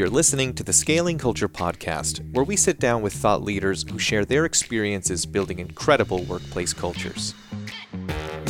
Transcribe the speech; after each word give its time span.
You're 0.00 0.08
listening 0.08 0.54
to 0.54 0.64
the 0.64 0.72
Scaling 0.72 1.18
Culture 1.18 1.46
Podcast, 1.46 2.26
where 2.32 2.42
we 2.42 2.56
sit 2.56 2.80
down 2.80 3.02
with 3.02 3.12
thought 3.12 3.42
leaders 3.42 3.84
who 3.86 3.98
share 3.98 4.24
their 4.24 4.46
experiences 4.46 5.26
building 5.26 5.58
incredible 5.58 6.22
workplace 6.22 6.72
cultures. 6.72 7.34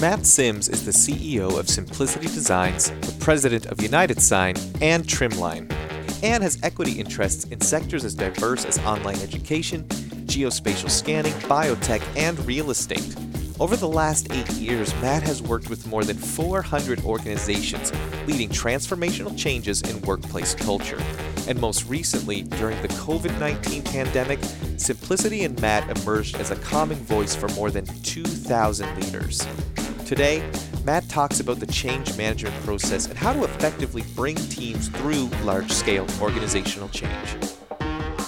Matt 0.00 0.24
Sims 0.24 0.68
is 0.68 0.84
the 0.84 0.92
CEO 0.92 1.58
of 1.58 1.68
Simplicity 1.68 2.28
Designs, 2.28 2.90
the 3.00 3.16
president 3.18 3.66
of 3.66 3.82
United 3.82 4.22
Sign 4.22 4.54
and 4.80 5.02
Trimline, 5.02 5.68
and 6.22 6.44
has 6.44 6.56
equity 6.62 6.92
interests 7.00 7.42
in 7.46 7.60
sectors 7.60 8.04
as 8.04 8.14
diverse 8.14 8.64
as 8.64 8.78
online 8.86 9.18
education, 9.18 9.82
geospatial 10.26 10.88
scanning, 10.88 11.32
biotech, 11.48 12.00
and 12.16 12.38
real 12.46 12.70
estate. 12.70 13.16
Over 13.60 13.76
the 13.76 13.86
last 13.86 14.32
eight 14.32 14.50
years, 14.52 14.94
Matt 15.02 15.22
has 15.24 15.42
worked 15.42 15.68
with 15.68 15.86
more 15.86 16.02
than 16.02 16.16
400 16.16 17.04
organizations 17.04 17.92
leading 18.26 18.48
transformational 18.48 19.36
changes 19.36 19.82
in 19.82 20.00
workplace 20.00 20.54
culture. 20.54 20.98
And 21.46 21.60
most 21.60 21.86
recently, 21.86 22.40
during 22.40 22.80
the 22.80 22.88
COVID 22.88 23.38
19 23.38 23.82
pandemic, 23.82 24.38
Simplicity 24.78 25.44
and 25.44 25.60
Matt 25.60 25.94
emerged 25.98 26.36
as 26.36 26.50
a 26.50 26.56
common 26.56 26.96
voice 27.00 27.36
for 27.36 27.48
more 27.48 27.70
than 27.70 27.84
2,000 28.02 28.98
leaders. 28.98 29.46
Today, 30.06 30.42
Matt 30.84 31.06
talks 31.10 31.40
about 31.40 31.60
the 31.60 31.66
change 31.66 32.16
management 32.16 32.56
process 32.64 33.08
and 33.08 33.18
how 33.18 33.34
to 33.34 33.44
effectively 33.44 34.04
bring 34.16 34.36
teams 34.36 34.88
through 34.88 35.26
large 35.44 35.70
scale 35.70 36.06
organizational 36.22 36.88
change. 36.88 37.59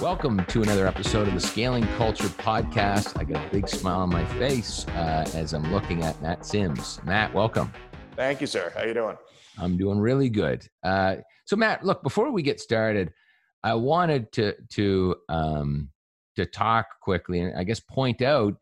Welcome 0.03 0.45
to 0.47 0.65
another 0.65 0.89
episode 0.89 1.29
of 1.29 1.35
the 1.35 1.41
Scaling 1.41 1.87
Culture 1.97 2.27
Podcast. 2.27 3.17
I 3.17 3.23
got 3.23 3.47
a 3.47 3.49
big 3.51 3.69
smile 3.69 4.01
on 4.01 4.11
my 4.11 4.25
face 4.37 4.85
uh, 4.89 5.31
as 5.33 5.53
I'm 5.53 5.73
looking 5.73 6.03
at 6.03 6.21
Matt 6.21 6.45
Sims. 6.45 6.99
Matt, 7.05 7.33
welcome. 7.33 7.73
Thank 8.17 8.41
you, 8.41 8.49
sir. 8.49 8.73
How 8.75 8.83
you 8.83 8.95
doing? 8.95 9.17
I'm 9.59 9.77
doing 9.77 10.01
really 10.01 10.29
good. 10.29 10.67
Uh, 10.83 11.19
so, 11.45 11.55
Matt, 11.55 11.85
look, 11.85 12.03
before 12.03 12.33
we 12.33 12.43
get 12.43 12.59
started, 12.59 13.13
I 13.63 13.75
wanted 13.75 14.33
to 14.33 14.57
to 14.71 15.15
um, 15.29 15.91
to 16.35 16.47
talk 16.47 16.87
quickly 17.01 17.39
and 17.39 17.57
I 17.57 17.63
guess 17.63 17.79
point 17.79 18.23
out, 18.23 18.57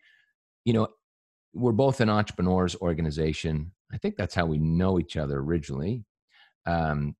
you 0.66 0.74
know, 0.74 0.88
we're 1.54 1.72
both 1.72 2.02
an 2.02 2.10
entrepreneurs 2.10 2.76
organization. 2.82 3.72
I 3.90 3.96
think 3.96 4.16
that's 4.16 4.34
how 4.34 4.44
we 4.44 4.58
know 4.58 5.00
each 5.00 5.16
other 5.16 5.38
originally. 5.38 6.04
Um, 6.66 7.16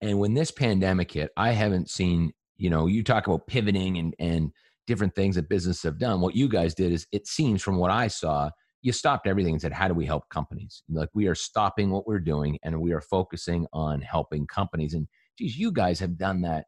and 0.00 0.18
when 0.18 0.32
this 0.32 0.50
pandemic 0.50 1.12
hit, 1.12 1.32
I 1.36 1.50
haven't 1.50 1.90
seen 1.90 2.32
you 2.56 2.70
know 2.70 2.86
you 2.86 3.02
talk 3.02 3.26
about 3.26 3.46
pivoting 3.46 3.98
and 3.98 4.14
and 4.18 4.52
different 4.86 5.14
things 5.14 5.34
that 5.34 5.48
businesses 5.48 5.82
have 5.82 5.98
done. 5.98 6.20
What 6.20 6.36
you 6.36 6.48
guys 6.48 6.74
did 6.74 6.92
is 6.92 7.06
it 7.10 7.26
seems 7.26 7.60
from 7.60 7.76
what 7.76 7.90
i 7.90 8.06
saw 8.06 8.50
you 8.82 8.92
stopped 8.92 9.26
everything 9.26 9.54
and 9.54 9.60
said 9.60 9.72
how 9.72 9.88
do 9.88 9.94
we 9.94 10.06
help 10.06 10.28
companies? 10.28 10.82
Like 10.88 11.08
we 11.12 11.26
are 11.26 11.34
stopping 11.34 11.90
what 11.90 12.06
we're 12.06 12.20
doing 12.20 12.58
and 12.62 12.80
we 12.80 12.92
are 12.92 13.00
focusing 13.00 13.66
on 13.72 14.00
helping 14.00 14.46
companies. 14.46 14.94
And 14.94 15.08
geez 15.36 15.56
you 15.56 15.72
guys 15.72 15.98
have 15.98 16.16
done 16.16 16.42
that 16.42 16.66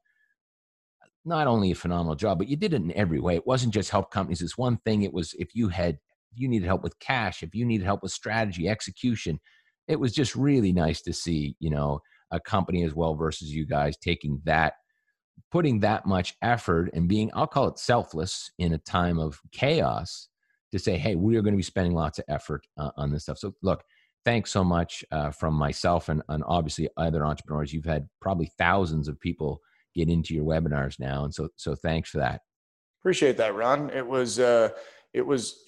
not 1.25 1.47
only 1.47 1.71
a 1.71 1.77
phenomenal 1.77 2.17
job 2.17 2.39
but 2.39 2.49
you 2.49 2.57
did 2.57 2.73
it 2.73 2.83
in 2.83 2.93
every 2.97 3.21
way. 3.21 3.37
It 3.37 3.47
wasn't 3.47 3.75
just 3.75 3.91
help 3.91 4.11
companies. 4.11 4.43
It's 4.43 4.59
one 4.59 4.79
thing 4.79 5.03
it 5.03 5.13
was 5.13 5.35
if 5.39 5.55
you 5.55 5.69
had 5.69 5.99
if 6.33 6.41
you 6.41 6.49
needed 6.49 6.67
help 6.67 6.83
with 6.83 6.99
cash 6.99 7.43
if 7.43 7.55
you 7.55 7.65
needed 7.65 7.85
help 7.85 8.03
with 8.03 8.13
strategy 8.13 8.69
execution 8.69 9.39
it 9.87 9.99
was 9.99 10.13
just 10.13 10.37
really 10.37 10.73
nice 10.73 11.01
to 11.03 11.13
see 11.13 11.57
you 11.59 11.71
know 11.71 12.01
a 12.31 12.39
company 12.39 12.85
as 12.85 12.95
well 12.95 13.15
versus 13.15 13.51
you 13.51 13.65
guys 13.65 13.97
taking 13.97 14.41
that 14.45 14.75
putting 15.51 15.81
that 15.81 16.07
much 16.07 16.35
effort 16.43 16.91
and 16.93 17.09
being 17.09 17.31
i'll 17.35 17.47
call 17.47 17.69
it 17.69 17.79
selfless 17.79 18.51
in 18.59 18.73
a 18.73 18.79
time 18.79 19.19
of 19.19 19.41
chaos 19.53 20.29
to 20.73 20.79
say 20.79 20.97
hey 20.97 21.15
we 21.15 21.37
are 21.37 21.43
going 21.43 21.55
to 21.55 21.59
be 21.59 21.63
spending 21.63 21.95
lots 21.95 22.19
of 22.19 22.25
effort 22.29 22.67
uh, 22.77 22.91
on 22.97 23.11
this 23.11 23.23
stuff. 23.25 23.39
So 23.39 23.55
look 23.63 23.83
thanks 24.25 24.51
so 24.51 24.63
much 24.63 25.05
uh, 25.11 25.31
from 25.31 25.55
myself 25.55 26.09
and, 26.09 26.23
and 26.29 26.45
obviously 26.47 26.89
other 26.97 27.25
entrepreneurs. 27.25 27.73
You've 27.73 27.85
had 27.85 28.09
probably 28.21 28.51
thousands 28.59 29.09
of 29.09 29.19
people 29.21 29.61
get 29.95 30.09
into 30.09 30.35
your 30.35 30.45
webinars 30.45 31.01
now 31.01 31.25
and 31.25 31.35
so 31.35 31.49
so 31.57 31.75
thanks 31.75 32.11
for 32.11 32.19
that. 32.19 32.43
Appreciate 33.01 33.37
that 33.39 33.55
ron. 33.55 33.91
It 33.91 34.07
was 34.07 34.39
uh 34.39 34.71
it 35.13 35.27
was 35.27 35.65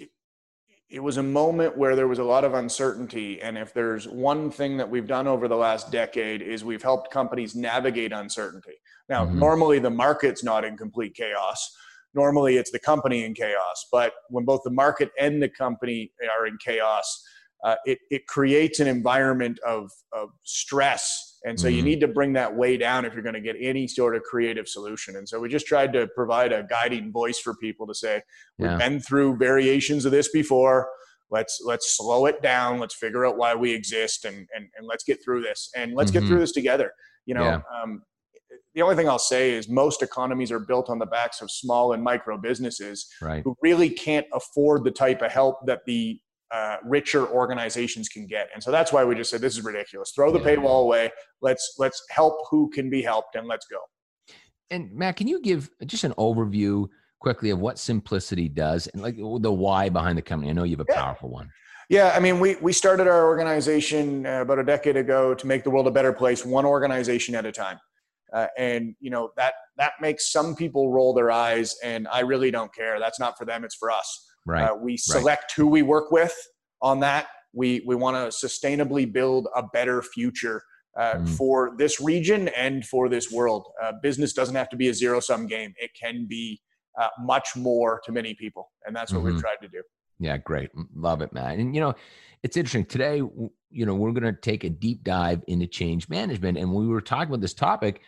it 0.91 1.01
was 1.01 1.19
a 1.19 1.23
moment 1.23 1.79
where 1.79 1.95
there 1.95 2.09
was 2.09 2.19
a 2.19 2.25
lot 2.25 2.45
of 2.45 2.55
uncertainty 2.55 3.41
and 3.41 3.57
if 3.57 3.73
there's 3.73 4.09
one 4.09 4.51
thing 4.51 4.77
that 4.77 4.89
we've 4.89 5.07
done 5.07 5.29
over 5.29 5.47
the 5.47 5.57
last 5.57 5.93
decade 5.93 6.43
is 6.43 6.65
we've 6.65 6.83
helped 6.83 7.13
companies 7.13 7.55
navigate 7.55 8.13
uncertainty 8.13 8.75
now 9.09 9.25
mm-hmm. 9.25 9.39
normally 9.39 9.79
the 9.79 9.91
market's 9.91 10.43
not 10.43 10.65
in 10.65 10.77
complete 10.77 11.15
chaos 11.15 11.71
normally 12.15 12.57
it's 12.57 12.73
the 12.73 12.79
company 12.79 13.25
in 13.25 13.33
chaos 13.33 13.87
but 13.93 14.13
when 14.31 14.45
both 14.45 14.61
the 14.65 14.71
market 14.71 15.11
and 15.19 15.43
the 15.43 15.49
company 15.49 16.11
are 16.39 16.47
in 16.47 16.59
chaos 16.59 17.23
uh, 17.63 17.77
it, 17.85 17.99
it 18.11 18.27
creates 18.27 18.81
an 18.81 18.89
environment 18.89 19.59
of, 19.67 19.91
of 20.13 20.31
stress 20.45 21.30
and 21.45 21.59
so 21.59 21.67
mm-hmm. 21.67 21.77
you 21.77 21.83
need 21.83 22.01
to 22.01 22.09
bring 22.09 22.35
that 22.35 22.55
way 22.55 22.77
down 22.77 23.05
if 23.05 23.15
you're 23.15 23.23
going 23.23 23.35
to 23.35 23.41
get 23.41 23.57
any 23.59 23.89
sort 23.89 24.15
of 24.15 24.23
creative 24.23 24.69
solution. 24.69 25.17
And 25.17 25.29
so 25.29 25.41
we 25.41 25.49
just 25.49 25.67
tried 25.67 25.93
to 25.95 26.07
provide 26.09 26.53
a 26.53 26.67
guiding 26.69 27.11
voice 27.11 27.39
for 27.39 27.55
people 27.57 27.87
to 27.87 27.95
say, 27.95 28.23
we've 28.59 28.79
been 28.79 29.01
through 29.01 29.37
variations 29.37 30.05
of 30.05 30.13
this 30.13 30.29
before. 30.31 30.89
Let's 31.31 31.63
let's 31.65 31.97
slow 31.97 32.27
it 32.27 32.43
down. 32.43 32.79
Let's 32.79 32.95
figure 32.95 33.25
out 33.25 33.37
why 33.39 33.55
we 33.55 33.73
exist 33.73 34.25
and 34.25 34.49
and, 34.55 34.69
and 34.77 34.87
let's 34.87 35.05
get 35.05 35.23
through 35.25 35.43
this. 35.43 35.71
And 35.77 35.95
let's 35.95 36.11
mm-hmm. 36.11 36.21
get 36.21 36.29
through 36.29 36.41
this 36.41 36.53
together. 36.53 36.93
You 37.25 37.35
know, 37.35 37.45
yeah. 37.45 37.61
um, 37.83 38.03
the 38.75 38.83
only 38.83 38.97
thing 38.97 39.09
I'll 39.09 39.19
say 39.19 39.53
is 39.53 39.69
most 39.69 40.03
economies 40.03 40.53
are 40.53 40.59
built 40.59 40.91
on 40.91 40.99
the 40.99 41.07
backs 41.07 41.41
of 41.41 41.51
small 41.51 41.93
and 41.93 42.03
micro 42.03 42.37
businesses 42.37 43.09
right. 43.23 43.43
who 43.45 43.57
really 43.63 43.91
can't 43.91 44.27
afford 44.33 44.85
the 44.85 44.91
type 44.91 45.23
of 45.23 45.31
help 45.31 45.67
that 45.67 45.81
the 45.87 46.21
uh, 46.53 46.77
richer 46.85 47.27
organizations 47.29 48.09
can 48.09 48.27
get. 48.27 48.49
And 48.55 48.63
so 48.63 48.71
that's 48.71 48.93
why 48.93 49.05
we 49.05 49.15
just 49.15 49.31
said 49.31 49.41
this 49.41 49.57
is 49.57 49.65
ridiculous. 49.65 50.13
Throw 50.15 50.33
the 50.33 50.41
paywall 50.41 50.83
away. 50.83 51.11
Let's 51.41 51.77
let's 51.79 52.03
help 52.11 52.35
who 52.51 52.71
can 52.71 52.91
be 52.91 53.03
helped 53.03 53.37
and 53.37 53.47
let's 53.47 53.67
go. 53.67 53.79
And 54.71 54.93
Matt, 54.93 55.17
can 55.17 55.27
you 55.27 55.41
give 55.41 55.71
just 55.87 56.05
an 56.05 56.15
overview 56.15 56.89
quickly 57.19 57.51
of 57.51 57.59
what 57.59 57.79
Simplicity 57.79 58.49
does 58.49 58.87
and 58.89 59.03
like 59.03 59.17
the 59.17 59.53
why 59.53 59.89
behind 59.89 60.19
the 60.19 60.23
company? 60.23 60.51
I 60.51 60.55
know 60.55 60.65
you 60.65 60.77
have 60.77 60.87
a 60.89 60.93
yeah. 60.93 61.03
powerful 61.03 61.31
one. 61.31 61.51
Yeah, 61.89 62.13
I 62.15 62.21
mean, 62.21 62.39
we 62.39 62.55
we 62.57 62.73
started 62.73 63.09
our 63.09 63.27
organization 63.27 64.25
uh, 64.25 64.43
about 64.43 64.61
a 64.61 64.65
decade 64.65 64.97
ago 64.97 65.35
to 65.35 65.47
make 65.47 65.65
the 65.65 65.71
world 65.71 65.89
a 65.89 65.91
better 65.91 66.13
place, 66.13 66.45
one 66.45 66.65
organization 66.65 67.35
at 67.35 67.45
a 67.45 67.53
time. 67.53 67.79
Uh, 68.33 68.47
and 68.57 68.95
you 69.01 69.11
know 69.11 69.31
that 69.37 69.55
that 69.77 69.95
makes 70.01 70.31
some 70.31 70.55
people 70.55 70.93
roll 70.93 71.13
their 71.13 71.33
eyes, 71.33 71.77
and 71.83 72.07
I 72.07 72.21
really 72.21 72.53
don't 72.53 72.73
care. 72.73 73.01
That's 73.01 73.19
not 73.19 73.37
for 73.37 73.45
them; 73.45 73.65
it's 73.65 73.75
for 73.75 73.91
us. 73.91 74.25
Right. 74.47 74.71
Uh, 74.71 74.77
we 74.77 74.97
select 74.97 75.43
right. 75.43 75.53
who 75.57 75.67
we 75.67 75.83
work 75.83 76.11
with 76.11 76.35
on 76.83 77.01
that. 77.01 77.29
We 77.53 77.83
we 77.87 77.95
want 77.95 78.17
to 78.17 78.47
sustainably 78.47 79.11
build 79.11 79.49
a 79.57 79.63
better 79.73 80.03
future 80.03 80.63
uh, 80.99 81.15
mm. 81.15 81.29
for 81.29 81.75
this 81.79 82.01
region 82.01 82.49
and 82.49 82.85
for 82.85 83.09
this 83.09 83.31
world. 83.31 83.67
Uh, 83.83 83.93
business 84.03 84.33
doesn't 84.33 84.55
have 84.55 84.69
to 84.71 84.77
be 84.77 84.89
a 84.89 84.95
zero 84.95 85.21
sum 85.21 85.47
game. 85.47 85.75
It 85.79 85.91
can 86.01 86.27
be 86.29 86.61
uh, 87.01 87.09
much 87.21 87.49
more 87.57 88.01
to 88.05 88.13
many 88.13 88.35
people, 88.35 88.71
and 88.87 88.95
that's 88.95 89.13
what 89.13 89.23
mm-hmm. 89.23 89.35
we've 89.35 89.41
tried 89.41 89.59
to 89.63 89.69
do. 89.69 89.83
Yeah, 90.19 90.37
great, 90.37 90.71
love 90.95 91.23
it, 91.23 91.33
Matt. 91.33 91.59
And 91.59 91.75
you 91.75 91.81
know, 91.81 91.95
it's 92.43 92.57
interesting 92.57 92.85
today. 92.85 93.17
You 93.17 93.87
know, 93.87 93.95
we're 93.95 94.13
going 94.13 94.33
to 94.35 94.41
take 94.41 94.65
a 94.65 94.71
deep 94.71 95.03
dive 95.05 95.43
into 95.49 95.67
change 95.67 96.09
management, 96.09 96.57
and 96.57 96.73
when 96.73 96.87
we 96.87 96.93
were 96.93 97.01
talking 97.01 97.29
about 97.29 97.41
this 97.41 97.55
topic 97.55 98.03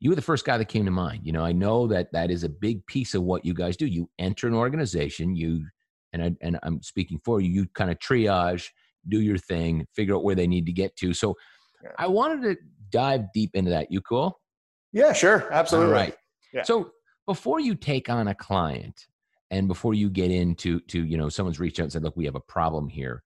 you 0.00 0.10
were 0.10 0.16
the 0.16 0.22
first 0.22 0.44
guy 0.44 0.56
that 0.58 0.66
came 0.66 0.84
to 0.84 0.90
mind. 0.90 1.22
You 1.24 1.32
know, 1.32 1.44
I 1.44 1.52
know 1.52 1.86
that 1.88 2.12
that 2.12 2.30
is 2.30 2.44
a 2.44 2.48
big 2.48 2.86
piece 2.86 3.14
of 3.14 3.22
what 3.22 3.44
you 3.44 3.52
guys 3.52 3.76
do. 3.76 3.86
You 3.86 4.08
enter 4.18 4.46
an 4.46 4.54
organization, 4.54 5.34
you 5.34 5.64
and 6.18 6.36
I, 6.42 6.46
and 6.46 6.58
I'm 6.62 6.82
speaking 6.82 7.20
for 7.24 7.40
you. 7.40 7.50
You 7.50 7.66
kind 7.74 7.90
of 7.90 7.98
triage, 7.98 8.68
do 9.08 9.20
your 9.20 9.38
thing, 9.38 9.86
figure 9.94 10.14
out 10.14 10.24
where 10.24 10.34
they 10.34 10.46
need 10.46 10.66
to 10.66 10.72
get 10.72 10.96
to. 10.96 11.12
So, 11.12 11.34
yeah. 11.82 11.90
I 11.98 12.06
wanted 12.06 12.42
to 12.42 12.56
dive 12.90 13.32
deep 13.32 13.50
into 13.54 13.70
that. 13.70 13.90
You 13.90 14.00
cool? 14.00 14.40
Yeah, 14.92 15.12
sure, 15.12 15.52
absolutely. 15.52 15.92
All 15.92 16.00
right. 16.00 16.14
Yeah. 16.52 16.62
So 16.62 16.90
before 17.26 17.60
you 17.60 17.74
take 17.74 18.08
on 18.08 18.28
a 18.28 18.34
client, 18.34 19.06
and 19.50 19.68
before 19.68 19.94
you 19.94 20.10
get 20.10 20.30
into 20.30 20.80
to 20.80 21.04
you 21.04 21.16
know 21.16 21.28
someone's 21.28 21.60
reached 21.60 21.80
out 21.80 21.84
and 21.84 21.92
said, 21.92 22.02
"Look, 22.02 22.16
we 22.16 22.24
have 22.24 22.34
a 22.34 22.40
problem 22.40 22.88
here." 22.88 23.22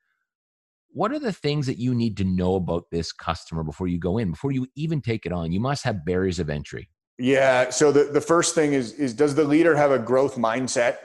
What 0.95 1.13
are 1.13 1.19
the 1.19 1.33
things 1.33 1.67
that 1.67 1.79
you 1.79 1.95
need 1.95 2.19
to 2.19 2.25
know 2.25 2.57
about 2.57 2.85
this 2.91 3.13
customer 3.13 3.63
before 3.63 3.89
you 3.89 3.99
go 3.99 4.19
in? 4.19 4.31
Before 4.31 4.53
you 4.53 4.67
even 4.77 5.01
take 5.01 5.25
it 5.25 5.33
on, 5.33 5.51
you 5.51 5.59
must 5.59 5.85
have 5.85 6.05
barriers 6.05 6.39
of 6.39 6.51
entry. 6.51 6.91
Yeah. 7.19 7.71
So 7.71 7.93
the, 7.93 8.05
the 8.05 8.21
first 8.21 8.55
thing 8.55 8.75
is 8.75 8.93
is 8.93 9.15
does 9.15 9.35
the 9.35 9.45
leader 9.45 9.75
have 9.75 9.91
a 9.91 9.99
growth 9.99 10.37
mindset? 10.37 10.99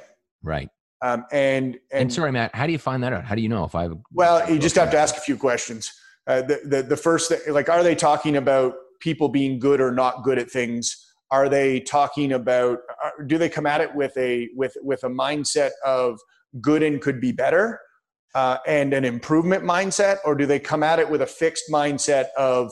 Right. 0.43 0.69
Um, 1.01 1.25
and, 1.31 1.75
and, 1.91 2.01
and 2.01 2.13
sorry, 2.13 2.31
Matt, 2.31 2.55
how 2.55 2.65
do 2.65 2.71
you 2.71 2.79
find 2.79 3.03
that 3.03 3.13
out? 3.13 3.23
How 3.23 3.35
do 3.35 3.41
you 3.41 3.49
know 3.49 3.63
if 3.63 3.75
I 3.75 3.83
have? 3.83 3.97
Well, 4.11 4.49
you 4.51 4.57
just 4.59 4.75
have 4.75 4.89
to 4.91 4.97
ask 4.97 5.15
a 5.15 5.21
few 5.21 5.37
questions. 5.37 5.91
Uh, 6.25 6.41
the, 6.41 6.59
the 6.65 6.83
the 6.83 6.97
first 6.97 7.29
thing, 7.29 7.39
like, 7.53 7.69
are 7.69 7.83
they 7.83 7.95
talking 7.95 8.35
about 8.35 8.73
people 8.99 9.29
being 9.29 9.59
good 9.59 9.79
or 9.79 9.91
not 9.91 10.23
good 10.23 10.37
at 10.37 10.49
things? 10.49 11.05
Are 11.31 11.47
they 11.49 11.79
talking 11.79 12.33
about? 12.33 12.79
Uh, 13.03 13.09
do 13.27 13.37
they 13.37 13.47
come 13.47 13.65
at 13.65 13.79
it 13.79 13.93
with 13.95 14.17
a 14.17 14.49
with 14.55 14.75
with 14.81 15.03
a 15.03 15.09
mindset 15.09 15.71
of 15.85 16.19
good 16.59 16.83
and 16.83 16.99
could 16.99 17.21
be 17.21 17.31
better, 17.31 17.79
uh, 18.35 18.57
and 18.65 18.93
an 18.93 19.05
improvement 19.05 19.63
mindset, 19.63 20.17
or 20.25 20.35
do 20.35 20.45
they 20.45 20.59
come 20.59 20.83
at 20.83 20.99
it 20.99 21.09
with 21.09 21.21
a 21.21 21.27
fixed 21.27 21.65
mindset 21.71 22.27
of, 22.37 22.71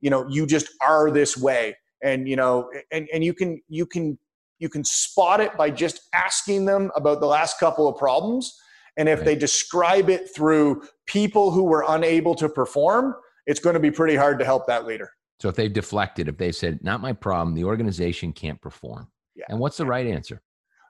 you 0.00 0.10
know, 0.10 0.26
you 0.28 0.46
just 0.46 0.68
are 0.80 1.10
this 1.10 1.36
way, 1.36 1.76
and 2.02 2.28
you 2.28 2.36
know, 2.36 2.70
and 2.90 3.08
and 3.12 3.24
you 3.24 3.34
can 3.34 3.60
you 3.68 3.84
can 3.84 4.18
you 4.64 4.70
can 4.70 4.82
spot 4.82 5.40
it 5.40 5.54
by 5.58 5.68
just 5.68 6.08
asking 6.14 6.64
them 6.64 6.90
about 6.96 7.20
the 7.20 7.26
last 7.26 7.60
couple 7.60 7.86
of 7.86 7.98
problems. 7.98 8.58
And 8.96 9.10
if 9.10 9.18
right. 9.18 9.26
they 9.26 9.36
describe 9.36 10.08
it 10.08 10.34
through 10.34 10.84
people 11.04 11.50
who 11.50 11.64
were 11.64 11.84
unable 11.86 12.34
to 12.36 12.48
perform, 12.48 13.14
it's 13.46 13.60
going 13.60 13.74
to 13.74 13.80
be 13.80 13.90
pretty 13.90 14.16
hard 14.16 14.38
to 14.38 14.44
help 14.46 14.66
that 14.66 14.86
leader. 14.86 15.10
So 15.38 15.50
if 15.50 15.54
they've 15.54 15.70
deflected, 15.70 16.28
if 16.28 16.38
they've 16.38 16.56
said, 16.56 16.82
not 16.82 17.02
my 17.02 17.12
problem, 17.12 17.54
the 17.54 17.64
organization 17.64 18.32
can't 18.32 18.58
perform. 18.62 19.06
Yeah. 19.36 19.44
And 19.50 19.58
what's 19.58 19.76
the 19.76 19.84
right 19.84 20.06
answer? 20.06 20.40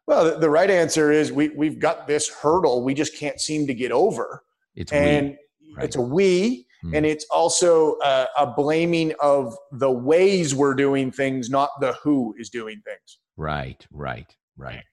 Well, 0.07 0.39
the, 0.39 0.51
right 0.51 0.71
answer 0.71 1.11
is 1.11 1.33
we, 1.33 1.49
we've 1.49 1.81
got 1.81 2.07
this 2.07 2.29
hurdle 2.29 2.85
we 2.85 2.95
just 2.95 3.17
can't 3.17 3.41
seem 3.41 3.67
to 3.67 3.75
get 3.75 3.91
over. 3.91 4.45
It's 4.77 4.93
and 4.93 5.31
we. 5.61 5.75
Right. 5.75 5.85
it's 5.87 5.97
a 5.97 6.01
we, 6.01 6.69
Hmm. 6.85 6.95
and 6.95 7.07
it's 7.07 7.25
also 7.31 7.97
a, 8.05 8.27
a 8.39 8.47
blaming 8.47 9.15
of 9.21 9.57
the 9.73 9.91
ways 9.91 10.55
we're 10.55 10.75
doing 10.75 11.11
things, 11.11 11.49
not 11.49 11.71
the 11.81 11.95
who 12.03 12.35
is 12.39 12.51
doing 12.51 12.83
things. 12.85 13.19
Right, 13.37 13.85
right, 13.91 14.35
right. 14.57 14.85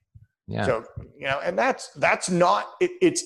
Yeah. 0.46 0.66
So 0.66 0.84
you 1.16 1.26
know, 1.26 1.40
and 1.42 1.58
that's 1.58 1.88
that's 1.94 2.28
not 2.28 2.66
it, 2.80 2.90
it's 3.00 3.22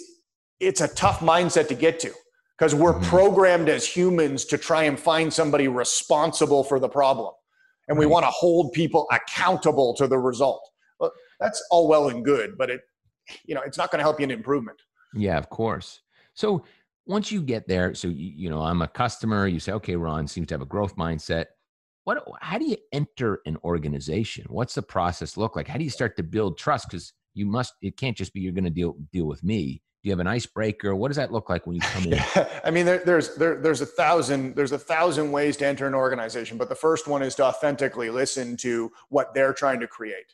it's 0.61 0.81
a 0.81 0.89
tough 0.89 1.21
mindset 1.21 1.69
to 1.69 1.75
get 1.75 1.99
to 2.01 2.13
because 2.59 2.75
we're 2.75 2.95
Mhm. 2.95 3.05
programmed 3.05 3.69
as 3.69 3.87
humans 3.87 4.45
to 4.47 4.59
try 4.59 4.85
and 4.85 4.99
find 4.99 5.33
somebody 5.33 5.69
responsible 5.69 6.63
for 6.65 6.79
the 6.79 6.89
problem, 6.89 7.33
and 7.89 7.99
we 7.99 8.05
Right. 8.05 8.13
want 8.13 8.25
to 8.27 8.31
hold 8.31 8.73
people 8.73 9.07
accountable 9.11 9.95
to 9.95 10.07
the 10.07 10.19
result. 10.19 10.63
Well, 11.01 11.13
that's 11.41 11.63
all 11.71 11.89
well 11.89 12.09
and 12.09 12.25
good, 12.25 12.57
but 12.59 12.71
it 12.71 12.81
you 13.45 13.55
know 13.55 13.63
it's 13.63 13.79
not 13.79 13.91
going 13.91 13.99
to 13.99 14.05
help 14.05 14.21
you 14.21 14.25
in 14.25 14.31
improvement. 14.31 14.81
Yeah, 15.15 15.39
of 15.39 15.49
course. 15.49 16.01
So 16.35 16.65
once 17.07 17.33
you 17.33 17.41
get 17.41 17.67
there, 17.67 17.95
so 17.95 18.09
you, 18.09 18.33
you 18.37 18.51
know, 18.51 18.61
I'm 18.61 18.83
a 18.83 18.89
customer. 18.89 19.47
You 19.47 19.61
say, 19.61 19.73
okay, 19.73 19.97
Ron 19.97 20.27
seems 20.27 20.49
to 20.49 20.55
have 20.55 20.63
a 20.63 20.67
growth 20.67 20.97
mindset. 20.97 21.47
What? 22.07 22.25
How 22.41 22.57
do 22.57 22.65
you 22.67 22.77
enter 22.93 23.41
an 23.47 23.57
organization? 23.65 24.47
What's 24.49 24.77
the 24.77 24.83
process 24.83 25.37
look 25.37 25.57
like? 25.57 25.67
How 25.67 25.77
do 25.77 25.83
you 25.83 25.91
start 25.91 26.17
to 26.19 26.23
build 26.23 26.57
trust? 26.57 26.87
Because 26.89 27.13
you 27.35 27.47
must. 27.47 27.75
It 27.83 27.97
can't 27.97 28.17
just 28.17 28.33
be 28.33 28.41
you're 28.41 28.53
going 28.53 28.63
to 28.63 28.71
deal 28.71 28.95
deal 29.13 29.27
with 29.27 29.43
me. 29.43 29.83
Do 30.05 30.09
you 30.09 30.13
have 30.13 30.21
an 30.21 30.29
icebreaker? 30.29 30.95
What 30.95 31.09
does 31.09 31.17
that 31.17 31.33
look 31.33 31.51
like 31.51 31.67
when 31.67 31.75
you 31.75 31.81
come 31.83 32.05
in? 32.05 32.11
Yeah, 32.13 32.61
I 32.65 32.71
mean, 32.71 32.87
there, 32.87 32.99
there's 33.05 33.35
there, 33.35 33.61
there's 33.61 33.81
a 33.81 33.87
thousand 33.87 34.55
there's 34.55 34.71
a 34.71 34.79
thousand 34.79 35.33
ways 35.33 35.57
to 35.57 35.67
enter 35.67 35.85
an 35.89 35.95
organization, 35.95 36.59
but 36.59 36.69
the 36.69 36.77
first 36.77 37.09
one 37.09 37.23
is 37.23 37.35
to 37.35 37.45
authentically 37.45 38.09
listen 38.11 38.57
to 38.59 38.93
what 39.09 39.35
they're 39.35 39.53
trying 39.53 39.81
to 39.81 39.89
create. 39.89 40.33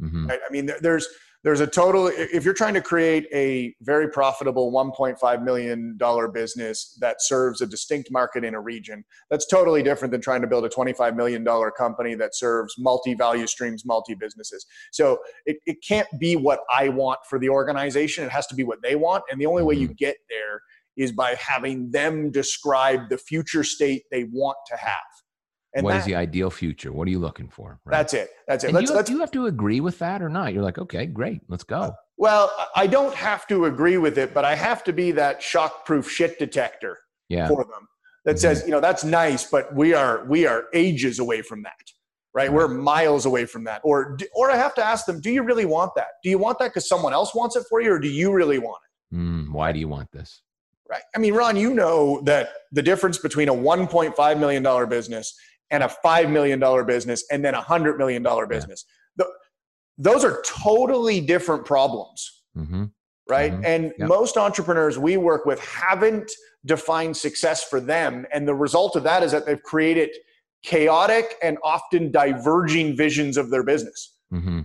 Mhm. 0.00 0.26
Right? 0.26 0.40
I 0.48 0.50
mean, 0.50 0.64
there- 0.64 0.80
there's 0.80 1.06
there's 1.42 1.60
a 1.60 1.66
total. 1.66 2.08
If 2.08 2.44
you're 2.44 2.54
trying 2.54 2.74
to 2.74 2.82
create 2.82 3.26
a 3.32 3.74
very 3.80 4.08
profitable 4.08 4.70
1.5 4.72 5.42
million 5.42 5.96
dollar 5.96 6.28
business 6.28 6.96
that 7.00 7.22
serves 7.22 7.62
a 7.62 7.66
distinct 7.66 8.10
market 8.10 8.44
in 8.44 8.54
a 8.54 8.60
region, 8.60 9.04
that's 9.30 9.46
totally 9.46 9.82
different 9.82 10.12
than 10.12 10.20
trying 10.20 10.42
to 10.42 10.46
build 10.46 10.66
a 10.66 10.68
25 10.68 11.16
million 11.16 11.42
dollar 11.42 11.70
company 11.70 12.14
that 12.14 12.34
serves 12.34 12.74
multi 12.78 13.14
value 13.14 13.46
streams, 13.46 13.86
multi 13.86 14.14
businesses. 14.14 14.66
So 14.92 15.18
it, 15.46 15.56
it 15.64 15.78
can't 15.86 16.08
be 16.18 16.36
what 16.36 16.60
I 16.74 16.90
want 16.90 17.20
for 17.28 17.38
the 17.38 17.48
organization. 17.48 18.24
It 18.24 18.30
has 18.30 18.46
to 18.48 18.54
be 18.54 18.64
what 18.64 18.82
they 18.82 18.94
want, 18.94 19.24
and 19.30 19.40
the 19.40 19.46
only 19.46 19.62
way 19.62 19.76
you 19.76 19.88
mm-hmm. 19.88 19.94
get 19.94 20.16
there 20.28 20.60
is 20.96 21.12
by 21.12 21.34
having 21.36 21.90
them 21.90 22.30
describe 22.30 23.08
the 23.08 23.16
future 23.16 23.64
state 23.64 24.02
they 24.10 24.24
want 24.24 24.58
to 24.66 24.76
have. 24.76 24.96
And 25.74 25.84
What 25.84 25.92
that- 25.92 25.98
is 26.00 26.04
the 26.04 26.16
ideal 26.16 26.50
future? 26.50 26.92
What 26.92 27.06
are 27.06 27.10
you 27.10 27.18
looking 27.20 27.48
for? 27.48 27.78
Right? 27.84 27.96
that's 27.98 28.14
it. 28.14 28.30
That's 28.48 28.64
it. 28.64 28.72
Let's 28.72 28.86
do, 28.88 28.92
you, 28.92 28.96
let's 28.96 29.10
you 29.10 29.20
have 29.20 29.30
to 29.32 29.46
agree 29.46 29.80
with 29.80 29.98
that 30.00 30.20
or 30.20 30.28
not? 30.28 30.52
You're 30.52 30.64
like, 30.64 30.78
okay, 30.78 31.06
great, 31.06 31.40
let's 31.48 31.62
go. 31.64 31.94
Well, 32.16 32.50
I 32.74 32.86
don't 32.86 33.14
have 33.14 33.46
to 33.48 33.66
agree 33.66 33.96
with 33.96 34.18
it, 34.18 34.34
but 34.34 34.44
I 34.44 34.54
have 34.54 34.82
to 34.84 34.92
be 34.92 35.12
that 35.12 35.40
shock-proof 35.42 36.10
shit 36.10 36.38
detector 36.38 36.98
Yeah. 37.28 37.48
for 37.48 37.64
them 37.64 37.88
that 38.24 38.36
Mhm. 38.36 38.40
says, 38.40 38.64
you 38.64 38.72
know, 38.72 38.80
that's 38.80 39.04
nice, 39.04 39.48
but 39.48 39.74
we 39.74 39.94
are 39.94 40.24
we 40.26 40.46
are 40.46 40.64
ages 40.74 41.18
away 41.20 41.40
from 41.40 41.62
that, 41.62 41.72
right? 42.34 42.52
We're 42.52 42.68
miles 42.68 43.24
away 43.24 43.46
from 43.46 43.64
that. 43.64 43.80
Or 43.84 44.18
or 44.34 44.50
I 44.50 44.56
have 44.56 44.74
to 44.74 44.84
ask 44.84 45.06
them, 45.06 45.20
do 45.20 45.30
you 45.30 45.42
really 45.42 45.64
want 45.66 45.94
that? 45.94 46.08
Do 46.24 46.30
you 46.30 46.36
want 46.38 46.58
that 46.58 46.68
because 46.70 46.88
someone 46.88 47.12
else 47.14 47.32
wants 47.34 47.54
it 47.56 47.64
for 47.70 47.80
you, 47.80 47.92
or 47.92 47.98
do 48.00 48.08
you 48.08 48.32
really 48.32 48.58
want 48.58 48.82
it? 49.12 49.16
Mm, 49.16 49.52
why 49.52 49.70
do 49.72 49.78
you 49.78 49.88
want 49.88 50.10
this? 50.12 50.42
Right? 50.90 51.02
I 51.14 51.20
mean, 51.20 51.34
Ron, 51.34 51.56
you 51.56 51.72
know 51.72 52.20
that 52.24 52.50
the 52.72 52.82
difference 52.82 53.16
between 53.16 53.48
a 53.48 53.54
1.5 53.54 54.38
million 54.40 54.62
dollar 54.64 54.86
business 54.86 55.38
and 55.70 55.82
a 55.82 55.88
five 55.88 56.28
million 56.30 56.58
dollar 56.58 56.84
business, 56.84 57.24
and 57.30 57.44
then 57.44 57.54
a 57.54 57.60
hundred 57.60 57.98
million 57.98 58.22
dollar 58.22 58.44
Yeah. 58.44 58.56
business. 58.58 58.84
Those 59.98 60.24
are 60.24 60.42
totally 60.46 61.20
different 61.20 61.64
problems. 61.66 62.42
hmm 62.54 62.84
right? 63.28 63.52
Mhm. 63.52 63.64
And 63.64 63.92
Yep. 63.96 64.08
most 64.08 64.36
entrepreneurs 64.36 64.98
we 64.98 65.16
work 65.16 65.46
with 65.46 65.60
haven't 65.60 66.32
defined 66.66 67.16
success 67.16 67.62
for 67.62 67.78
them. 67.78 68.26
And 68.32 68.48
the 68.48 68.56
result 68.56 68.96
of 68.96 69.04
that 69.04 69.22
is 69.22 69.30
that 69.30 69.46
they've 69.46 69.62
created 69.62 70.10
chaotic 70.64 71.36
and 71.40 71.56
often 71.62 72.10
diverging 72.10 72.96
visions 72.96 73.36
of 73.36 73.50
their 73.50 73.62
business. 73.62 74.16
hmm 74.30 74.62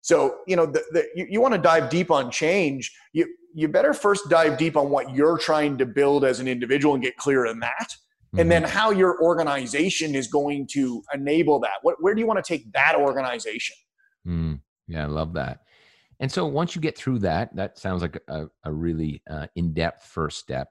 So, 0.00 0.38
you 0.46 0.56
know, 0.56 0.64
the, 0.64 0.82
the, 0.92 1.08
you, 1.14 1.26
you 1.28 1.40
want 1.42 1.52
to 1.52 1.60
dive 1.60 1.90
deep 1.90 2.10
on 2.10 2.30
change, 2.30 2.90
you, 3.12 3.26
you 3.54 3.68
better 3.68 3.92
first 3.92 4.30
dive 4.30 4.56
deep 4.56 4.78
on 4.78 4.88
what 4.88 5.14
you're 5.14 5.36
trying 5.36 5.76
to 5.76 5.84
build 5.84 6.24
as 6.24 6.40
an 6.40 6.48
individual 6.48 6.94
and 6.94 7.02
get 7.02 7.18
clear 7.18 7.46
on 7.46 7.60
that. 7.60 7.94
Mm-hmm. 8.32 8.40
And 8.40 8.50
then 8.50 8.62
how 8.62 8.90
your 8.90 9.20
organization 9.22 10.14
is 10.14 10.28
going 10.28 10.68
to 10.68 11.02
enable 11.12 11.58
that. 11.60 11.74
What, 11.82 11.96
where 12.00 12.14
do 12.14 12.20
you 12.20 12.26
want 12.26 12.44
to 12.44 12.48
take 12.48 12.72
that 12.72 12.94
organization? 12.94 13.76
Mm, 14.26 14.60
yeah, 14.86 15.02
I 15.02 15.06
love 15.06 15.32
that. 15.34 15.62
And 16.20 16.30
so 16.30 16.46
once 16.46 16.76
you 16.76 16.80
get 16.80 16.96
through 16.96 17.20
that, 17.20 17.54
that 17.56 17.78
sounds 17.78 18.02
like 18.02 18.22
a, 18.28 18.46
a 18.64 18.72
really 18.72 19.22
uh, 19.28 19.46
in-depth 19.56 20.04
first 20.04 20.38
step. 20.38 20.68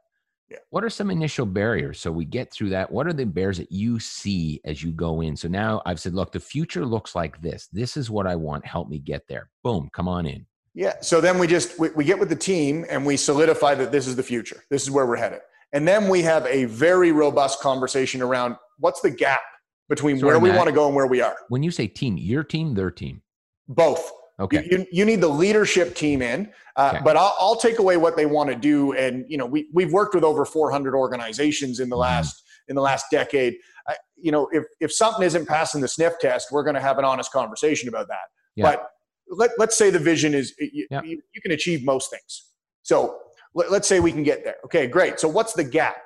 Yeah. 0.50 0.58
What 0.70 0.84
are 0.84 0.90
some 0.90 1.12
initial 1.12 1.46
barriers? 1.46 2.00
So 2.00 2.12
we 2.12 2.26
get 2.26 2.52
through 2.52 2.70
that. 2.70 2.92
What 2.92 3.08
are 3.08 3.14
the 3.14 3.26
barriers 3.26 3.58
that 3.58 3.72
you 3.72 4.00
see 4.00 4.62
as 4.64 4.82
you 4.82 4.92
go 4.92 5.22
in? 5.22 5.36
So 5.36 5.48
now 5.48 5.82
I've 5.86 6.00
said, 6.00 6.14
look, 6.14 6.32
the 6.32 6.40
future 6.40 6.86
looks 6.86 7.14
like 7.14 7.42
this. 7.42 7.68
This 7.74 7.98
is 7.98 8.10
what 8.10 8.26
I 8.26 8.36
want. 8.36 8.66
Help 8.66 8.90
me 8.90 9.00
get 9.00 9.28
there. 9.28 9.50
Boom, 9.64 9.90
come 9.94 10.08
on 10.08 10.26
in. 10.26 10.46
Yeah. 10.74 10.94
So 11.02 11.20
then 11.20 11.40
we 11.40 11.46
just 11.46 11.78
we, 11.78 11.90
we 11.90 12.04
get 12.04 12.18
with 12.18 12.30
the 12.30 12.36
team 12.36 12.86
and 12.90 13.06
we 13.06 13.18
solidify 13.18 13.76
that 13.76 13.92
this 13.92 14.08
is 14.08 14.16
the 14.16 14.24
future. 14.24 14.64
This 14.70 14.84
is 14.84 14.92
where 14.92 15.06
we're 15.06 15.18
headed. 15.18 15.42
And 15.74 15.88
then 15.88 16.08
we 16.10 16.22
have 16.24 16.46
a 16.48 16.66
very 16.66 17.12
robust 17.12 17.60
conversation 17.62 18.22
around 18.22 18.56
what's 18.80 19.02
the 19.02 19.12
gap 19.12 19.42
between 19.88 20.20
where 20.20 20.40
we 20.40 20.52
want 20.52 20.68
to 20.68 20.74
go 20.74 20.88
and 20.88 20.96
where 20.96 21.08
we 21.08 21.22
are. 21.22 21.36
When 21.50 21.64
you 21.64 21.72
say 21.72 21.88
team, 21.88 22.18
your 22.18 22.44
team, 22.44 22.74
their 22.76 22.92
team. 22.92 23.22
Both. 23.68 24.12
Okay. 24.40 24.68
You, 24.72 24.86
you, 24.92 25.06
need 25.06 25.20
the 25.20 25.28
leadership 25.28 25.96
team 25.96 26.22
in, 26.22 26.52
uh, 26.78 26.92
Okay. 26.96 27.04
but 27.04 27.18
I'll, 27.18 27.36
I'll 27.40 27.56
take 27.58 27.80
away 27.80 27.98
what 27.98 28.16
they 28.16 28.26
want 28.26 28.50
to 28.50 28.56
do. 28.56 28.94
And 28.94 29.26
you 29.28 29.38
know, 29.38 29.46
we 29.46 29.68
we've 29.74 29.92
worked 29.92 30.16
with 30.16 30.24
over 30.24 30.46
400 30.46 30.96
organizations 30.96 31.80
in 31.82 31.90
the 31.90 31.96
Mhm. 31.98 32.00
last 32.00 32.44
in 32.70 32.76
the 32.76 32.82
last 32.82 33.08
decade. 33.12 33.56
I, 33.88 33.98
you 34.16 34.32
know, 34.32 34.48
if 34.54 34.64
if 34.80 34.94
something 34.94 35.24
isn't 35.24 35.46
passing 35.48 35.82
the 35.82 35.90
sniff 35.90 36.14
test, 36.20 36.52
we're 36.52 36.64
going 36.64 36.76
to 36.76 36.82
have 36.82 36.98
an 37.00 37.06
honest 37.06 37.32
conversation 37.34 37.90
about 37.90 38.08
that. 38.08 38.28
Yeah. 38.56 38.64
But 38.64 38.88
let, 39.30 39.52
let's 39.58 39.78
say 39.78 39.90
the 39.90 40.00
vision 40.00 40.34
is 40.34 40.54
you, 40.58 40.88
Yeah. 40.90 41.02
you, 41.04 41.22
you 41.34 41.42
can 41.42 41.52
achieve 41.52 41.84
most 41.84 42.10
things. 42.10 42.46
So 42.84 43.20
let's 43.54 43.88
say 43.88 44.00
we 44.00 44.12
can 44.12 44.24
get 44.24 44.44
there. 44.44 44.56
Okay, 44.66 44.88
great. 44.88 45.20
So 45.20 45.28
what's 45.28 45.54
the 45.54 45.64
gap? 45.64 45.98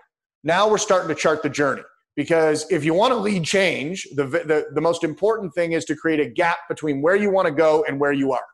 Now 0.44 0.69
we're 0.69 0.78
starting 0.78 1.07
to 1.10 1.16
chart 1.16 1.44
the 1.44 1.50
journey. 1.50 1.84
Because 2.16 2.69
if 2.69 2.86
you 2.86 2.94
want 2.94 3.12
to 3.12 3.18
lead 3.18 3.44
change, 3.44 4.07
the, 4.16 4.26
the, 4.26 4.68
the 4.76 4.81
most 4.81 5.04
important 5.04 5.52
thing 5.56 5.71
is 5.71 5.83
to 5.85 5.95
create 5.95 6.19
a 6.19 6.30
gap 6.30 6.59
between 6.69 7.02
where 7.02 7.16
you 7.16 7.31
want 7.31 7.47
to 7.47 7.54
go 7.54 7.83
and 7.88 8.00
where 8.00 8.12
you 8.12 8.31
are. 8.33 8.45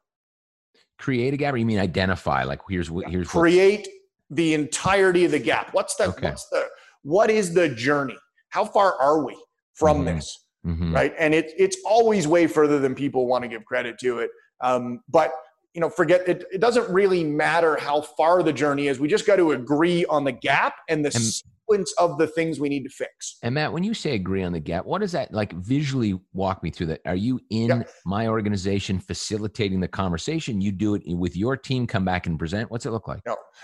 Create 0.97 1.33
a 1.33 1.37
gap, 1.37 1.53
or 1.53 1.57
you 1.57 1.65
mean 1.65 1.79
identify? 1.79 2.43
Like 2.43 2.61
here's 2.69 2.89
what 2.89 3.09
here's 3.09 3.27
what, 3.27 3.41
create 3.41 3.87
the 4.29 4.53
entirety 4.53 5.25
of 5.25 5.31
the 5.31 5.39
gap 5.39 5.73
what's 5.73 5.95
the 5.95 6.05
Okay. 6.05 6.27
what's 6.27 6.47
the 6.49 6.65
what 7.01 7.31
is 7.31 7.53
the 7.53 7.67
journey 7.69 8.17
how 8.49 8.63
far 8.63 8.93
are 9.01 9.25
we 9.25 9.35
from 9.73 10.01
Mhm. 10.01 10.05
this 10.05 10.45
Mhm. 10.65 10.93
right 10.93 11.13
and 11.17 11.33
it, 11.33 11.51
it's 11.57 11.77
always 11.83 12.27
way 12.27 12.45
further 12.45 12.77
than 12.79 12.93
people 12.93 13.25
want 13.25 13.43
to 13.43 13.47
give 13.47 13.65
credit 13.65 13.97
to 13.99 14.19
it 14.19 14.29
um, 14.61 15.01
but 15.09 15.31
you 15.79 15.85
know 15.85 15.89
forget 15.89 16.27
it 16.27 16.43
it 16.51 16.59
doesn't 16.59 16.91
really 16.93 17.23
matter 17.23 17.77
how 17.79 18.01
far 18.01 18.43
the 18.43 18.51
journey 18.51 18.87
is 18.89 18.99
we 18.99 19.07
just 19.07 19.25
got 19.25 19.37
to 19.37 19.53
agree 19.53 20.03
on 20.07 20.25
the 20.25 20.31
gap 20.33 20.73
and 20.89 21.05
the 21.05 21.09
And- 21.15 21.23
sequence 21.23 21.93
of 21.97 22.17
the 22.17 22.27
things 22.27 22.59
we 22.59 22.67
need 22.67 22.83
to 22.83 22.89
fix 22.89 23.37
And 23.43 23.55
Matt, 23.55 23.71
when 23.71 23.83
you 23.85 23.93
say 23.93 24.15
agree 24.15 24.43
on 24.43 24.51
the 24.51 24.59
gap, 24.59 24.85
what 24.85 25.01
is 25.03 25.13
that 25.13 25.33
like 25.33 25.53
visually 25.53 26.19
walk 26.33 26.63
me 26.63 26.69
through 26.71 26.87
that? 26.87 27.01
Are 27.05 27.15
you 27.15 27.39
in 27.51 27.67
Yeah. 27.69 27.83
my 28.05 28.27
organization 28.27 28.99
facilitating 28.99 29.79
the 29.79 29.87
conversation? 29.87 30.59
You 30.61 30.71
do 30.73 30.95
it 30.95 31.03
with 31.05 31.37
your 31.37 31.55
team, 31.55 31.85
come 31.87 32.03
back 32.03 32.25
and 32.27 32.37
present. 32.39 32.69
What's 32.71 32.85
it 32.87 32.91
look 32.91 33.07
like? 33.07 33.21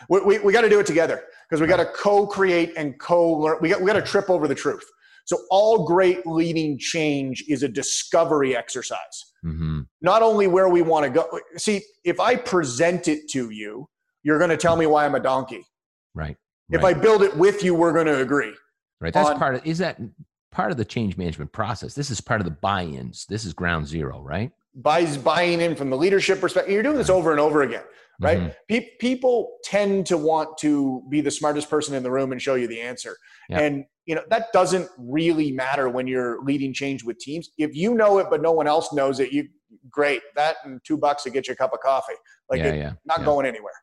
we, 0.07 0.19
we, 0.21 0.37
we 0.39 0.53
got 0.53 0.61
to 0.61 0.69
do 0.69 0.79
it 0.79 0.85
together 0.85 1.23
because 1.49 1.59
we 1.61 1.67
got 1.67 1.77
to 1.77 1.85
co-create 1.85 2.71
and 2.77 2.97
co-learn 2.99 3.57
we 3.59 3.69
got, 3.69 3.81
we 3.81 3.87
got 3.87 3.93
to 3.93 4.03
trip 4.03 4.29
over 4.29 4.47
the 4.47 4.55
truth 4.55 4.85
so 5.25 5.37
all 5.49 5.85
great 5.85 6.25
leading 6.25 6.77
change 6.77 7.43
is 7.49 7.63
a 7.63 7.67
discovery 7.67 8.55
exercise 8.55 9.25
hmm 9.43 9.81
not 10.01 10.21
only 10.21 10.47
where 10.47 10.69
we 10.69 10.81
want 10.81 11.03
to 11.03 11.09
go. 11.09 11.39
See, 11.57 11.81
if 12.03 12.19
I 12.19 12.35
present 12.35 13.07
it 13.07 13.27
to 13.29 13.49
you, 13.49 13.87
you're 14.23 14.37
going 14.37 14.49
to 14.51 14.57
tell 14.57 14.75
me 14.75 14.85
why 14.85 15.05
I'm 15.05 15.15
a 15.15 15.19
donkey. 15.19 15.65
Right. 16.13 16.37
If 16.71 16.83
right. 16.83 16.95
I 16.95 16.99
build 16.99 17.23
it 17.23 17.35
with 17.35 17.63
you, 17.63 17.73
we're 17.75 17.93
going 17.93 18.07
to 18.07 18.21
agree. 18.21 18.53
right. 19.01 19.13
That's 19.13 19.29
on- 19.29 19.37
part 19.39 19.55
of, 19.55 19.65
is 19.65 19.79
that 19.79 19.99
part 20.51 20.71
of 20.71 20.77
the 20.77 20.85
change 20.85 21.17
management 21.17 21.51
process? 21.51 21.93
This 21.93 22.09
is 22.11 22.21
part 22.21 22.41
of 22.41 22.45
the 22.45 22.51
buy 22.51 22.83
ins. 22.83 23.25
This 23.27 23.45
is 23.45 23.53
ground 23.53 23.87
zero, 23.87 24.21
right? 24.21 24.51
Buys 24.75 25.17
buying 25.17 25.61
in 25.61 25.75
from 25.75 25.89
the 25.89 25.97
leadership 25.97 26.39
perspective. 26.41 26.71
You're 26.73 26.83
doing 26.83 26.97
this 26.97 27.09
over 27.09 27.31
and 27.31 27.39
over 27.39 27.63
again, 27.63 27.83
right? 28.19 28.39
Mhm. 28.39 28.55
Pe- 28.67 28.89
people 28.99 29.57
tend 29.63 30.05
to 30.07 30.17
want 30.17 30.57
to 30.59 31.03
be 31.09 31.21
the 31.21 31.31
smartest 31.31 31.69
person 31.69 31.95
in 31.95 32.03
the 32.03 32.11
room 32.11 32.31
and 32.31 32.41
show 32.41 32.55
you 32.55 32.67
the 32.67 32.81
answer. 32.81 33.17
And 33.49 33.85
you 34.05 34.15
know 34.15 34.23
that 34.29 34.53
doesn't 34.53 34.89
really 34.97 35.51
matter 35.51 35.89
when 35.89 36.07
you're 36.07 36.43
leading 36.43 36.73
change 36.73 37.03
with 37.03 37.17
teams. 37.19 37.49
If 37.57 37.75
you 37.75 37.93
know 37.95 38.19
it 38.19 38.27
but 38.29 38.41
no 38.41 38.51
one 38.51 38.67
else 38.67 38.93
knows 38.93 39.19
it, 39.19 39.31
you 39.31 39.47
great. 39.89 40.21
That 40.35 40.57
and 40.63 40.79
two 40.83 40.97
bucks 40.97 41.23
to 41.23 41.29
get 41.29 41.47
you 41.47 41.53
a 41.53 41.57
cup 41.57 41.73
of 41.73 41.79
coffee. 41.79 42.13
Like 42.49 42.59
yeah, 42.59 42.67
it, 42.67 42.77
yeah. 42.77 42.93
not 43.05 43.19
yeah. 43.19 43.25
going 43.25 43.45
anywhere. 43.45 43.73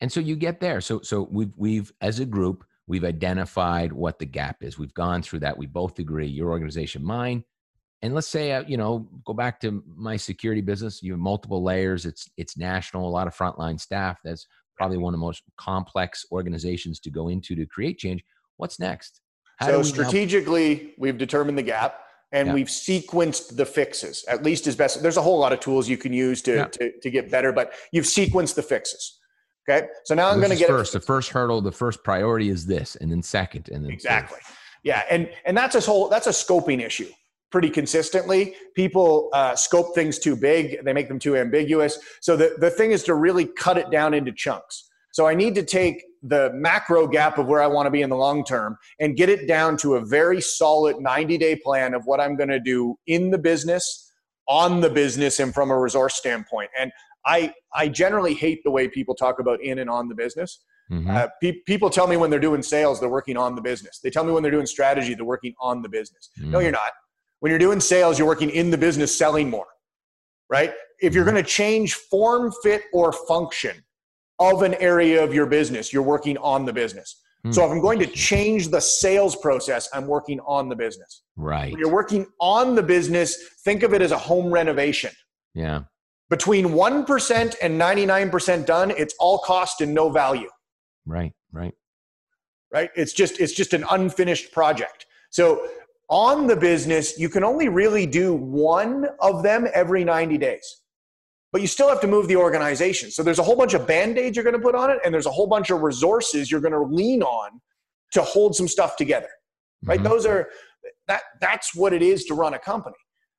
And 0.00 0.10
so 0.10 0.20
you 0.20 0.36
get 0.36 0.60
there. 0.60 0.80
So 0.80 1.00
so 1.02 1.28
we've 1.30 1.52
we've 1.56 1.92
as 2.00 2.20
a 2.20 2.26
group 2.26 2.64
We've 2.88 3.04
identified 3.04 3.92
what 3.92 4.18
the 4.18 4.26
gap 4.26 4.62
is. 4.62 4.78
We've 4.78 4.94
gone 4.94 5.22
through 5.22 5.40
that. 5.40 5.58
We 5.58 5.66
both 5.66 5.98
agree, 5.98 6.28
your 6.28 6.50
organization, 6.50 7.04
mine. 7.04 7.44
And 8.02 8.14
let's 8.14 8.28
say, 8.28 8.52
uh, 8.52 8.62
you 8.66 8.76
know, 8.76 9.08
go 9.24 9.32
back 9.32 9.60
to 9.60 9.82
my 9.96 10.16
security 10.16 10.60
business. 10.60 11.02
You 11.02 11.12
have 11.12 11.20
multiple 11.20 11.62
layers. 11.62 12.06
It's 12.06 12.28
it's 12.36 12.56
national. 12.56 13.08
A 13.08 13.10
lot 13.10 13.26
of 13.26 13.34
frontline 13.34 13.80
staff. 13.80 14.18
That's 14.22 14.46
probably 14.76 14.98
one 14.98 15.14
of 15.14 15.18
the 15.18 15.24
most 15.24 15.42
complex 15.56 16.24
organizations 16.30 17.00
to 17.00 17.10
go 17.10 17.28
into 17.28 17.54
to 17.56 17.66
create 17.66 17.98
change. 17.98 18.22
What's 18.58 18.78
next? 18.78 19.20
How 19.58 19.68
so 19.68 19.78
we 19.78 19.84
strategically, 19.84 20.74
now- 20.74 20.90
we've 20.98 21.18
determined 21.18 21.56
the 21.56 21.62
gap 21.62 22.00
and 22.32 22.48
yeah. 22.48 22.54
we've 22.54 22.66
sequenced 22.66 23.56
the 23.56 23.64
fixes 23.64 24.24
at 24.28 24.42
least 24.42 24.66
as 24.66 24.76
best. 24.76 25.00
There's 25.00 25.16
a 25.16 25.22
whole 25.22 25.38
lot 25.38 25.52
of 25.52 25.60
tools 25.60 25.88
you 25.88 25.96
can 25.96 26.12
use 26.12 26.42
to, 26.42 26.54
yeah. 26.54 26.64
to, 26.66 27.00
to 27.00 27.10
get 27.10 27.30
better, 27.30 27.52
but 27.52 27.72
you've 27.92 28.04
sequenced 28.04 28.54
the 28.54 28.62
fixes. 28.62 29.18
Okay. 29.68 29.88
So 30.04 30.14
now 30.14 30.30
I'm 30.30 30.38
going 30.38 30.50
to 30.50 30.56
get 30.56 30.68
first. 30.68 30.92
The 30.92 31.00
first 31.00 31.30
hurdle, 31.30 31.60
the 31.60 31.72
first 31.72 32.04
priority 32.04 32.50
is 32.50 32.66
this, 32.66 32.96
and 32.96 33.10
then 33.10 33.22
second, 33.22 33.68
and 33.70 33.84
then 33.84 33.90
exactly. 33.90 34.38
Third. 34.42 34.54
Yeah, 34.84 35.02
and 35.10 35.28
and 35.44 35.56
that's 35.56 35.74
a 35.74 35.80
whole 35.80 36.08
that's 36.08 36.28
a 36.28 36.30
scoping 36.30 36.84
issue. 36.84 37.10
Pretty 37.50 37.70
consistently, 37.70 38.54
people 38.74 39.30
uh, 39.32 39.54
scope 39.54 39.94
things 39.94 40.18
too 40.18 40.36
big. 40.36 40.84
They 40.84 40.92
make 40.92 41.08
them 41.08 41.18
too 41.18 41.36
ambiguous. 41.36 41.98
So 42.20 42.36
the 42.36 42.56
the 42.58 42.70
thing 42.70 42.90
is 42.90 43.04
to 43.04 43.14
really 43.14 43.46
cut 43.46 43.78
it 43.78 43.90
down 43.90 44.14
into 44.14 44.32
chunks. 44.32 44.90
So 45.16 45.26
I 45.26 45.34
need 45.34 45.54
to 45.54 45.62
take 45.62 46.04
the 46.22 46.50
macro 46.52 47.06
gap 47.06 47.38
of 47.38 47.46
where 47.46 47.62
I 47.62 47.66
want 47.66 47.86
to 47.86 47.90
be 47.90 48.02
in 48.02 48.10
the 48.10 48.16
long 48.16 48.44
term 48.44 48.76
and 49.00 49.16
get 49.16 49.30
it 49.30 49.48
down 49.48 49.78
to 49.78 49.94
a 49.94 50.04
very 50.04 50.42
solid 50.42 51.00
90 51.00 51.38
day 51.38 51.56
plan 51.56 51.94
of 51.94 52.02
what 52.04 52.20
I'm 52.20 52.36
going 52.36 52.50
to 52.50 52.60
do 52.60 52.96
in 53.06 53.30
the 53.30 53.38
business, 53.38 54.12
on 54.46 54.82
the 54.82 54.90
business, 54.90 55.40
and 55.40 55.54
from 55.54 55.70
a 55.70 55.78
resource 55.78 56.16
standpoint. 56.16 56.68
And 56.78 56.92
I, 57.24 57.54
I 57.74 57.88
generally 57.88 58.34
hate 58.34 58.62
the 58.62 58.70
way 58.70 58.88
people 58.88 59.14
talk 59.14 59.38
about 59.38 59.62
in 59.62 59.78
and 59.78 59.88
on 59.88 60.08
the 60.08 60.14
business. 60.14 60.62
Mm-hmm. 60.90 61.10
Uh, 61.10 61.28
pe- 61.42 61.62
people 61.66 61.88
tell 61.88 62.06
me 62.06 62.16
when 62.16 62.28
they're 62.28 62.38
doing 62.38 62.62
sales, 62.62 63.00
they're 63.00 63.08
working 63.08 63.38
on 63.38 63.54
the 63.54 63.62
business. 63.62 64.00
They 64.02 64.10
tell 64.10 64.22
me 64.22 64.32
when 64.32 64.42
they're 64.42 64.52
doing 64.52 64.66
strategy, 64.66 65.14
they're 65.14 65.24
working 65.24 65.54
on 65.60 65.80
the 65.80 65.88
business. 65.88 66.28
Mm-hmm. 66.38 66.50
No, 66.50 66.58
you're 66.58 66.72
not. 66.72 66.92
When 67.40 67.50
you're 67.50 67.58
doing 67.58 67.80
sales, 67.80 68.18
you're 68.18 68.26
working 68.28 68.50
in 68.50 68.70
the 68.70 68.78
business 68.78 69.16
selling 69.16 69.50
more, 69.50 69.66
right? 70.48 70.72
If 71.00 71.14
you're 71.14 71.24
mm-hmm. 71.24 71.34
going 71.34 71.44
to 71.44 71.50
change 71.50 71.94
form, 71.94 72.52
fit, 72.62 72.84
or 72.92 73.12
function 73.12 73.76
of 74.38 74.62
an 74.62 74.74
area 74.74 75.22
of 75.22 75.34
your 75.34 75.46
business, 75.46 75.92
you're 75.92 76.02
working 76.02 76.36
on 76.38 76.64
the 76.64 76.72
business. 76.72 77.22
Mm-hmm. 77.44 77.52
So 77.52 77.64
if 77.64 77.70
I'm 77.70 77.80
going 77.80 77.98
to 77.98 78.06
change 78.06 78.68
the 78.68 78.80
sales 78.80 79.36
process, 79.36 79.88
I'm 79.92 80.06
working 80.06 80.40
on 80.40 80.68
the 80.68 80.76
business. 80.76 81.22
Right. 81.36 81.72
When 81.72 81.80
you're 81.80 81.92
working 81.92 82.26
on 82.40 82.74
the 82.74 82.82
business, 82.82 83.36
think 83.64 83.82
of 83.82 83.92
it 83.92 84.02
as 84.02 84.12
a 84.12 84.18
home 84.18 84.50
renovation. 84.50 85.12
Yeah 85.54 85.82
between 86.28 86.66
1% 86.66 87.54
and 87.62 87.80
99% 87.80 88.66
done 88.66 88.90
it's 88.90 89.14
all 89.18 89.38
cost 89.38 89.80
and 89.80 89.94
no 89.94 90.10
value 90.10 90.48
right 91.04 91.32
right 91.52 91.74
right 92.72 92.90
it's 92.96 93.12
just 93.12 93.38
it's 93.40 93.52
just 93.52 93.72
an 93.72 93.84
unfinished 93.90 94.52
project 94.52 95.06
so 95.30 95.68
on 96.08 96.46
the 96.46 96.56
business 96.56 97.18
you 97.18 97.28
can 97.28 97.42
only 97.42 97.68
really 97.68 98.06
do 98.06 98.34
one 98.34 99.06
of 99.20 99.42
them 99.42 99.66
every 99.74 100.04
90 100.04 100.38
days 100.38 100.82
but 101.52 101.60
you 101.60 101.66
still 101.66 101.88
have 101.88 102.00
to 102.00 102.06
move 102.06 102.28
the 102.28 102.36
organization 102.36 103.10
so 103.10 103.22
there's 103.22 103.38
a 103.38 103.42
whole 103.42 103.56
bunch 103.56 103.74
of 103.74 103.86
band-aids 103.86 104.36
you're 104.36 104.44
going 104.44 104.56
to 104.56 104.62
put 104.62 104.74
on 104.74 104.90
it 104.90 104.98
and 105.04 105.12
there's 105.12 105.26
a 105.26 105.30
whole 105.30 105.46
bunch 105.46 105.70
of 105.70 105.82
resources 105.82 106.50
you're 106.50 106.60
going 106.60 106.72
to 106.72 106.82
lean 106.82 107.22
on 107.22 107.60
to 108.12 108.22
hold 108.22 108.54
some 108.54 108.68
stuff 108.68 108.96
together 108.96 109.28
right 109.84 109.98
mm-hmm. 109.98 110.08
those 110.08 110.24
are 110.26 110.48
that 111.08 111.22
that's 111.40 111.74
what 111.74 111.92
it 111.92 112.02
is 112.02 112.24
to 112.24 112.34
run 112.34 112.54
a 112.54 112.58
company 112.58 112.96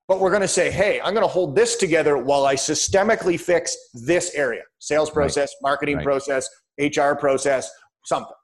but 0.08 0.22
we're 0.22 0.30
going 0.30 0.42
to 0.42 0.48
say, 0.48 0.72
hey, 0.72 1.02
I'm 1.02 1.14
going 1.14 1.26
to 1.26 1.32
hold 1.32 1.56
this 1.56 1.76
together 1.76 2.18
while 2.18 2.46
I 2.46 2.56
systemically 2.56 3.40
fix 3.40 3.76
this 3.94 4.34
area 4.36 4.64
sales 4.80 5.10
process, 5.10 5.54
right. 5.62 5.70
marketing 5.70 5.98
right. 5.98 6.06
process, 6.06 6.48
HR 6.80 7.14
process, 7.14 7.70
something. 8.06 8.36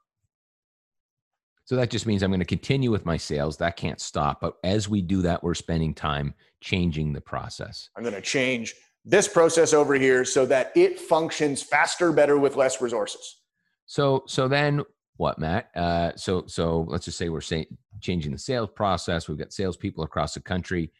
So 1.64 1.76
that 1.76 1.90
just 1.90 2.06
means 2.06 2.22
I'm 2.22 2.30
going 2.30 2.40
to 2.40 2.46
continue 2.46 2.90
with 2.90 3.06
my 3.06 3.16
sales. 3.16 3.56
That 3.56 3.76
can't 3.76 4.00
stop. 4.00 4.40
But 4.40 4.56
as 4.64 4.88
we 4.88 5.00
do 5.00 5.22
that, 5.22 5.42
we're 5.42 5.54
spending 5.54 5.94
time 5.94 6.34
changing 6.60 7.12
the 7.12 7.20
process. 7.20 7.88
I'm 7.96 8.02
going 8.02 8.14
to 8.14 8.20
change 8.20 8.74
this 9.04 9.28
process 9.28 9.72
over 9.72 9.94
here 9.94 10.24
so 10.24 10.44
that 10.46 10.72
it 10.76 11.00
functions 11.00 11.62
faster, 11.62 12.12
better 12.12 12.38
with 12.38 12.56
less 12.56 12.80
resources. 12.80 13.40
So, 13.86 14.24
so 14.26 14.48
then 14.48 14.82
what, 15.16 15.38
Matt? 15.38 15.70
Uh, 15.74 16.12
so, 16.16 16.44
so 16.46 16.86
let's 16.88 17.04
just 17.04 17.18
say 17.18 17.28
we're 17.28 17.40
saying 17.40 17.66
changing 18.00 18.32
the 18.32 18.38
sales 18.38 18.70
process. 18.74 19.28
We've 19.28 19.38
got 19.38 19.52
salespeople 19.52 20.04
across 20.04 20.34
the 20.34 20.40
country 20.40 20.90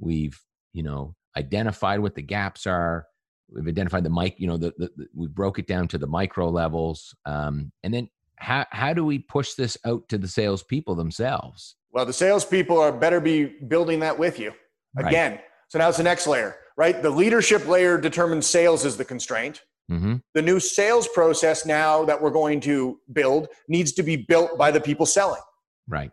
We've, 0.00 0.40
you 0.72 0.82
know, 0.82 1.14
identified 1.36 2.00
what 2.00 2.14
the 2.14 2.22
gaps 2.22 2.66
are. 2.66 3.06
We've 3.50 3.68
identified 3.68 4.04
the 4.04 4.10
mic, 4.10 4.40
you 4.40 4.46
know, 4.46 4.56
the, 4.56 4.72
the, 4.78 4.90
the 4.96 5.06
we 5.14 5.26
broke 5.28 5.58
it 5.58 5.66
down 5.66 5.88
to 5.88 5.98
the 5.98 6.06
micro 6.06 6.48
levels. 6.48 7.14
Um, 7.26 7.70
and 7.82 7.92
then 7.92 8.08
how, 8.40 8.66
how 8.70 8.92
do 8.92 9.04
we 9.04 9.18
push 9.18 9.54
this 9.54 9.78
out 9.84 10.08
to 10.08 10.18
the 10.18 10.28
salespeople 10.28 10.94
themselves? 10.94 11.76
Well, 11.92 12.06
the 12.06 12.12
salespeople 12.12 12.78
are 12.78 12.92
better 12.92 13.20
be 13.20 13.44
building 13.44 14.00
that 14.00 14.18
with 14.18 14.38
you. 14.38 14.52
Again, 14.96 15.32
right. 15.32 15.40
so 15.68 15.78
now 15.78 15.88
it's 15.88 15.98
the 15.98 16.04
next 16.04 16.26
layer, 16.26 16.56
right? 16.76 17.00
The 17.00 17.10
leadership 17.10 17.66
layer 17.66 17.98
determines 17.98 18.46
sales 18.46 18.84
as 18.84 18.96
the 18.96 19.04
constraint. 19.04 19.62
Mm-hmm. 19.90 20.16
The 20.34 20.42
new 20.42 20.60
sales 20.60 21.08
process 21.08 21.66
now 21.66 22.04
that 22.04 22.20
we're 22.20 22.30
going 22.30 22.60
to 22.60 22.98
build 23.12 23.48
needs 23.68 23.92
to 23.92 24.02
be 24.02 24.16
built 24.16 24.56
by 24.56 24.70
the 24.70 24.80
people 24.80 25.06
selling. 25.06 25.42
Right 25.88 26.10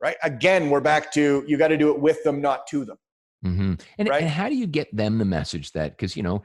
right? 0.00 0.16
Again, 0.22 0.70
we're 0.70 0.80
back 0.80 1.12
to 1.12 1.44
you 1.46 1.56
got 1.56 1.68
to 1.68 1.76
do 1.76 1.90
it 1.90 2.00
with 2.00 2.22
them, 2.24 2.40
not 2.40 2.66
to 2.68 2.84
them. 2.84 2.96
Mm-hmm. 3.44 3.74
And, 3.98 4.08
right? 4.08 4.22
and 4.22 4.30
how 4.30 4.48
do 4.48 4.54
you 4.54 4.66
get 4.66 4.94
them 4.94 5.18
the 5.18 5.24
message 5.24 5.72
that, 5.72 5.96
because, 5.96 6.16
you 6.16 6.22
know, 6.22 6.42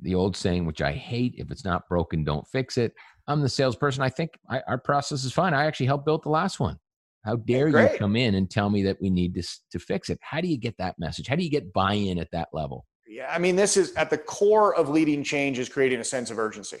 the 0.00 0.14
old 0.14 0.36
saying, 0.36 0.66
which 0.66 0.82
I 0.82 0.92
hate, 0.92 1.34
if 1.38 1.50
it's 1.50 1.64
not 1.64 1.88
broken, 1.88 2.24
don't 2.24 2.46
fix 2.48 2.78
it. 2.78 2.92
I'm 3.26 3.42
the 3.42 3.48
salesperson. 3.48 4.02
I 4.02 4.08
think 4.08 4.38
I, 4.48 4.62
our 4.66 4.78
process 4.78 5.24
is 5.24 5.32
fine. 5.32 5.54
I 5.54 5.66
actually 5.66 5.86
helped 5.86 6.06
build 6.06 6.22
the 6.24 6.30
last 6.30 6.60
one. 6.60 6.78
How 7.24 7.36
dare 7.36 7.68
you 7.68 7.98
come 7.98 8.16
in 8.16 8.36
and 8.36 8.50
tell 8.50 8.70
me 8.70 8.82
that 8.84 9.00
we 9.02 9.10
need 9.10 9.34
to, 9.34 9.42
to 9.72 9.78
fix 9.78 10.08
it? 10.08 10.18
How 10.22 10.40
do 10.40 10.48
you 10.48 10.56
get 10.56 10.76
that 10.78 10.98
message? 10.98 11.26
How 11.26 11.36
do 11.36 11.42
you 11.42 11.50
get 11.50 11.72
buy 11.72 11.94
in 11.94 12.18
at 12.18 12.30
that 12.32 12.48
level? 12.52 12.86
Yeah, 13.06 13.28
I 13.30 13.38
mean, 13.38 13.56
this 13.56 13.76
is 13.76 13.92
at 13.94 14.08
the 14.08 14.18
core 14.18 14.74
of 14.74 14.88
leading 14.88 15.22
change 15.22 15.58
is 15.58 15.68
creating 15.68 16.00
a 16.00 16.04
sense 16.04 16.30
of 16.30 16.38
urgency. 16.38 16.78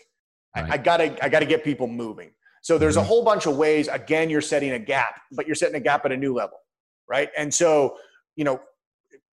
Right. 0.56 0.70
I, 0.70 0.74
I, 0.74 0.76
gotta, 0.78 1.24
I 1.24 1.28
gotta 1.28 1.44
get 1.44 1.64
people 1.64 1.86
moving. 1.86 2.30
So 2.62 2.78
there's 2.78 2.96
a 2.96 3.00
mm-hmm. 3.00 3.08
whole 3.08 3.24
bunch 3.24 3.46
of 3.46 3.56
ways. 3.56 3.88
Again, 3.88 4.30
you're 4.30 4.40
setting 4.40 4.72
a 4.72 4.78
gap, 4.78 5.20
but 5.32 5.46
you're 5.46 5.56
setting 5.56 5.76
a 5.76 5.80
gap 5.80 6.04
at 6.04 6.12
a 6.12 6.16
new 6.16 6.34
level, 6.34 6.58
right? 7.08 7.30
And 7.36 7.52
so, 7.52 7.96
you 8.36 8.44
know, 8.44 8.60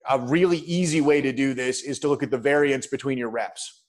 a 0.09 0.19
really 0.19 0.59
easy 0.59 1.01
way 1.01 1.21
to 1.21 1.31
do 1.31 1.53
this 1.53 1.83
is 1.83 1.99
to 1.99 2.07
look 2.07 2.23
at 2.23 2.31
the 2.31 2.37
variance 2.37 2.87
between 2.87 3.17
your 3.17 3.29
reps. 3.29 3.83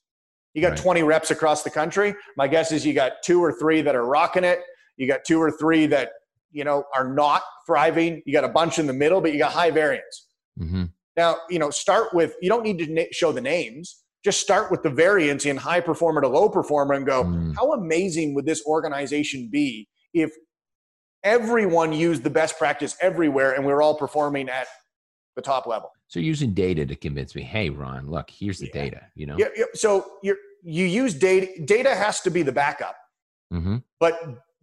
You 0.53 0.61
got 0.61 0.69
right. 0.69 0.77
20 0.77 1.03
reps 1.03 1.31
across 1.31 1.63
the 1.63 1.69
country. 1.69 2.15
My 2.35 2.47
guess 2.47 2.71
is 2.71 2.85
you 2.85 2.93
got 2.93 3.13
two 3.23 3.43
or 3.43 3.51
three 3.51 3.81
that 3.81 3.95
are 3.95 4.05
rocking 4.05 4.43
it. 4.43 4.61
You 4.95 5.07
got 5.07 5.23
two 5.25 5.39
or 5.39 5.51
three 5.51 5.85
that 5.87 6.11
you 6.51 6.63
know 6.63 6.83
are 6.95 7.13
not 7.13 7.43
thriving. 7.67 8.23
You 8.25 8.33
got 8.33 8.43
a 8.43 8.49
bunch 8.49 8.79
in 8.79 8.87
the 8.87 8.93
middle, 8.93 9.21
but 9.21 9.33
you 9.33 9.39
got 9.39 9.51
high 9.51 9.71
variance. 9.71 10.27
Mm-hmm. 10.59 10.85
Now, 11.15 11.37
you 11.49 11.59
know, 11.59 11.69
start 11.69 12.13
with. 12.13 12.35
You 12.41 12.49
don't 12.49 12.63
need 12.63 12.79
to 12.79 13.07
show 13.13 13.31
the 13.31 13.41
names 13.41 14.03
just 14.27 14.41
start 14.41 14.69
with 14.69 14.83
the 14.83 14.89
variance 14.89 15.45
in 15.45 15.55
high 15.55 15.79
performer 15.79 16.19
to 16.19 16.27
low 16.27 16.49
performer 16.49 16.95
and 16.95 17.05
go, 17.05 17.23
mm. 17.23 17.55
how 17.55 17.71
amazing 17.71 18.33
would 18.35 18.45
this 18.45 18.61
organization 18.65 19.47
be 19.49 19.87
if 20.13 20.31
everyone 21.23 21.93
used 21.93 22.23
the 22.23 22.29
best 22.29 22.57
practice 22.57 22.97
everywhere 22.99 23.53
and 23.53 23.65
we 23.65 23.71
are 23.71 23.81
all 23.81 23.95
performing 23.95 24.49
at 24.49 24.67
the 25.37 25.41
top 25.41 25.65
level? 25.65 25.91
So 26.07 26.19
using 26.19 26.53
data 26.53 26.85
to 26.85 26.95
convince 26.95 27.35
me, 27.35 27.43
hey, 27.43 27.69
Ron, 27.69 28.09
look, 28.09 28.29
here's 28.29 28.59
the 28.59 28.71
yeah. 28.73 28.81
data, 28.83 29.01
you 29.15 29.25
know? 29.25 29.35
Yeah, 29.37 29.47
yeah. 29.55 29.65
So 29.73 30.05
you 30.23 30.37
you 30.63 30.85
use 30.85 31.13
data. 31.13 31.47
Data 31.65 31.93
has 31.95 32.21
to 32.21 32.31
be 32.31 32.43
the 32.43 32.51
backup, 32.51 32.95
mm-hmm. 33.53 33.77
but 33.99 34.19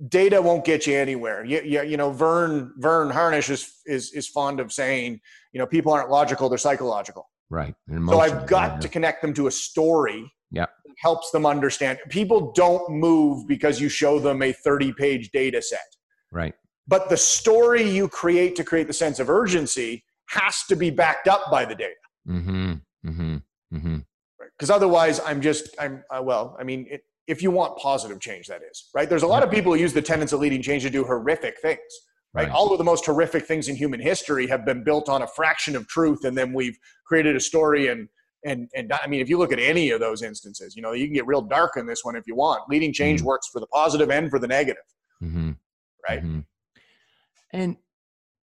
data 0.08 0.40
won't 0.40 0.64
get 0.64 0.86
you 0.86 0.94
anywhere. 0.94 1.44
You, 1.44 1.60
you, 1.62 1.82
you 1.82 1.96
know, 1.96 2.10
Vern, 2.10 2.72
Verne 2.78 3.10
Harnish 3.10 3.50
is, 3.50 3.72
is 3.86 4.12
is 4.12 4.26
fond 4.26 4.58
of 4.60 4.72
saying, 4.72 5.20
you 5.52 5.58
know, 5.58 5.66
people 5.66 5.92
aren't 5.92 6.10
logical; 6.10 6.48
they're 6.48 6.58
psychological. 6.58 7.28
Right. 7.50 7.74
So 7.88 8.20
I've 8.20 8.46
got 8.46 8.74
yeah. 8.74 8.80
to 8.80 8.88
connect 8.88 9.22
them 9.22 9.34
to 9.34 9.46
a 9.46 9.50
story. 9.50 10.30
Yeah. 10.50 10.66
helps 10.98 11.30
them 11.32 11.46
understand. 11.46 11.98
People 12.10 12.52
don't 12.52 12.88
move 12.88 13.48
because 13.48 13.80
you 13.80 13.88
show 13.88 14.20
them 14.20 14.40
a 14.40 14.52
30 14.52 14.92
page 14.92 15.30
data 15.30 15.60
set. 15.60 15.80
Right. 16.30 16.54
But 16.86 17.08
the 17.08 17.16
story 17.16 17.82
you 17.82 18.08
create 18.08 18.54
to 18.56 18.64
create 18.64 18.86
the 18.86 18.92
sense 18.92 19.18
of 19.18 19.28
urgency 19.28 20.04
has 20.34 20.64
to 20.64 20.76
be 20.76 20.90
backed 20.90 21.28
up 21.28 21.50
by 21.50 21.64
the 21.64 21.74
data. 21.74 21.94
Mm-hmm. 22.28 22.72
Mm-hmm. 23.06 23.36
Mm-hmm. 23.74 23.96
Because 24.58 24.70
otherwise, 24.70 25.20
I'm 25.24 25.40
just, 25.40 25.74
I'm, 25.80 26.04
uh, 26.10 26.22
well, 26.22 26.56
I 26.58 26.64
mean, 26.64 26.86
it, 26.90 27.02
if 27.26 27.42
you 27.42 27.50
want 27.50 27.76
positive 27.78 28.20
change, 28.20 28.46
that 28.48 28.60
is, 28.70 28.90
right? 28.94 29.08
There's 29.08 29.22
a 29.22 29.26
lot 29.26 29.42
of 29.42 29.50
people 29.50 29.72
who 29.72 29.80
use 29.80 29.92
the 29.92 30.02
tenets 30.02 30.32
of 30.32 30.40
leading 30.40 30.62
change 30.62 30.82
to 30.82 30.90
do 30.90 31.04
horrific 31.04 31.58
things 31.60 31.80
right? 32.34 32.48
right? 32.48 32.52
All 32.52 32.72
of 32.72 32.78
the 32.78 32.84
most 32.84 33.06
horrific 33.06 33.46
things 33.46 33.68
in 33.68 33.76
human 33.76 34.00
history 34.00 34.46
have 34.48 34.64
been 34.64 34.84
built 34.84 35.08
on 35.08 35.22
a 35.22 35.26
fraction 35.26 35.76
of 35.76 35.86
truth, 35.88 36.24
and 36.24 36.36
then 36.36 36.52
we've 36.52 36.76
created 37.06 37.36
a 37.36 37.40
story 37.40 37.88
and 37.88 38.08
and 38.46 38.68
and 38.74 38.92
I 38.92 39.06
mean, 39.06 39.20
if 39.20 39.28
you 39.30 39.38
look 39.38 39.52
at 39.52 39.58
any 39.58 39.90
of 39.90 40.00
those 40.00 40.22
instances, 40.22 40.76
you 40.76 40.82
know, 40.82 40.92
you 40.92 41.06
can 41.06 41.14
get 41.14 41.26
real 41.26 41.40
dark 41.40 41.76
in 41.76 41.86
this 41.86 42.04
one 42.04 42.14
if 42.14 42.26
you 42.26 42.34
want. 42.34 42.68
Leading 42.68 42.92
change 42.92 43.20
mm-hmm. 43.20 43.28
works 43.28 43.48
for 43.48 43.60
the 43.60 43.66
positive 43.68 44.10
and 44.10 44.30
for 44.30 44.38
the 44.38 44.46
negative, 44.46 44.82
mm-hmm. 45.22 45.52
right? 46.06 46.22
Mm-hmm. 46.22 46.40
And 47.52 47.76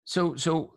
so, 0.04 0.34
so 0.36 0.72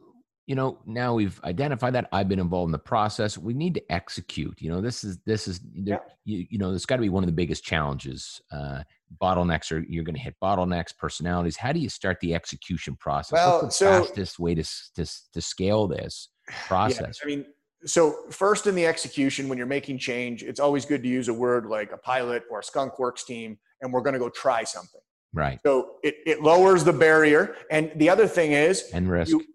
you 0.47 0.55
know 0.55 0.77
now 0.85 1.13
we've 1.13 1.39
identified 1.43 1.93
that 1.93 2.07
i've 2.11 2.29
been 2.29 2.39
involved 2.39 2.67
in 2.67 2.71
the 2.71 2.77
process 2.77 3.37
we 3.37 3.53
need 3.53 3.73
to 3.73 3.91
execute 3.91 4.61
you 4.61 4.69
know 4.69 4.81
this 4.81 5.03
is 5.03 5.17
this 5.25 5.47
is 5.47 5.59
yeah. 5.73 5.97
you, 6.23 6.45
you 6.49 6.57
know 6.57 6.71
it's 6.71 6.85
got 6.85 6.97
to 6.97 7.01
be 7.01 7.09
one 7.09 7.23
of 7.23 7.27
the 7.27 7.33
biggest 7.33 7.63
challenges 7.63 8.41
uh, 8.51 8.81
bottlenecks 9.21 9.71
are 9.71 9.79
you're 9.89 10.03
going 10.03 10.15
to 10.15 10.21
hit 10.21 10.35
bottlenecks 10.41 10.95
personalities 10.95 11.57
how 11.57 11.71
do 11.71 11.79
you 11.79 11.89
start 11.89 12.19
the 12.21 12.33
execution 12.33 12.95
process? 12.95 13.33
Well, 13.33 13.61
what's 13.63 13.79
the 13.79 13.85
so, 13.85 14.03
fastest 14.03 14.39
way 14.39 14.55
to, 14.55 14.63
to, 14.95 15.05
to 15.33 15.41
scale 15.41 15.87
this 15.87 16.29
process? 16.67 17.19
Yeah, 17.21 17.25
i 17.33 17.35
mean 17.35 17.45
so 17.85 18.15
first 18.31 18.67
in 18.67 18.75
the 18.75 18.85
execution 18.85 19.47
when 19.47 19.57
you're 19.57 19.67
making 19.67 19.99
change 19.99 20.41
it's 20.43 20.59
always 20.59 20.85
good 20.85 21.03
to 21.03 21.09
use 21.09 21.27
a 21.27 21.33
word 21.33 21.65
like 21.65 21.91
a 21.91 21.97
pilot 21.97 22.43
or 22.49 22.59
a 22.59 22.63
skunk 22.63 22.97
works 22.99 23.23
team 23.23 23.57
and 23.81 23.93
we're 23.93 24.01
going 24.01 24.13
to 24.13 24.19
go 24.19 24.29
try 24.29 24.63
something. 24.63 25.01
Right. 25.33 25.59
So 25.65 25.95
it, 26.03 26.15
it 26.25 26.41
lowers 26.41 26.83
the 26.83 26.93
barrier 26.93 27.55
and 27.69 27.91
the 27.95 28.09
other 28.09 28.27
thing 28.27 28.53
is 28.53 28.89
and 28.93 29.09
risk. 29.09 29.31
you, 29.31 29.45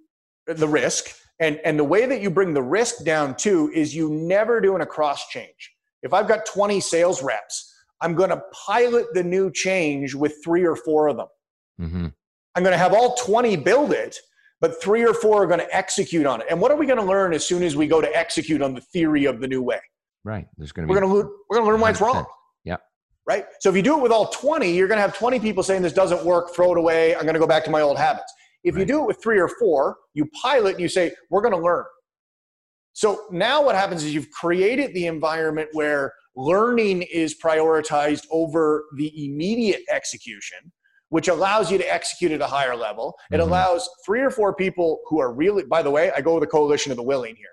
the 0.55 0.69
risk. 0.69 1.15
And, 1.41 1.59
and 1.65 1.79
the 1.79 1.85
way 1.85 2.07
that 2.07 2.21
you 2.21 2.31
bring 2.31 2.53
the 2.53 2.63
risk 2.63 3.05
down 3.05 3.35
too 3.35 3.71
is 3.75 3.95
you 3.95 4.11
never 4.11 4.61
doing 4.61 4.83
a 4.83 4.87
cross 4.87 5.29
change. 5.29 5.73
If 6.03 6.13
I've 6.13 6.29
got 6.29 6.47
20 6.47 6.81
sales 6.81 7.23
reps, 7.23 7.75
I'm 8.01 8.15
going 8.15 8.31
to 8.31 8.43
pilot 8.67 9.07
the 9.13 9.23
new 9.23 9.51
change 9.51 10.15
with 10.15 10.35
three 10.43 10.65
or 10.65 10.77
four 10.77 11.09
of 11.09 11.17
them. 11.17 11.27
Mm-hmm. 11.81 12.07
I'm 12.55 12.63
going 12.63 12.73
to 12.73 12.79
have 12.79 12.93
all 12.93 13.15
20 13.17 13.57
build 13.57 13.93
it, 13.93 14.17
but 14.61 14.83
three 14.83 15.05
or 15.05 15.15
four 15.15 15.43
are 15.43 15.47
going 15.47 15.61
to 15.61 15.77
execute 15.77 16.27
on 16.27 16.41
it. 16.41 16.47
And 16.51 16.61
what 16.61 16.71
are 16.71 16.77
we 16.77 16.87
going 16.87 16.99
to 16.99 17.05
learn 17.05 17.33
as 17.33 17.45
soon 17.45 17.63
as 17.63 17.77
we 17.77 17.87
go 17.87 18.01
to 18.01 18.17
execute 18.17 18.63
on 18.63 18.75
the 18.75 18.81
theory 18.81 19.27
of 19.27 19.41
the 19.41 19.49
new 19.49 19.63
way? 19.63 19.81
Right. 20.25 20.47
There's 20.59 20.73
going 20.73 20.87
to 20.87 20.93
be 20.93 20.95
we're 20.95 21.01
going 21.01 21.11
to 21.11 21.17
learn, 21.17 21.33
we're 21.49 21.57
going 21.57 21.67
to 21.67 21.73
learn 21.73 21.81
why 21.81 21.91
it's 21.91 22.01
wrong. 22.01 22.27
Yeah. 22.65 22.77
Right. 23.27 23.47
So 23.61 23.71
if 23.71 23.77
you 23.77 23.83
do 23.83 23.97
it 23.97 24.03
with 24.03 24.13
all 24.13 24.29
20, 24.29 24.71
you're 24.75 24.89
going 24.89 24.99
to 24.99 25.03
have 25.03 25.17
20 25.17 25.41
people 25.41 25.63
saying 25.63 25.83
this 25.83 25.93
doesn't 25.93 26.25
work, 26.25 26.55
throw 26.55 26.73
it 26.73 26.79
away. 26.79 27.15
I'm 27.15 27.23
going 27.23 27.35
to 27.35 27.41
go 27.41 27.47
back 27.47 27.65
to 27.65 27.71
my 27.71 27.81
old 27.81 27.99
habits. 27.99 28.33
If 28.65 28.75
right. 28.75 28.81
you 28.81 28.87
do 28.87 29.03
it 29.03 29.07
with 29.07 29.23
three 29.23 29.39
or 29.39 29.49
four, 29.49 29.97
you 30.15 30.27
pilot 30.43 30.73
and 30.73 30.81
you 30.81 30.89
say, 30.89 31.13
we're 31.31 31.43
going 31.43 31.55
to 31.55 31.61
learn. 31.61 31.85
So 32.93 33.27
now 33.31 33.65
what 33.65 33.75
happens 33.75 34.05
is 34.05 34.15
you've 34.15 34.31
created 34.31 34.93
the 34.95 35.07
environment 35.07 35.69
where 35.73 36.13
learning 36.37 37.03
is 37.03 37.37
prioritized 37.43 38.27
over 38.31 38.85
the 38.97 39.25
immediate 39.25 39.83
execution, 39.91 40.59
which 41.09 41.29
allows 41.29 41.71
you 41.71 41.79
to 41.79 41.93
execute 41.93 42.33
at 42.33 42.41
a 42.41 42.47
higher 42.47 42.77
level. 42.77 43.17
It 43.31 43.37
mm-hmm. 43.37 43.49
allows 43.49 43.89
three 44.05 44.21
or 44.21 44.31
four 44.31 44.55
people 44.55 45.01
who 45.07 45.21
are 45.21 45.33
really, 45.33 45.65
by 45.65 45.83
the 45.83 45.91
way, 45.91 46.11
I 46.11 46.21
go 46.21 46.35
with 46.35 46.43
the 46.43 46.49
coalition 46.49 46.93
of 46.93 46.97
the 46.97 47.03
willing 47.03 47.37
here 47.37 47.49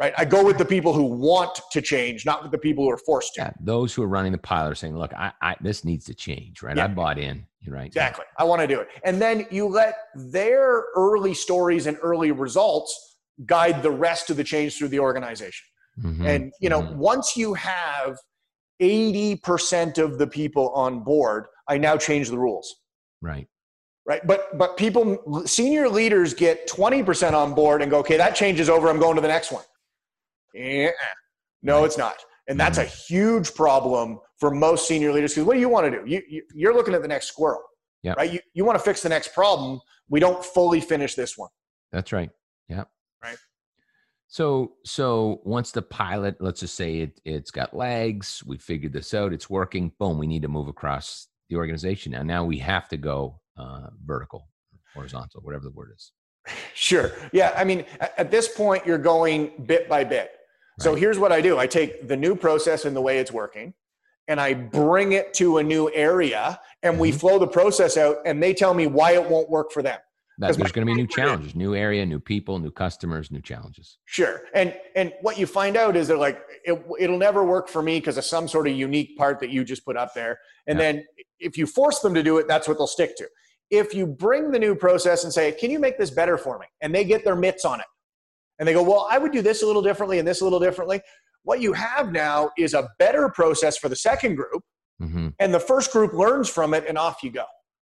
right? 0.00 0.14
I 0.16 0.24
go 0.24 0.44
with 0.44 0.58
the 0.58 0.64
people 0.64 0.92
who 0.94 1.04
want 1.04 1.60
to 1.70 1.82
change, 1.82 2.24
not 2.24 2.42
with 2.42 2.50
the 2.50 2.58
people 2.58 2.84
who 2.84 2.90
are 2.90 2.96
forced 2.96 3.34
to. 3.34 3.42
Yeah, 3.42 3.52
those 3.60 3.92
who 3.92 4.02
are 4.02 4.08
running 4.08 4.32
the 4.32 4.38
pilot 4.38 4.72
are 4.72 4.74
saying, 4.74 4.96
"Look, 4.96 5.12
I, 5.14 5.32
I 5.42 5.56
this 5.60 5.84
needs 5.84 6.06
to 6.06 6.14
change." 6.14 6.62
Right? 6.62 6.76
Yeah. 6.76 6.84
I 6.84 6.88
bought 6.88 7.18
in. 7.18 7.46
Right? 7.68 7.86
Exactly. 7.86 8.24
I 8.38 8.44
want 8.44 8.62
to 8.62 8.66
do 8.66 8.80
it, 8.80 8.88
and 9.04 9.20
then 9.20 9.46
you 9.50 9.66
let 9.66 9.94
their 10.14 10.84
early 10.96 11.34
stories 11.34 11.86
and 11.86 11.98
early 12.02 12.32
results 12.32 13.18
guide 13.46 13.82
the 13.82 13.90
rest 13.90 14.30
of 14.30 14.36
the 14.36 14.44
change 14.44 14.76
through 14.76 14.88
the 14.88 14.98
organization. 15.00 15.66
Mm-hmm. 16.02 16.26
And 16.26 16.52
you 16.60 16.70
know, 16.70 16.80
mm-hmm. 16.80 16.98
once 16.98 17.36
you 17.36 17.52
have 17.54 18.16
eighty 18.80 19.36
percent 19.36 19.98
of 19.98 20.18
the 20.18 20.26
people 20.26 20.70
on 20.70 21.04
board, 21.04 21.44
I 21.68 21.76
now 21.76 21.96
change 21.98 22.30
the 22.30 22.38
rules. 22.38 22.74
Right 23.20 23.46
right 24.06 24.26
but 24.26 24.56
but 24.56 24.78
people 24.78 25.44
senior 25.46 25.86
leaders 25.86 26.32
get 26.32 26.66
20% 26.66 27.34
on 27.34 27.52
board 27.52 27.82
and 27.82 27.90
go 27.90 27.98
okay 27.98 28.16
that 28.16 28.34
change 28.34 28.58
is 28.58 28.70
over 28.70 28.88
i'm 28.88 28.98
going 28.98 29.14
to 29.14 29.20
the 29.20 29.28
next 29.28 29.52
one 29.52 29.62
Eh, 30.56 30.90
no, 31.62 31.84
it's 31.84 31.98
not. 31.98 32.16
And 32.48 32.58
that's 32.58 32.78
a 32.78 32.84
huge 32.84 33.54
problem 33.54 34.18
for 34.38 34.50
most 34.50 34.88
senior 34.88 35.12
leaders 35.12 35.32
because 35.32 35.46
what 35.46 35.54
do 35.54 35.60
you 35.60 35.68
want 35.68 35.92
to 35.92 36.00
do? 36.00 36.02
You, 36.04 36.42
you, 36.52 36.68
are 36.68 36.74
looking 36.74 36.94
at 36.94 37.02
the 37.02 37.08
next 37.08 37.26
squirrel, 37.26 37.62
yep. 38.02 38.16
right? 38.16 38.32
You, 38.32 38.40
you 38.54 38.64
want 38.64 38.76
to 38.76 38.84
fix 38.84 39.02
the 39.02 39.08
next 39.08 39.32
problem. 39.34 39.80
We 40.08 40.18
don't 40.18 40.44
fully 40.44 40.80
finish 40.80 41.14
this 41.14 41.38
one. 41.38 41.50
That's 41.92 42.12
right. 42.12 42.30
Yeah. 42.68 42.84
Right. 43.22 43.36
So, 44.26 44.72
so 44.84 45.40
once 45.44 45.70
the 45.70 45.82
pilot, 45.82 46.36
let's 46.40 46.60
just 46.60 46.74
say 46.74 46.98
it, 47.00 47.20
it's 47.24 47.50
got 47.50 47.76
legs, 47.76 48.42
we 48.46 48.58
figured 48.58 48.92
this 48.92 49.14
out, 49.14 49.32
it's 49.32 49.50
working, 49.50 49.92
boom, 49.98 50.18
we 50.18 50.26
need 50.26 50.42
to 50.42 50.48
move 50.48 50.68
across 50.68 51.28
the 51.50 51.56
organization. 51.56 52.12
Now, 52.12 52.22
now 52.22 52.44
we 52.44 52.58
have 52.58 52.88
to 52.88 52.96
go 52.96 53.40
uh, 53.56 53.88
vertical, 54.04 54.48
horizontal, 54.94 55.40
whatever 55.42 55.64
the 55.64 55.72
word 55.72 55.90
is. 55.94 56.12
Sure. 56.74 57.12
Yeah. 57.32 57.52
I 57.54 57.64
mean, 57.64 57.84
at 58.00 58.30
this 58.30 58.48
point, 58.48 58.86
you're 58.86 58.98
going 58.98 59.52
bit 59.66 59.88
by 59.88 60.02
bit. 60.02 60.30
So 60.80 60.94
here's 60.94 61.18
what 61.18 61.30
I 61.30 61.40
do 61.40 61.58
I 61.58 61.66
take 61.66 62.08
the 62.08 62.16
new 62.16 62.34
process 62.34 62.84
and 62.84 62.96
the 62.96 63.00
way 63.00 63.18
it's 63.18 63.30
working, 63.30 63.74
and 64.28 64.40
I 64.40 64.54
bring 64.54 65.12
it 65.12 65.34
to 65.34 65.58
a 65.58 65.62
new 65.62 65.90
area, 65.92 66.58
and 66.82 66.94
mm-hmm. 66.94 67.00
we 67.00 67.12
flow 67.12 67.38
the 67.38 67.46
process 67.46 67.96
out, 67.96 68.16
and 68.24 68.42
they 68.42 68.54
tell 68.54 68.72
me 68.74 68.86
why 68.86 69.12
it 69.12 69.28
won't 69.28 69.50
work 69.50 69.72
for 69.72 69.82
them. 69.82 69.98
That 70.38 70.56
there's 70.56 70.72
going 70.72 70.86
to 70.86 70.90
be 70.90 70.96
new 70.96 71.06
challenges, 71.06 71.54
new 71.54 71.74
area, 71.74 72.06
new 72.06 72.18
people, 72.18 72.58
new 72.58 72.70
customers, 72.70 73.30
new 73.30 73.42
challenges. 73.42 73.98
Sure, 74.06 74.40
and 74.54 74.74
and 74.96 75.12
what 75.20 75.38
you 75.38 75.46
find 75.46 75.76
out 75.76 75.96
is 75.96 76.08
they're 76.08 76.16
like, 76.16 76.40
it, 76.64 76.82
it'll 76.98 77.18
never 77.18 77.44
work 77.44 77.68
for 77.68 77.82
me 77.82 78.00
because 78.00 78.16
of 78.16 78.24
some 78.24 78.48
sort 78.48 78.66
of 78.66 78.74
unique 78.74 79.18
part 79.18 79.38
that 79.40 79.50
you 79.50 79.64
just 79.64 79.84
put 79.84 79.98
up 79.98 80.14
there. 80.14 80.38
And 80.66 80.78
yeah. 80.78 80.92
then 80.92 81.04
if 81.40 81.58
you 81.58 81.66
force 81.66 81.98
them 81.98 82.14
to 82.14 82.22
do 82.22 82.38
it, 82.38 82.48
that's 82.48 82.66
what 82.66 82.78
they'll 82.78 82.86
stick 82.86 83.18
to. 83.18 83.28
If 83.68 83.92
you 83.94 84.06
bring 84.06 84.50
the 84.50 84.58
new 84.58 84.74
process 84.74 85.24
and 85.24 85.32
say, 85.32 85.52
"Can 85.52 85.70
you 85.70 85.78
make 85.78 85.98
this 85.98 86.10
better 86.10 86.38
for 86.38 86.58
me?" 86.58 86.66
and 86.80 86.94
they 86.94 87.04
get 87.04 87.22
their 87.22 87.36
mitts 87.36 87.66
on 87.66 87.80
it, 87.80 87.86
and 88.60 88.68
they 88.68 88.74
go, 88.74 88.82
well, 88.82 89.08
I 89.10 89.18
would 89.18 89.32
do 89.32 89.42
this 89.42 89.62
a 89.62 89.66
little 89.66 89.82
differently 89.82 90.18
and 90.18 90.28
this 90.28 90.42
a 90.42 90.44
little 90.44 90.60
differently. 90.60 91.00
What 91.42 91.60
you 91.60 91.72
have 91.72 92.12
now 92.12 92.50
is 92.58 92.74
a 92.74 92.90
better 92.98 93.30
process 93.30 93.78
for 93.78 93.88
the 93.88 93.96
second 93.96 94.36
group, 94.36 94.62
mm-hmm. 95.02 95.28
and 95.38 95.52
the 95.52 95.58
first 95.58 95.90
group 95.90 96.12
learns 96.12 96.48
from 96.48 96.74
it, 96.74 96.84
and 96.86 96.98
off 96.98 97.22
you 97.22 97.30
go. 97.30 97.46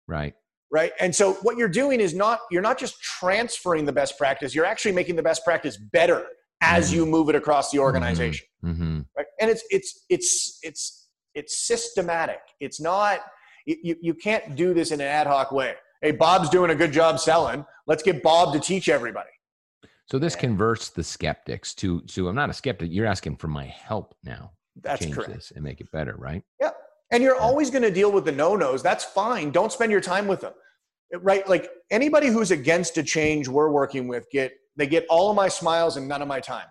Right. 0.09 0.35
Right. 0.71 0.91
And 0.99 1.15
so 1.15 1.35
what 1.35 1.57
you're 1.57 1.69
doing 1.69 2.01
is 2.01 2.13
not 2.13 2.41
you're 2.51 2.61
not 2.61 2.77
just 2.77 3.01
transferring 3.01 3.85
the 3.87 3.93
best 3.93 4.19
practice, 4.19 4.53
you're 4.53 4.67
actually 4.67 4.93
making 4.93 5.15
the 5.15 5.23
best 5.23 5.45
practice 5.45 5.77
better 5.77 6.27
as 6.61 6.89
mm-hmm. 6.89 6.97
you 6.97 7.07
move 7.07 7.29
it 7.29 7.37
across 7.37 7.71
the 7.71 7.79
organization. 7.79 8.47
Mm-hmm. 8.65 9.01
Right. 9.17 9.27
And 9.41 9.49
it's 9.49 9.63
it's 9.71 10.05
it's 10.09 10.59
it's 10.65 11.09
it's 11.35 11.67
systematic. 11.67 12.41
It's 12.59 12.81
not 12.81 13.21
you, 13.65 13.97
you 14.01 14.15
can't 14.15 14.57
do 14.57 14.75
this 14.75 14.91
in 14.91 15.01
an 15.01 15.07
ad 15.07 15.29
hoc 15.29 15.53
way. 15.53 15.75
Hey, 16.03 16.11
Bob's 16.11 16.49
doing 16.49 16.71
a 16.71 16.75
good 16.75 16.93
job 16.93 17.21
selling. 17.21 17.65
Let's 17.87 18.03
get 18.03 18.23
Bob 18.23 18.53
to 18.55 18.61
teach 18.61 18.89
everybody. 18.89 19.31
So 20.07 20.21
this 20.21 20.37
converts 20.37 20.91
the 20.91 21.03
skeptics 21.03 21.75
to 21.75 22.01
to 22.03 22.29
I'm 22.29 22.35
not 22.35 22.49
a 22.49 22.55
skeptic. 22.55 22.91
You're 22.93 23.07
asking 23.07 23.37
for 23.37 23.49
my 23.49 23.65
help 23.65 24.15
now. 24.23 24.53
That's 24.81 25.03
change 25.03 25.15
correct. 25.15 25.33
This 25.33 25.53
and 25.55 25.65
make 25.65 25.81
it 25.81 25.91
better, 25.91 26.15
right? 26.17 26.43
Yeah. 26.61 26.71
And 27.11 27.23
you're 27.23 27.37
always 27.37 27.71
going 27.71 27.83
to 27.83 27.91
deal 27.91 28.11
with 28.11 28.25
the 28.25 28.33
no-nos. 28.33 28.83
That's 28.83 29.05
fine. 29.05 29.51
Don't 29.51 29.71
spend 29.71 29.93
your 29.93 30.01
time 30.01 30.27
with 30.27 30.41
them. 30.41 30.53
Right? 31.21 31.49
Like 31.49 31.71
anybody 31.91 32.29
who's 32.29 32.51
against 32.51 32.99
a 32.99 33.03
change 33.03 33.49
we're 33.49 33.71
working 33.71 34.09
with 34.09 34.27
get 34.31 34.53
they 34.77 34.87
get 34.87 35.07
all 35.09 35.31
of 35.31 35.37
my 35.37 35.49
smiles 35.49 35.97
and 35.97 36.07
none 36.07 36.23
of 36.23 36.29
my 36.29 36.41
time. 36.41 36.67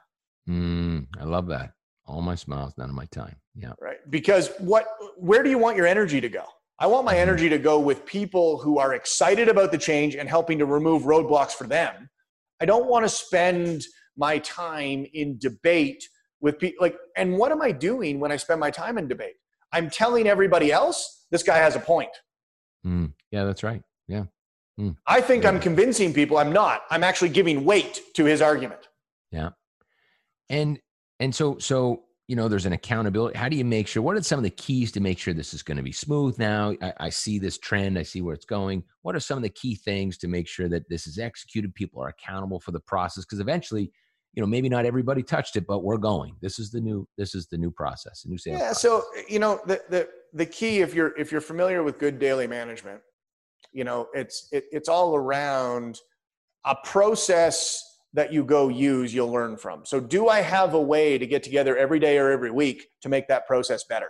Mm, 0.47 1.07
I 1.19 1.23
love 1.23 1.47
that. 1.47 1.71
All 2.05 2.21
my 2.21 2.35
smiles, 2.35 2.73
none 2.77 2.89
of 2.89 2.95
my 2.95 3.05
time. 3.05 3.35
Yeah. 3.55 3.73
Right. 3.81 3.97
Because 4.09 4.51
what 4.59 4.87
where 5.17 5.43
do 5.43 5.49
you 5.49 5.57
want 5.57 5.75
your 5.75 5.87
energy 5.87 6.21
to 6.21 6.29
go? 6.29 6.45
I 6.79 6.87
want 6.87 7.05
my 7.05 7.13
mm-hmm. 7.13 7.21
energy 7.21 7.49
to 7.49 7.57
go 7.57 7.79
with 7.79 8.05
people 8.05 8.59
who 8.59 8.77
are 8.79 8.93
excited 8.93 9.49
about 9.49 9.71
the 9.71 9.77
change 9.77 10.15
and 10.15 10.29
helping 10.29 10.57
to 10.59 10.65
remove 10.65 11.03
roadblocks 11.03 11.51
for 11.51 11.67
them 11.67 12.09
I 12.61 12.65
don't 12.65 12.87
want 12.87 13.05
to 13.05 13.09
spend 13.09 13.83
my 14.17 14.39
time 14.39 15.05
in 15.13 15.37
debate 15.39 16.07
with 16.41 16.59
people 16.59 16.83
like 16.83 16.97
and 17.17 17.37
what 17.37 17.51
am 17.51 17.61
I 17.61 17.71
doing 17.71 18.19
when 18.19 18.31
I 18.31 18.37
spend 18.37 18.59
my 18.59 18.71
time 18.71 18.97
in 18.97 19.07
debate? 19.07 19.35
I'm 19.71 19.89
telling 19.89 20.27
everybody 20.27 20.71
else 20.71 21.25
this 21.31 21.43
guy 21.43 21.57
has 21.57 21.75
a 21.75 21.79
point. 21.79 22.11
Mm, 22.85 23.13
yeah, 23.31 23.43
that's 23.43 23.63
right. 23.63 23.81
Yeah. 24.07 24.25
Mm. 24.79 24.95
I 25.07 25.21
think 25.21 25.43
yeah. 25.43 25.49
I'm 25.49 25.59
convincing 25.59 26.13
people. 26.13 26.37
I'm 26.37 26.53
not. 26.53 26.83
I'm 26.89 27.03
actually 27.03 27.29
giving 27.29 27.65
weight 27.65 28.01
to 28.15 28.25
his 28.25 28.41
argument. 28.41 28.87
Yeah. 29.31 29.49
And 30.49 30.79
and 31.19 31.33
so 31.33 31.57
so 31.57 32.04
you 32.27 32.35
know 32.35 32.47
there's 32.47 32.65
an 32.65 32.73
accountability 32.73 33.37
how 33.37 33.47
do 33.47 33.55
you 33.55 33.65
make 33.65 33.87
sure 33.87 34.01
what 34.01 34.15
are 34.15 34.23
some 34.23 34.39
of 34.39 34.43
the 34.43 34.49
keys 34.49 34.91
to 34.91 34.99
make 34.99 35.19
sure 35.19 35.33
this 35.33 35.53
is 35.53 35.61
going 35.63 35.77
to 35.77 35.83
be 35.83 35.91
smooth 35.91 36.37
now? 36.39 36.73
I, 36.81 36.93
I, 36.99 37.09
see 37.09 37.37
this 37.37 37.57
trend 37.57 37.99
i 37.99 38.03
see 38.03 38.21
where 38.21 38.33
it's 38.33 38.45
going. 38.45 38.83
What 39.03 39.15
are 39.15 39.19
some 39.19 39.37
of 39.37 39.43
the 39.43 39.49
key 39.49 39.75
things 39.75 40.17
to 40.19 40.27
make 40.27 40.47
sure 40.47 40.67
that 40.69 40.89
this 40.89 41.07
is 41.07 41.19
executed 41.19 41.75
people 41.75 42.01
are 42.01 42.09
accountable 42.09 42.59
for 42.59 42.71
the 42.71 42.79
process? 42.79 43.25
Because 43.25 43.39
eventually 43.39 43.91
you 44.33 44.41
know 44.41 44.47
maybe 44.47 44.69
not 44.69 44.85
everybody 44.85 45.23
touched 45.23 45.55
it 45.55 45.65
but 45.67 45.83
we're 45.83 45.97
going. 45.97 46.35
This 46.41 46.59
is 46.59 46.71
the 46.71 46.81
new 46.81 47.07
this 47.17 47.35
is 47.35 47.47
the 47.47 47.57
new 47.57 47.71
process 47.71 48.23
the 48.23 48.29
new 48.29 48.37
sales 48.37 48.59
yeah 48.59 48.65
process. 48.67 48.81
so 48.81 48.97
uh, 48.97 49.21
you 49.27 49.39
know 49.39 49.59
the, 49.65 49.81
the 49.89 50.09
the 50.33 50.45
key 50.45 50.81
if 50.81 50.93
you're 50.93 51.17
if 51.17 51.31
you're 51.31 51.41
familiar 51.41 51.83
with 51.83 51.99
good 51.99 52.19
daily 52.19 52.47
management 52.47 53.01
you 53.71 53.83
know 53.83 54.07
it's 54.13 54.47
it, 54.51 54.65
it's 54.71 54.89
all 54.89 55.15
around 55.15 55.99
a 56.65 56.75
process 56.83 57.94
that 58.15 58.31
you 58.31 58.43
go 58.43 58.69
use, 58.69 59.13
you'll 59.13 59.31
learn 59.31 59.57
from. 59.57 59.85
So, 59.85 59.99
do 59.99 60.29
I 60.29 60.41
have 60.41 60.73
a 60.73 60.81
way 60.81 61.17
to 61.17 61.27
get 61.27 61.43
together 61.43 61.77
every 61.77 61.99
day 61.99 62.17
or 62.17 62.31
every 62.31 62.49
week 62.49 62.87
to 63.01 63.09
make 63.09 63.27
that 63.27 63.45
process 63.45 63.83
better? 63.83 64.07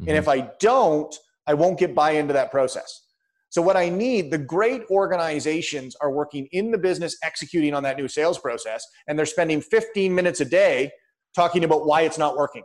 Mm-hmm. 0.00 0.08
And 0.08 0.18
if 0.18 0.26
I 0.26 0.50
don't, 0.58 1.14
I 1.46 1.54
won't 1.54 1.78
get 1.78 1.94
buy 1.94 2.12
into 2.12 2.32
that 2.32 2.50
process. 2.50 3.02
So, 3.50 3.60
what 3.60 3.76
I 3.76 3.90
need, 3.90 4.30
the 4.30 4.38
great 4.38 4.82
organizations 4.90 5.94
are 6.00 6.10
working 6.10 6.48
in 6.52 6.70
the 6.70 6.78
business 6.78 7.16
executing 7.22 7.74
on 7.74 7.82
that 7.82 7.98
new 7.98 8.08
sales 8.08 8.38
process, 8.38 8.84
and 9.06 9.18
they're 9.18 9.26
spending 9.26 9.60
15 9.60 10.14
minutes 10.14 10.40
a 10.40 10.46
day 10.46 10.90
talking 11.34 11.62
about 11.62 11.86
why 11.86 12.02
it's 12.02 12.18
not 12.18 12.36
working. 12.36 12.62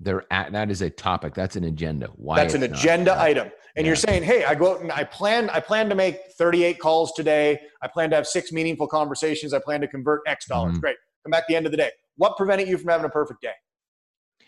They're 0.00 0.24
at, 0.32 0.52
that 0.52 0.70
is 0.70 0.82
a 0.82 0.90
topic. 0.90 1.34
That's 1.34 1.56
an 1.56 1.64
agenda. 1.64 2.08
Why 2.16 2.36
That's 2.36 2.54
an 2.54 2.62
agenda 2.64 3.12
not, 3.12 3.18
item. 3.18 3.50
And 3.76 3.84
Yeah. 3.84 3.90
you're 3.90 3.96
saying, 3.96 4.22
"Hey, 4.22 4.44
I 4.44 4.54
go 4.54 4.72
out 4.74 4.80
and 4.80 4.90
I 4.92 5.04
plan 5.04 5.50
I 5.50 5.60
plan 5.60 5.88
to 5.88 5.94
make 5.94 6.18
38 6.38 6.78
calls 6.78 7.12
today. 7.12 7.60
I 7.82 7.88
plan 7.88 8.10
to 8.10 8.16
have 8.16 8.26
six 8.26 8.52
meaningful 8.52 8.86
conversations. 8.86 9.52
I 9.54 9.58
plan 9.58 9.80
to 9.80 9.88
convert 9.88 10.22
X 10.26 10.46
dollars." 10.46 10.76
Mhm. 10.76 10.80
Great. 10.80 10.96
Come 11.24 11.30
back 11.30 11.42
at 11.42 11.48
the 11.48 11.56
end 11.56 11.66
of 11.66 11.72
the 11.72 11.78
day. 11.78 11.90
What 12.16 12.36
prevented 12.36 12.68
you 12.68 12.78
from 12.78 12.88
having 12.88 13.06
a 13.06 13.10
perfect 13.10 13.40
day? 13.42 13.54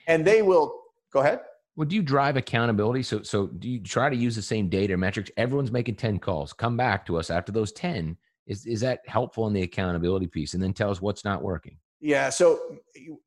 And 0.07 0.25
they 0.25 0.43
will 0.43 0.83
go 1.13 1.21
ahead. 1.21 1.41
Well, 1.77 1.89
do 1.89 1.97
you 1.97 2.03
drive 2.03 2.37
accountability? 2.37 3.03
So, 3.03 3.23
so 3.23 3.47
do 3.47 3.69
you 3.69 3.81
try 3.81 4.11
to 4.11 4.17
use 4.17 4.37
the 4.37 4.43
same 4.43 4.69
data 4.69 4.97
metrics? 4.97 5.31
Everyone's 5.39 5.73
making 5.73 5.95
10 5.97 6.19
calls. 6.19 6.53
Come 6.53 6.77
back 6.77 7.07
to 7.07 7.17
us 7.17 7.31
after 7.31 7.51
those 7.51 7.73
10. 7.73 8.19
Is, 8.47 8.67
is 8.67 8.81
that 8.81 9.01
helpful 9.07 9.47
in 9.47 9.53
the 9.55 9.63
accountability 9.63 10.27
piece? 10.27 10.53
And 10.53 10.63
then 10.63 10.75
tell 10.75 10.91
us 10.91 11.01
what's 11.01 11.25
not 11.25 11.43
working. 11.43 11.79
Yeah. 12.01 12.29
So 12.31 12.79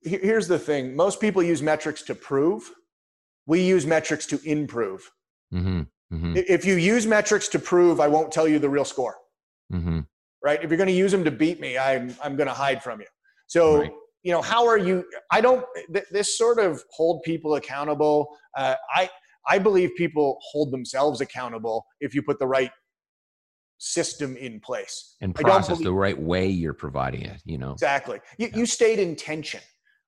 here's 0.04 0.48
the 0.50 0.60
thing: 0.60 0.96
most 0.96 1.22
people 1.22 1.42
use 1.42 1.62
metrics 1.64 2.02
to 2.04 2.14
prove. 2.14 2.70
We 3.48 3.62
use 3.62 3.86
metrics 3.86 4.26
to 4.28 4.40
improve. 4.44 5.10
Mm-hmm. 5.54 5.82
Mm-hmm. 6.16 6.34
If 6.48 6.66
you 6.66 6.76
use 6.76 7.06
metrics 7.08 7.48
to 7.50 7.60
prove, 7.60 8.00
I 8.00 8.08
won't 8.08 8.32
tell 8.32 8.48
you 8.48 8.60
the 8.60 8.70
real 8.70 8.86
score. 8.86 9.16
Mm-hmm. 9.74 10.02
right? 10.44 10.64
If 10.64 10.70
you're 10.70 10.78
going 10.78 10.88
to 10.88 10.94
use 10.94 11.12
them 11.12 11.24
to 11.24 11.32
beat 11.32 11.60
me, 11.60 11.78
I'm 11.78 12.16
I'm 12.24 12.36
going 12.36 12.48
to 12.48 12.54
hide 12.54 12.84
from 12.84 13.00
you. 13.02 13.08
So 13.48 13.80
Right. 13.80 13.92
you 14.24 14.32
know, 14.32 14.42
how 14.42 14.68
are 14.68 14.78
you? 14.78 15.04
I 15.32 15.42
don't. 15.42 15.66
Th- 15.92 16.06
this 16.12 16.38
sort 16.38 16.60
of 16.60 16.84
hold 16.92 17.24
people 17.24 17.56
accountable. 17.56 18.28
Uh, 18.56 18.76
I 18.96 19.10
I 19.48 19.58
believe 19.60 19.92
people 19.98 20.38
hold 20.52 20.72
themselves 20.72 21.22
accountable 21.22 21.86
if 22.00 22.14
you 22.16 22.22
put 22.22 22.38
the 22.40 22.48
right 22.48 22.72
system 23.78 24.38
in 24.38 24.60
place. 24.60 25.16
And 25.22 25.36
I 25.38 25.42
don't 25.42 25.52
process 25.52 25.70
believe- 25.78 25.86
the 25.86 25.94
right 25.94 26.20
way 26.20 26.48
you're 26.48 26.74
providing 26.74 27.24
it, 27.24 27.42
you 27.46 27.58
know? 27.58 27.74
Exactly. 27.74 28.20
You, 28.38 28.50
you 28.54 28.66
state 28.66 29.00
intention, 29.00 29.60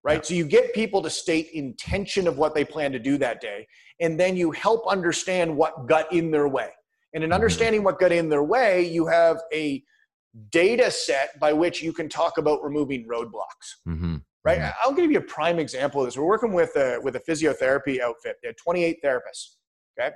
right? 0.08 0.20
Yeah. 0.20 0.22
So 0.30 0.34
you 0.36 0.46
get 0.46 0.74
people 0.74 1.02
to 1.02 1.10
state 1.10 1.50
intention 1.54 2.28
of 2.28 2.38
what 2.38 2.56
they 2.56 2.64
plan 2.64 2.94
to 2.94 3.00
do 3.00 3.18
that 3.18 3.42
day, 3.42 3.68
and 4.00 4.18
then 4.18 4.38
you 4.38 4.52
help 4.52 4.88
understand 4.88 5.56
what 5.56 5.86
got 5.88 6.12
in 6.14 6.32
their 6.32 6.48
way. 6.48 6.70
And 7.14 7.24
in 7.26 7.30
Mhm. 7.32 7.36
understanding 7.36 7.84
what 7.84 8.00
got 8.00 8.12
in 8.14 8.30
their 8.30 8.44
way, 8.44 8.84
you 8.84 9.08
have 9.08 9.38
a 9.54 9.84
data 10.50 10.90
set 10.92 11.38
by 11.40 11.52
which 11.52 11.82
you 11.82 11.92
can 11.92 12.08
talk 12.08 12.38
about 12.38 12.64
removing 12.64 13.06
roadblocks. 13.08 13.68
Mm-hmm. 13.88 14.18
Right? 14.46 14.60
Mhm. 14.60 14.74
I'll 14.82 14.94
give 14.94 15.12
you 15.12 15.18
a 15.20 15.30
prime 15.38 15.60
example 15.60 16.02
of 16.02 16.08
this. 16.08 16.18
We're 16.18 16.26
working 16.36 16.54
with 16.54 16.74
a 16.78 17.00
with 17.04 17.16
a 17.18 17.20
physiotherapy 17.20 18.00
outfit. 18.00 18.38
They 18.42 18.48
had 18.50 18.58
28 18.58 19.00
therapists. 19.04 19.56
Okay. 20.00 20.16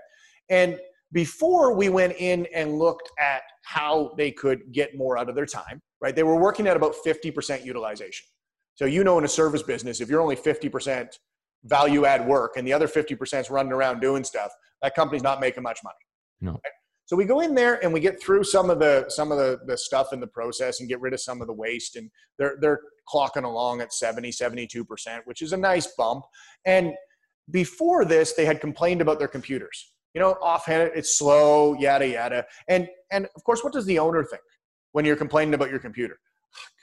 And 0.49 0.79
before 1.11 1.73
we 1.73 1.89
went 1.89 2.13
in 2.17 2.45
and 2.53 2.79
looked 2.79 3.09
at 3.19 3.43
how 3.65 4.13
they 4.17 4.31
could 4.31 4.71
get 4.71 4.95
more 4.95 5.17
out 5.17 5.27
of 5.27 5.35
their 5.35 5.45
time, 5.45 5.81
right? 5.99 6.15
They 6.15 6.23
were 6.23 6.39
working 6.39 6.65
at 6.67 6.77
about 6.77 6.95
50% 7.03 7.65
utilization. 7.65 8.25
So 8.81 8.87
you 8.87 9.03
know 9.03 9.19
in 9.19 9.25
a 9.25 9.27
service 9.27 9.61
business, 9.61 10.01
if 10.01 10.09
you're 10.09 10.21
only 10.21 10.35
50% 10.35 11.15
value 11.65 12.05
add 12.05 12.25
work 12.25 12.53
and 12.57 12.65
the 12.65 12.73
other 12.73 12.87
50% 12.87 13.39
is 13.39 13.51
running 13.51 13.71
around 13.71 13.99
doing 13.99 14.23
stuff, 14.23 14.51
that 14.81 14.95
company's 14.95 15.21
not 15.21 15.39
making 15.39 15.61
much 15.61 15.77
money. 15.83 15.93
No. 16.41 16.53
Right? 16.53 16.73
So 17.05 17.15
we 17.15 17.25
go 17.25 17.41
in 17.41 17.53
there 17.53 17.83
and 17.83 17.93
we 17.93 17.99
get 17.99 18.19
through 18.19 18.43
some 18.43 18.71
of 18.71 18.79
the 18.79 19.05
some 19.09 19.31
of 19.31 19.37
the, 19.37 19.59
the 19.67 19.77
stuff 19.77 20.13
in 20.13 20.19
the 20.19 20.25
process 20.25 20.79
and 20.79 20.89
get 20.89 20.99
rid 20.99 21.13
of 21.13 21.21
some 21.21 21.41
of 21.41 21.47
the 21.47 21.53
waste 21.53 21.95
and 21.95 22.09
they're 22.39 22.57
they're 22.59 22.79
clocking 23.07 23.43
along 23.43 23.81
at 23.81 23.93
70 23.93 24.31
72% 24.31 25.19
which 25.25 25.43
is 25.43 25.53
a 25.53 25.57
nice 25.57 25.87
bump 25.95 26.23
and 26.65 26.93
before 27.51 28.03
this 28.03 28.33
they 28.33 28.45
had 28.45 28.59
complained 28.61 29.01
about 29.01 29.19
their 29.19 29.27
computers 29.27 29.93
you 30.15 30.21
know 30.21 30.37
offhand 30.41 30.89
it's 30.95 31.17
slow 31.17 31.73
yada 31.73 32.07
yada 32.07 32.45
and 32.69 32.87
and 33.11 33.27
of 33.35 33.43
course 33.43 33.63
what 33.63 33.73
does 33.73 33.85
the 33.85 33.99
owner 33.99 34.23
think 34.23 34.41
when 34.93 35.03
you're 35.03 35.17
complaining 35.17 35.53
about 35.53 35.69
your 35.69 35.79
computer 35.79 36.17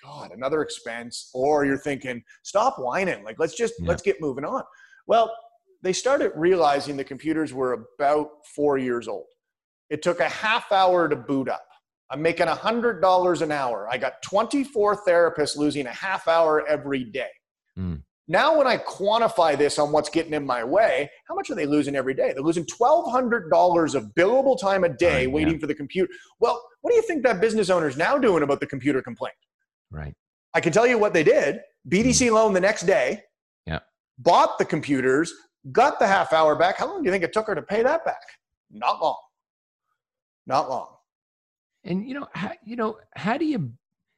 god 0.09 0.31
another 0.33 0.63
expense 0.63 1.31
or 1.35 1.65
you're 1.65 1.79
thinking 1.79 2.23
stop 2.43 2.75
whining 2.79 3.23
like 3.25 3.39
let's 3.39 3.55
just 3.55 3.75
Yeah. 3.79 3.89
let's 3.89 4.03
get 4.03 4.21
moving 4.21 4.45
on 4.45 4.63
well 5.07 5.27
they 5.83 5.93
started 5.93 6.33
realizing 6.35 6.97
the 6.97 7.05
computers 7.05 7.53
were 7.55 7.73
about 7.99 8.29
four 8.57 8.79
years 8.79 9.07
old 9.09 9.27
it 9.91 10.01
took 10.03 10.21
a 10.21 10.29
half 10.29 10.71
hour 10.73 11.09
to 11.09 11.17
boot 11.17 11.49
up 11.49 11.65
I'm 12.11 12.23
making 12.23 12.47
$100 12.47 13.43
an 13.43 13.53
hour. 13.53 13.87
I 13.93 13.99
got 13.99 14.23
24 14.23 15.05
therapists 15.07 15.59
losing 15.59 15.87
a 15.87 15.93
half 15.93 16.27
hour 16.27 16.67
every 16.67 17.05
day. 17.05 17.29
Mm. 17.79 18.03
Now, 18.29 18.57
when 18.57 18.67
I 18.67 18.79
quantify 18.79 19.59
this 19.59 19.79
on 19.79 19.93
what's 19.93 20.09
getting 20.09 20.33
in 20.33 20.47
my 20.47 20.65
way, 20.65 21.11
how 21.29 21.35
much 21.35 21.51
are 21.51 21.55
they 21.55 21.67
losing 21.67 21.95
every 21.97 22.15
day? 22.15 22.33
They're 22.33 22.43
losing 22.43 22.65
$1,200 22.65 23.95
of 23.95 24.05
billable 24.15 24.59
time 24.59 24.85
a 24.85 24.89
day 24.89 25.07
Right, 25.17 25.29
yeah. 25.29 25.35
waiting 25.35 25.59
for 25.61 25.67
the 25.67 25.75
computer. 25.75 26.11
Well, 26.41 26.63
what 26.81 26.91
do 26.93 26.97
you 26.97 27.03
think 27.03 27.23
that 27.25 27.43
business 27.43 27.69
owner 27.69 27.89
is 27.89 27.99
now 27.99 28.17
doing 28.17 28.43
about 28.43 28.61
the 28.61 28.67
computer 28.67 29.03
complaint? 29.03 29.35
Right. 29.91 30.15
I 30.55 30.61
can 30.61 30.73
tell 30.73 30.87
you 30.87 30.99
what 30.99 31.13
they 31.13 31.23
did. 31.23 31.61
BDC 31.89 32.29
hmm. 32.29 32.35
loan 32.35 32.53
the 32.53 32.61
next 32.61 32.83
day. 32.83 33.23
Yeah. 33.67 33.81
Bought 34.19 34.59
the 34.59 34.65
computers, 34.65 35.33
got 35.73 35.99
the 35.99 36.07
half 36.07 36.33
hour 36.33 36.57
back. 36.57 36.79
How 36.79 36.87
long 36.87 37.03
do 37.03 37.07
you 37.07 37.13
think 37.13 37.25
it 37.25 37.33
took 37.33 37.47
her 37.47 37.55
to 37.55 37.63
pay 37.63 37.83
that 37.83 38.05
back? 38.05 38.21
Not 38.71 39.01
long. 39.01 39.19
Not 40.47 40.69
long. 40.69 40.89
And 41.85 42.07
you 42.07 42.15
know, 42.15 42.27
how, 42.35 42.53
you 42.65 42.77
know, 42.77 42.99
how 43.15 43.37
do 43.39 43.45
you 43.45 43.73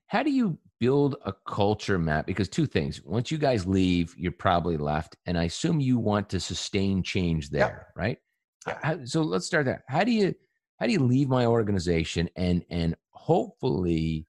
how 0.06 0.22
do 0.22 0.30
you 0.30 0.58
build 0.80 1.16
a 1.24 1.32
culture 1.46 1.98
map? 1.98 2.26
Because 2.26 2.48
two 2.48 2.66
things: 2.66 3.02
once 3.04 3.30
you 3.30 3.38
guys 3.38 3.66
leave, 3.66 4.14
you're 4.16 4.32
probably 4.32 4.76
left, 4.76 5.16
and 5.26 5.38
I 5.38 5.44
assume 5.44 5.80
you 5.80 5.98
want 5.98 6.28
to 6.30 6.40
sustain 6.40 7.02
change 7.02 7.50
there, 7.50 7.88
right? 7.96 8.18
Yeah. 8.66 8.78
How- 8.82 9.04
so 9.04 9.22
let's 9.22 9.46
start 9.46 9.66
there. 9.66 9.84
How 9.88 10.04
do 10.04 10.10
you 10.10 10.34
how 10.78 10.86
do 10.86 10.92
you 10.92 11.00
leave 11.00 11.28
my 11.28 11.46
organization 11.46 12.28
and 12.36 12.64
and 12.70 12.96
hopefully 13.10 14.26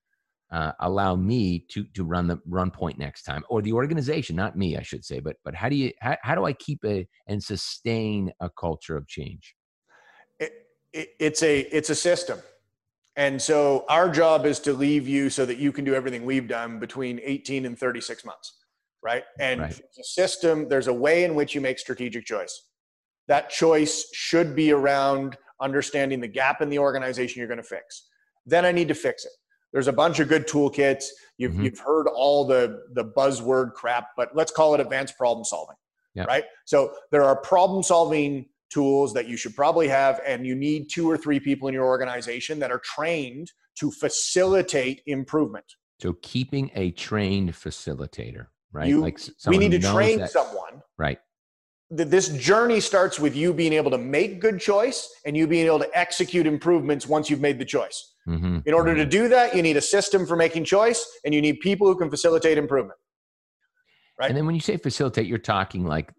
uh, 0.51 0.73
allow 0.81 1.15
me 1.15 1.65
to 1.69 1.83
to 1.93 2.03
run 2.03 2.27
the 2.27 2.39
run 2.45 2.71
point 2.71 2.97
next 2.97 3.23
time, 3.23 3.43
or 3.49 3.61
the 3.61 3.73
organization, 3.73 4.35
not 4.35 4.57
me, 4.57 4.77
I 4.77 4.81
should 4.81 5.05
say. 5.05 5.19
But 5.19 5.37
but 5.43 5.55
how 5.55 5.69
do 5.69 5.75
you 5.75 5.91
how, 5.99 6.17
how 6.21 6.35
do 6.35 6.45
I 6.45 6.53
keep 6.53 6.79
a 6.85 7.07
and 7.27 7.43
sustain 7.43 8.31
a 8.39 8.49
culture 8.49 8.97
of 8.97 9.07
change? 9.07 9.55
it, 10.41 10.51
it, 10.93 11.09
it's 11.19 11.43
a 11.43 11.59
it's 11.75 11.89
a 11.89 11.95
system 11.95 12.39
and 13.15 13.41
so 13.41 13.85
our 13.89 14.09
job 14.09 14.45
is 14.45 14.59
to 14.59 14.73
leave 14.73 15.07
you 15.07 15.29
so 15.29 15.45
that 15.45 15.57
you 15.57 15.71
can 15.71 15.85
do 15.85 15.93
everything 15.93 16.25
we've 16.25 16.47
done 16.47 16.79
between 16.79 17.19
18 17.23 17.65
and 17.65 17.77
36 17.77 18.25
months 18.25 18.57
right 19.03 19.23
and 19.39 19.61
Right. 19.61 19.71
it's 19.71 19.99
a 19.99 20.03
system 20.03 20.67
there's 20.67 20.87
a 20.87 20.93
way 20.93 21.23
in 21.23 21.35
which 21.35 21.53
you 21.53 21.61
make 21.61 21.79
strategic 21.79 22.25
choice 22.25 22.69
that 23.27 23.49
choice 23.49 24.09
should 24.13 24.55
be 24.55 24.71
around 24.71 25.37
understanding 25.61 26.19
the 26.19 26.27
gap 26.27 26.61
in 26.61 26.69
the 26.69 26.79
organization 26.79 27.39
you're 27.39 27.47
going 27.47 27.57
to 27.57 27.63
fix 27.63 28.07
then 28.45 28.65
i 28.65 28.71
need 28.71 28.87
to 28.87 28.95
fix 28.95 29.25
it 29.25 29.31
there's 29.73 29.87
a 29.87 29.93
bunch 29.93 30.19
of 30.19 30.27
good 30.27 30.47
toolkits 30.47 31.05
you've, 31.37 31.53
Mhm. 31.53 31.63
you've 31.65 31.79
heard 31.79 32.07
all 32.07 32.45
the 32.45 32.81
the 32.93 33.03
buzzword 33.05 33.73
crap 33.73 34.07
but 34.17 34.35
let's 34.35 34.51
call 34.51 34.73
it 34.75 34.79
advanced 34.79 35.17
problem 35.17 35.43
solving 35.45 35.75
Yep. 36.15 36.27
right 36.27 36.43
so 36.65 36.93
there 37.11 37.23
are 37.23 37.35
problem 37.35 37.83
solving 37.83 38.47
tools 38.69 39.13
that 39.13 39.27
you 39.27 39.35
should 39.37 39.55
probably 39.55 39.87
have 39.87 40.21
and 40.25 40.45
you 40.45 40.55
need 40.55 40.89
two 40.89 41.09
or 41.09 41.17
three 41.17 41.39
people 41.39 41.67
in 41.67 41.73
your 41.73 41.85
organization 41.85 42.59
that 42.59 42.71
are 42.71 42.79
trained 42.83 43.51
to 43.79 43.91
facilitate 43.91 45.01
improvement 45.05 45.65
So 45.99 46.13
keeping 46.21 46.71
a 46.73 46.91
trained 46.91 47.51
facilitator, 47.53 48.47
right? 48.71 48.87
You- 48.87 49.05
s- 49.05 49.29
we 49.47 49.57
need 49.57 49.71
to 49.71 49.79
train 49.79 50.19
that- 50.19 50.31
someone 50.31 50.81
Right. 50.97 51.19
Th- 51.95 52.07
this 52.07 52.29
journey 52.29 52.79
starts 52.79 53.19
with 53.19 53.35
you 53.35 53.53
being 53.53 53.73
able 53.73 53.91
to 53.91 53.97
make 53.97 54.39
good 54.39 54.59
choice 54.59 55.09
and 55.25 55.35
you 55.35 55.47
being 55.47 55.65
able 55.65 55.79
to 55.79 55.97
execute 55.97 56.47
improvements 56.47 57.07
once 57.07 57.29
you've 57.29 57.41
made 57.41 57.59
the 57.59 57.65
choice 57.65 58.13
hmm 58.25 58.59
in 58.65 58.73
order 58.73 58.93
to 58.93 59.03
do 59.03 59.27
that 59.27 59.55
you 59.55 59.63
need 59.63 59.77
a 59.77 59.81
system 59.81 60.27
for 60.27 60.35
making 60.35 60.63
choice 60.63 61.05
and 61.25 61.33
you 61.33 61.41
need 61.41 61.59
people 61.59 61.87
who 61.87 61.97
can 61.97 62.09
facilitate 62.09 62.57
improvement 62.57 62.99
right? 64.21 64.29
And 64.29 64.37
then 64.37 64.45
when 64.45 64.55
you 64.55 64.61
say 64.61 64.77
facilitate, 64.77 65.25
you're 65.25 65.37
talking 65.37 65.85
like, 65.85 66.13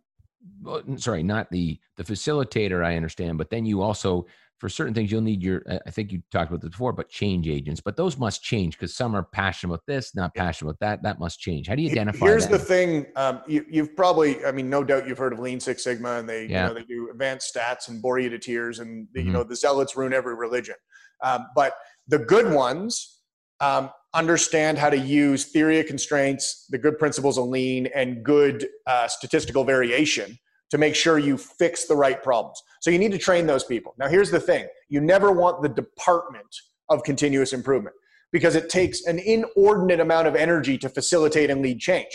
sorry, 0.96 1.22
not 1.22 1.50
the 1.50 1.78
the 1.96 2.04
facilitator. 2.04 2.84
I 2.84 2.96
understand, 2.96 3.38
but 3.38 3.50
then 3.50 3.64
you 3.64 3.80
also 3.80 4.26
for 4.62 4.68
certain 4.68 4.94
things 4.94 5.10
you'll 5.10 5.20
need 5.20 5.42
your. 5.42 5.64
I 5.84 5.90
think 5.90 6.12
you 6.12 6.22
talked 6.30 6.48
about 6.48 6.60
this 6.60 6.70
before, 6.70 6.92
but 6.92 7.08
change 7.08 7.48
agents. 7.48 7.80
But 7.80 7.96
those 7.96 8.16
must 8.16 8.44
change 8.44 8.78
because 8.78 8.94
some 8.94 9.12
are 9.16 9.24
passionate 9.24 9.74
about 9.74 9.86
this, 9.88 10.14
not 10.14 10.36
passionate 10.36 10.70
about 10.70 10.78
that. 10.78 11.02
That 11.02 11.18
must 11.18 11.40
change. 11.40 11.66
How 11.66 11.74
do 11.74 11.82
you 11.82 11.90
identify 11.90 12.24
Here's 12.24 12.46
that? 12.46 12.52
the 12.52 12.58
thing: 12.60 13.06
um, 13.16 13.40
you, 13.48 13.66
you've 13.68 13.96
probably, 13.96 14.44
I 14.44 14.52
mean, 14.52 14.70
no 14.70 14.84
doubt 14.84 15.08
you've 15.08 15.18
heard 15.18 15.32
of 15.32 15.40
Lean 15.40 15.58
Six 15.58 15.82
Sigma, 15.82 16.12
and 16.12 16.28
they, 16.28 16.46
Yeah. 16.46 16.62
you 16.62 16.68
know, 16.68 16.74
they 16.74 16.84
do 16.84 17.10
advanced 17.10 17.52
stats 17.52 17.88
and 17.88 18.00
bore 18.00 18.20
you 18.20 18.30
to 18.30 18.38
tears, 18.38 18.78
and 18.78 19.08
you 19.16 19.24
Mhm. 19.24 19.32
know, 19.32 19.42
the 19.42 19.56
zealots 19.56 19.96
ruin 19.96 20.12
every 20.12 20.36
religion. 20.36 20.76
Um, 21.24 21.48
but 21.56 21.74
the 22.06 22.20
good 22.20 22.54
ones 22.54 23.18
um, 23.58 23.90
understand 24.14 24.78
how 24.78 24.90
to 24.90 24.98
use 24.98 25.46
theory 25.46 25.80
of 25.80 25.86
constraints, 25.86 26.66
the 26.70 26.78
good 26.78 27.00
principles 27.00 27.36
of 27.36 27.46
Lean, 27.46 27.88
and 27.96 28.24
good 28.24 28.68
uh, 28.86 29.08
statistical 29.08 29.64
variation 29.64 30.38
to 30.72 30.78
make 30.78 30.94
sure 30.94 31.18
you 31.18 31.36
fix 31.36 31.86
the 31.86 31.94
right 31.94 32.22
problems. 32.22 32.62
So 32.80 32.90
you 32.90 32.98
need 32.98 33.12
to 33.12 33.18
train 33.18 33.46
those 33.46 33.62
people. 33.62 33.94
Now, 33.98 34.08
here's 34.08 34.30
the 34.30 34.40
thing: 34.40 34.66
you 34.88 35.02
never 35.02 35.30
want 35.30 35.62
the 35.62 35.68
department 35.68 36.56
of 36.88 37.04
continuous 37.04 37.52
improvement 37.52 37.94
because 38.32 38.56
it 38.56 38.70
takes 38.70 39.04
an 39.04 39.18
inordinate 39.18 40.00
amount 40.00 40.26
of 40.26 40.34
energy 40.34 40.78
to 40.78 40.88
facilitate 40.88 41.50
and 41.50 41.60
lead 41.60 41.78
change. 41.78 42.10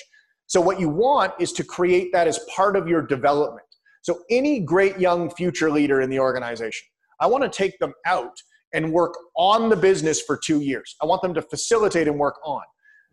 So, 0.47 0.59
what 0.59 0.79
you 0.79 0.89
want 0.89 1.33
is 1.39 1.53
to 1.53 1.63
create 1.63 2.11
that 2.13 2.27
as 2.27 2.39
part 2.53 2.75
of 2.75 2.87
your 2.87 3.03
development. 3.03 3.67
So, 4.01 4.21
any 4.31 4.59
great 4.59 4.97
young 4.99 5.29
future 5.29 5.69
leader 5.69 6.01
in 6.01 6.09
the 6.09 6.19
organization, 6.19 6.87
I 7.19 7.27
want 7.27 7.43
to 7.43 7.49
take 7.49 7.77
them 7.77 7.93
out 8.07 8.41
and 8.73 8.91
work 8.91 9.13
on 9.35 9.69
the 9.69 9.75
business 9.75 10.19
for 10.19 10.35
two 10.35 10.61
years. 10.61 10.95
I 10.99 11.05
want 11.05 11.21
them 11.21 11.35
to 11.35 11.43
facilitate 11.43 12.07
and 12.07 12.17
work 12.17 12.39
on. 12.43 12.63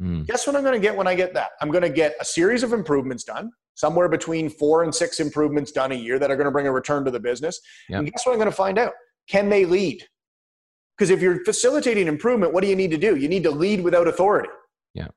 Mm, 0.00 0.26
Guess 0.26 0.46
what 0.46 0.57
I'm 0.57 0.62
going 0.62 0.74
to 0.74 0.80
get 0.80 0.96
when 0.96 1.07
I 1.07 1.14
get 1.14 1.35
that? 1.35 1.50
I'm 1.61 1.70
going 1.70 1.83
to 1.83 1.90
get 1.90 2.14
a 2.18 2.24
series 2.24 2.62
of 2.62 2.72
improvements 2.72 3.24
done. 3.24 3.52
Somewhere 3.74 4.08
between 4.08 4.48
four 4.48 4.82
and 4.84 4.94
six 4.94 5.20
improvements 5.20 5.72
done 5.72 5.92
a 5.92 5.96
year 5.96 6.18
that 6.18 6.30
are 6.30 6.37
going 6.37 6.46
to 6.46 6.50
bring 6.50 6.66
a 6.66 6.72
return 6.72 7.04
to 7.04 7.10
the 7.10 7.20
business. 7.20 7.60
Yep. 7.88 7.98
And 7.98 8.12
guess 8.12 8.24
what 8.24 8.32
I'm 8.32 8.38
going 8.38 8.50
to 8.50 8.56
find 8.56 8.78
out? 8.78 8.92
Can 9.28 9.48
they 9.48 9.64
lead? 9.64 10.02
Because 10.96 11.10
if 11.10 11.20
you're 11.20 11.44
facilitating 11.44 12.06
improvement, 12.06 12.52
what 12.52 12.62
do 12.62 12.68
you 12.68 12.76
need 12.76 12.90
to 12.92 12.98
do? 12.98 13.16
You 13.16 13.28
need 13.28 13.42
to 13.44 13.50
lead 13.50 13.82
without 13.82 14.06
authority. 14.06 14.50
Yeah. 14.94 15.08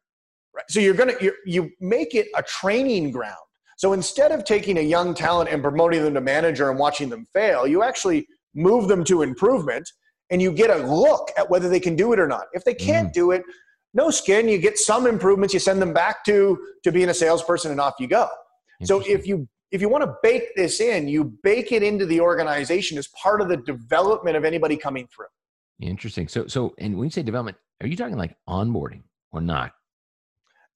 Right. 0.56 0.66
So 0.70 0.80
you're 0.80 0.96
gonna 0.96 1.14
you 1.22 1.34
you 1.46 1.70
make 1.80 2.16
it 2.16 2.28
a 2.36 2.42
training 2.42 3.12
ground. 3.12 3.36
So 3.78 3.94
instead 3.94 4.32
of 4.32 4.44
taking 4.44 4.80
a 4.80 4.82
young 4.82 5.14
talent 5.14 5.52
and 5.52 5.62
promoting 5.62 6.04
them 6.04 6.16
to 6.16 6.22
manager 6.22 6.72
and 6.72 6.80
watching 6.80 7.10
them 7.10 7.28
fail, 7.32 7.68
you 7.68 7.84
actually 7.84 8.28
move 8.56 8.88
them 8.88 9.04
to 9.04 9.22
improvement 9.22 9.88
and 10.32 10.42
you 10.42 10.52
get 10.52 10.72
a 10.72 10.78
look 10.78 11.30
at 11.38 11.48
whether 11.48 11.70
they 11.70 11.80
can 11.80 11.96
do 11.96 12.12
it 12.12 12.20
or 12.20 12.28
not. 12.28 12.48
If 12.54 12.64
they 12.64 12.74
can't 12.74 13.10
mm. 13.10 13.14
do 13.14 13.32
it, 13.32 13.44
no 13.94 14.10
skin, 14.10 14.48
you 14.50 14.58
get 14.58 14.80
some 14.80 15.06
improvements, 15.06 15.54
you 15.54 15.60
send 15.60 15.80
them 15.80 15.94
back 15.94 16.26
to 16.26 16.58
to 16.84 16.92
being 16.92 17.10
a 17.10 17.14
salesperson 17.14 17.70
and 17.70 17.80
off 17.80 17.94
you 18.00 18.08
go. 18.08 18.28
So 18.84 19.00
if 19.00 19.26
you 19.26 19.48
if 19.72 19.82
you 19.82 19.90
want 19.90 20.04
to 20.04 20.16
bake 20.24 20.56
this 20.56 20.80
in, 20.80 21.08
you 21.08 21.26
bake 21.44 21.72
it 21.72 21.84
into 21.84 22.06
the 22.06 22.22
organization 22.22 22.98
as 22.98 23.08
part 23.10 23.42
of 23.42 23.50
the 23.50 23.58
development 23.58 24.38
of 24.38 24.46
anybody 24.46 24.78
coming 24.78 25.08
through. 25.14 25.28
Interesting. 25.82 26.28
So, 26.28 26.48
so, 26.48 26.74
and 26.80 26.98
when 26.98 27.06
you 27.06 27.12
say 27.12 27.22
development, 27.22 27.58
are 27.82 27.88
you 27.88 27.96
talking 27.96 28.18
like 28.18 28.36
onboarding 28.48 29.04
or 29.32 29.42
not? 29.42 29.74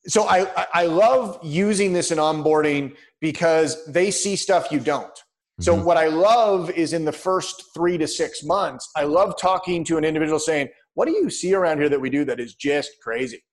So 0.08 0.28
I, 0.28 0.68
I 0.74 0.86
love 0.86 1.40
using 1.44 1.94
this 1.94 2.12
in 2.12 2.18
onboarding 2.18 2.96
because 3.20 3.86
they 3.86 4.12
see 4.12 4.36
stuff 4.36 4.72
you 4.72 4.80
don't. 4.80 5.12
So 5.60 5.76
mm-hmm. 5.76 5.86
what 5.86 5.98
I 5.98 6.08
love 6.08 6.72
is 6.72 6.94
in 6.94 7.06
the 7.06 7.12
first 7.12 7.66
three 7.74 7.98
to 8.00 8.08
six 8.08 8.44
months, 8.44 8.90
I 8.96 9.04
love 9.04 9.36
talking 9.40 9.84
to 9.86 9.98
an 9.98 10.04
individual 10.04 10.40
saying, 10.40 10.70
what 10.96 11.06
do 11.06 11.12
you 11.12 11.30
see 11.30 11.54
around 11.54 11.78
here 11.78 11.90
that 11.90 12.02
we 12.02 12.10
do 12.10 12.26
that 12.26 12.40
is 12.40 12.56
just 12.56 12.92
crazy? 13.02 13.44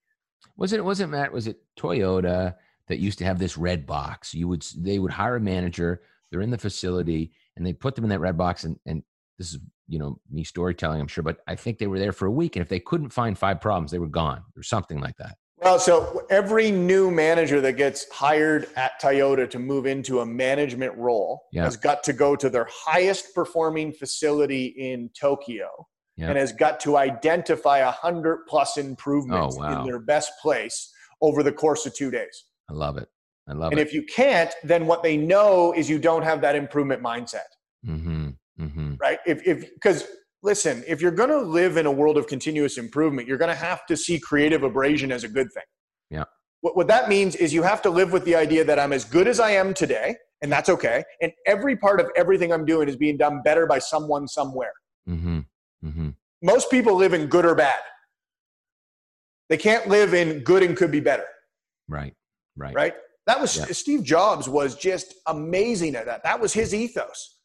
Was 0.57 0.73
it, 0.73 0.83
was 0.83 1.01
it 1.01 1.09
Matt, 1.09 1.33
was 1.33 1.47
it 1.47 1.59
Toyota 1.79 2.55
that 2.89 2.99
used 2.99 3.19
to 3.19 3.25
have 3.25 3.39
this 3.39 3.57
red 3.57 3.87
box? 3.87 4.35
You 4.35 4.49
would, 4.49 4.67
they 4.77 4.99
would 4.99 5.13
hire 5.13 5.37
a 5.37 5.41
manager, 5.41 6.03
they're 6.31 6.41
in 6.41 6.51
the 6.51 6.59
facility 6.59 7.33
and 7.57 7.67
they 7.67 7.73
put 7.73 7.95
them 7.95 8.05
in 8.05 8.11
that 8.11 8.21
red 8.21 8.37
box 8.37 8.65
and, 8.65 8.79
and 8.87 9.03
this 9.39 9.53
is 9.53 9.59
you 9.87 9.99
know 9.99 10.19
me 10.31 10.45
storytelling 10.45 11.01
i'm 11.01 11.09
sure 11.09 11.25
but 11.25 11.39
i 11.47 11.55
think 11.55 11.79
they 11.79 11.87
were 11.87 11.99
there 11.99 12.13
for 12.13 12.27
a 12.27 12.31
week 12.31 12.57
and 12.57 12.63
if 12.63 12.69
they 12.69 12.81
couldn't 12.81 13.11
find 13.11 13.39
five 13.39 13.61
problems 13.61 13.91
they 13.91 13.99
were 13.99 14.07
gone 14.07 14.43
or 14.57 14.63
something 14.63 15.01
like 15.01 15.17
that 15.17 15.37
well 15.59 15.79
so 15.79 16.25
every 16.31 16.71
new 16.71 17.11
manager 17.11 17.61
that 17.61 17.75
gets 17.75 18.11
hired 18.13 18.69
at 18.77 19.01
toyota 19.01 19.49
to 19.49 19.59
move 19.59 19.87
into 19.87 20.21
a 20.21 20.27
management 20.27 20.95
role 20.97 21.47
yeah. 21.53 21.65
has 21.65 21.77
got 21.77 22.03
to 22.03 22.13
go 22.13 22.37
to 22.37 22.51
their 22.51 22.69
highest 22.71 23.35
performing 23.35 23.93
facility 23.93 24.67
in 24.67 25.09
tokyo 25.19 25.69
yeah. 26.17 26.29
and 26.29 26.37
has 26.37 26.53
got 26.53 26.81
to 26.81 26.97
identify 26.97 27.79
a 27.79 27.91
hundred 27.91 28.45
plus 28.47 28.77
improvements 28.77 29.57
oh, 29.57 29.61
wow. 29.61 29.81
in 29.81 29.87
their 29.87 30.01
best 30.01 30.33
place 30.43 30.93
over 31.21 31.43
the 31.43 31.53
course 31.53 31.87
of 31.87 31.95
two 31.95 32.11
days 32.11 32.45
i 32.69 32.73
love 32.73 32.97
it 32.97 33.09
i 33.49 33.53
love 33.53 33.73
and 33.73 33.79
it 33.79 33.83
and 33.83 33.89
if 33.89 33.95
you 33.95 34.03
can't 34.05 34.55
then 34.63 34.87
what 34.87 35.03
they 35.03 35.17
know 35.17 35.73
is 35.73 35.89
you 35.89 35.99
don't 35.99 36.23
have 36.23 36.41
that 36.41 36.55
improvement 36.55 37.03
mindset 37.03 37.49
mm-hmm. 37.87 38.31
Mm-hmm. 38.61 38.95
Right. 39.01 39.19
If, 39.27 39.47
if, 39.47 39.73
because 39.75 40.07
listen, 40.43 40.85
if 40.87 41.01
you're 41.01 41.11
going 41.11 41.31
to 41.31 41.39
live 41.39 41.77
in 41.77 41.87
a 41.87 41.93
world 41.93 42.17
of 42.17 42.27
continuous 42.27 42.79
improvement, 42.79 43.29
you're 43.29 43.39
going 43.39 43.51
to 43.51 43.57
have 43.57 43.87
to 43.87 43.97
see 43.97 44.19
creative 44.19 44.63
abrasion 44.63 45.13
as 45.13 45.25
a 45.25 45.29
good 45.29 45.53
thing. 45.53 45.65
Yeah. 46.11 46.25
What, 46.61 46.77
what 46.77 46.89
that 46.89 47.09
means 47.09 47.37
is 47.37 47.55
you 47.55 47.63
have 47.63 47.83
to 47.83 47.91
live 47.91 48.13
with 48.13 48.25
the 48.25 48.35
idea 48.35 48.65
that 48.65 48.79
I'm 48.79 48.93
as 48.93 49.05
good 49.05 49.29
as 49.29 49.39
I 49.39 49.53
am 49.53 49.75
today, 49.75 50.17
and 50.43 50.51
that's 50.51 50.69
okay. 50.69 51.05
And 51.21 51.33
every 51.47 51.77
part 51.77 52.01
of 52.01 52.11
everything 52.17 52.53
I'm 52.53 52.65
doing 52.65 52.89
is 52.89 52.97
being 52.97 53.17
done 53.17 53.43
better 53.45 53.67
by 53.67 53.79
someone 53.79 54.27
somewhere. 54.27 54.73
Mm-hmm. 55.09 55.41
Mm-hmm. 55.85 56.09
Most 56.43 56.71
people 56.71 56.95
live 56.95 57.15
in 57.15 57.27
good 57.27 57.45
or 57.45 57.55
bad. 57.55 57.79
They 59.49 59.57
can't 59.57 59.87
live 59.89 60.15
in 60.15 60.41
good 60.41 60.63
and 60.63 60.77
could 60.77 60.91
be 60.91 61.01
better. 61.01 61.25
Right. 61.89 62.15
Right. 62.59 62.75
Right. 62.75 62.95
That 63.27 63.41
was 63.41 63.57
yeah. 63.57 63.67
Steve 63.67 64.03
Jobs 64.03 64.49
was 64.49 64.75
just 64.75 65.15
amazing 65.27 65.95
at 65.95 66.07
that. 66.07 66.23
That 66.25 66.41
was 66.41 66.53
his 66.53 66.75
ethos 66.75 67.39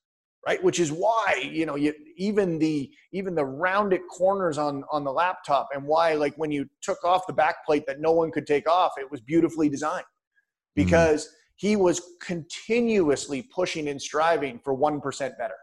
right 0.45 0.63
which 0.63 0.79
is 0.79 0.91
why 0.91 1.49
you 1.51 1.65
know 1.65 1.75
you, 1.75 1.93
even 2.17 2.59
the 2.59 2.89
even 3.11 3.35
the 3.35 3.45
rounded 3.45 4.01
corners 4.09 4.57
on 4.57 4.83
on 4.91 5.03
the 5.03 5.11
laptop 5.11 5.69
and 5.73 5.83
why 5.83 6.13
like 6.13 6.33
when 6.35 6.51
you 6.51 6.67
took 6.81 7.03
off 7.03 7.25
the 7.27 7.33
back 7.33 7.65
plate 7.65 7.83
that 7.87 7.99
no 7.99 8.11
one 8.11 8.31
could 8.31 8.47
take 8.47 8.67
off 8.69 8.93
it 8.97 9.09
was 9.09 9.21
beautifully 9.21 9.69
designed 9.69 10.03
mm-hmm. 10.03 10.83
because 10.83 11.25
mm-hmm. 11.25 11.67
he 11.67 11.75
was 11.75 12.01
continuously 12.21 13.41
pushing 13.53 13.87
and 13.87 14.01
striving 14.01 14.59
for 14.63 14.77
1% 14.77 15.37
better 15.37 15.55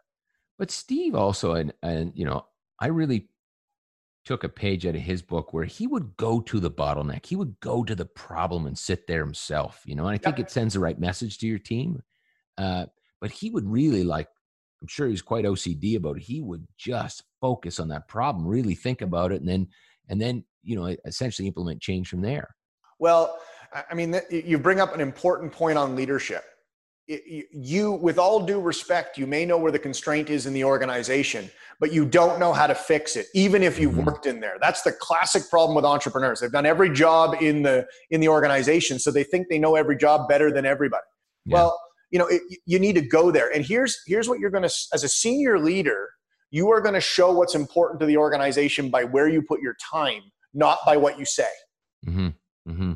but 0.58 0.70
steve 0.70 1.14
also 1.14 1.54
and 1.54 1.72
and 1.82 2.12
you 2.14 2.24
know 2.24 2.44
i 2.80 2.86
really 2.86 3.28
took 4.24 4.44
a 4.44 4.48
page 4.48 4.87
out 4.87 4.94
of 4.94 5.00
his 5.00 5.22
book 5.22 5.52
where 5.52 5.64
he 5.64 5.87
would 5.87 6.16
go 6.16 6.40
to 6.40 6.61
the 6.61 6.70
bottleneck 6.70 7.24
he 7.26 7.37
would 7.37 7.59
go 7.61 7.83
to 7.83 7.94
the 7.94 8.04
problem 8.04 8.66
and 8.66 8.76
sit 8.76 9.06
there 9.06 9.24
himself 9.24 9.83
you 9.85 9.94
know 9.94 10.06
and 10.06 10.14
i 10.14 10.18
think 10.18 10.38
yep. 10.38 10.46
it 10.46 10.50
sends 10.50 10.74
the 10.74 10.80
right 10.80 10.98
message 10.98 11.38
to 11.38 11.46
your 11.46 11.59
team 11.59 12.02
uh, 12.59 12.85
but 13.20 13.30
he 13.30 13.48
would 13.50 13.66
really 13.66 14.04
like 14.04 14.28
I'm 14.80 14.88
sure 14.88 15.09
he's 15.09 15.22
quite 15.22 15.44
OCD 15.44 15.96
about 15.96 16.16
it. 16.16 16.22
He 16.22 16.40
would 16.40 16.66
just 16.78 17.24
focus 17.40 17.78
on 17.80 17.88
that 17.88 18.09
problem, 18.09 18.46
really 18.46 18.74
think 18.74 19.02
about 19.02 19.33
it, 19.33 19.40
and 19.40 19.48
then 19.48 19.68
and 20.09 20.20
then 20.20 20.44
you 20.62 20.76
know 20.76 20.96
essentially 21.04 21.46
implement 21.46 21.83
change 21.83 22.09
from 22.09 22.22
there. 22.22 22.54
Well, 22.98 23.38
I 23.72 23.94
mean, 23.94 24.20
you 24.30 24.59
bring 24.59 24.80
up 24.80 24.94
an 24.94 25.00
important 25.00 25.52
point 25.52 25.78
on 25.78 25.96
leadership. 25.96 26.44
You, 27.53 27.92
with 27.92 28.18
all 28.18 28.46
due 28.46 28.61
respect, 28.61 29.18
you 29.18 29.27
may 29.27 29.44
know 29.44 29.59
where 29.59 29.73
the 29.73 29.79
constraint 29.79 30.31
is 30.31 30.46
in 30.46 30.53
the 30.53 30.64
organization, 30.64 31.51
but 31.81 31.92
you 31.92 32.05
don't 32.05 32.38
know 32.38 32.53
how 32.53 32.66
to 32.66 32.75
fix 32.75 33.16
it, 33.16 33.27
even 33.35 33.62
if 33.62 33.81
you've 33.81 33.94
mm-hmm. 33.94 34.05
worked 34.05 34.27
in 34.27 34.38
there. 34.38 34.59
That's 34.61 34.83
the 34.83 34.92
classic 34.92 35.51
problem 35.51 35.75
with 35.75 35.85
entrepreneurs. 35.85 36.40
They've 36.40 36.53
done 36.53 36.66
every 36.66 36.90
job 36.90 37.42
in 37.42 37.62
the 37.62 37.87
in 38.11 38.20
the 38.20 38.29
organization, 38.29 38.99
so 38.99 39.11
they 39.11 39.25
think 39.25 39.49
they 39.49 39.59
know 39.59 39.75
every 39.75 39.96
job 39.96 40.29
better 40.29 40.53
than 40.53 40.64
everybody. 40.64 41.03
Yeah. 41.46 41.55
Well, 41.55 41.81
you 42.11 42.18
know 42.18 42.27
it, 42.27 42.42
you 42.66 42.79
need 42.79 42.94
to 42.94 43.01
go 43.01 43.31
there 43.31 43.51
and 43.55 43.64
here's 43.64 44.01
here's 44.07 44.29
what 44.29 44.38
you're 44.38 44.51
going 44.51 44.68
to 44.68 44.75
as 44.92 45.05
a 45.05 45.09
senior 45.09 45.59
leader 45.59 46.09
you 46.51 46.70
are 46.70 46.81
going 46.81 46.94
to 46.94 47.01
show 47.01 47.33
what's 47.33 47.55
important 47.55 48.01
to 48.01 48.07
the 48.07 48.16
organization 48.16 48.90
by 48.90 49.05
where 49.05 49.29
you 49.29 49.42
put 49.42 49.61
your 49.61 49.77
time 49.81 50.23
not 50.53 50.79
by 50.85 50.96
what 50.96 51.18
you 51.18 51.25
say 51.25 51.49
mm-hmm. 52.07 52.29
Mm-hmm. 52.68 52.92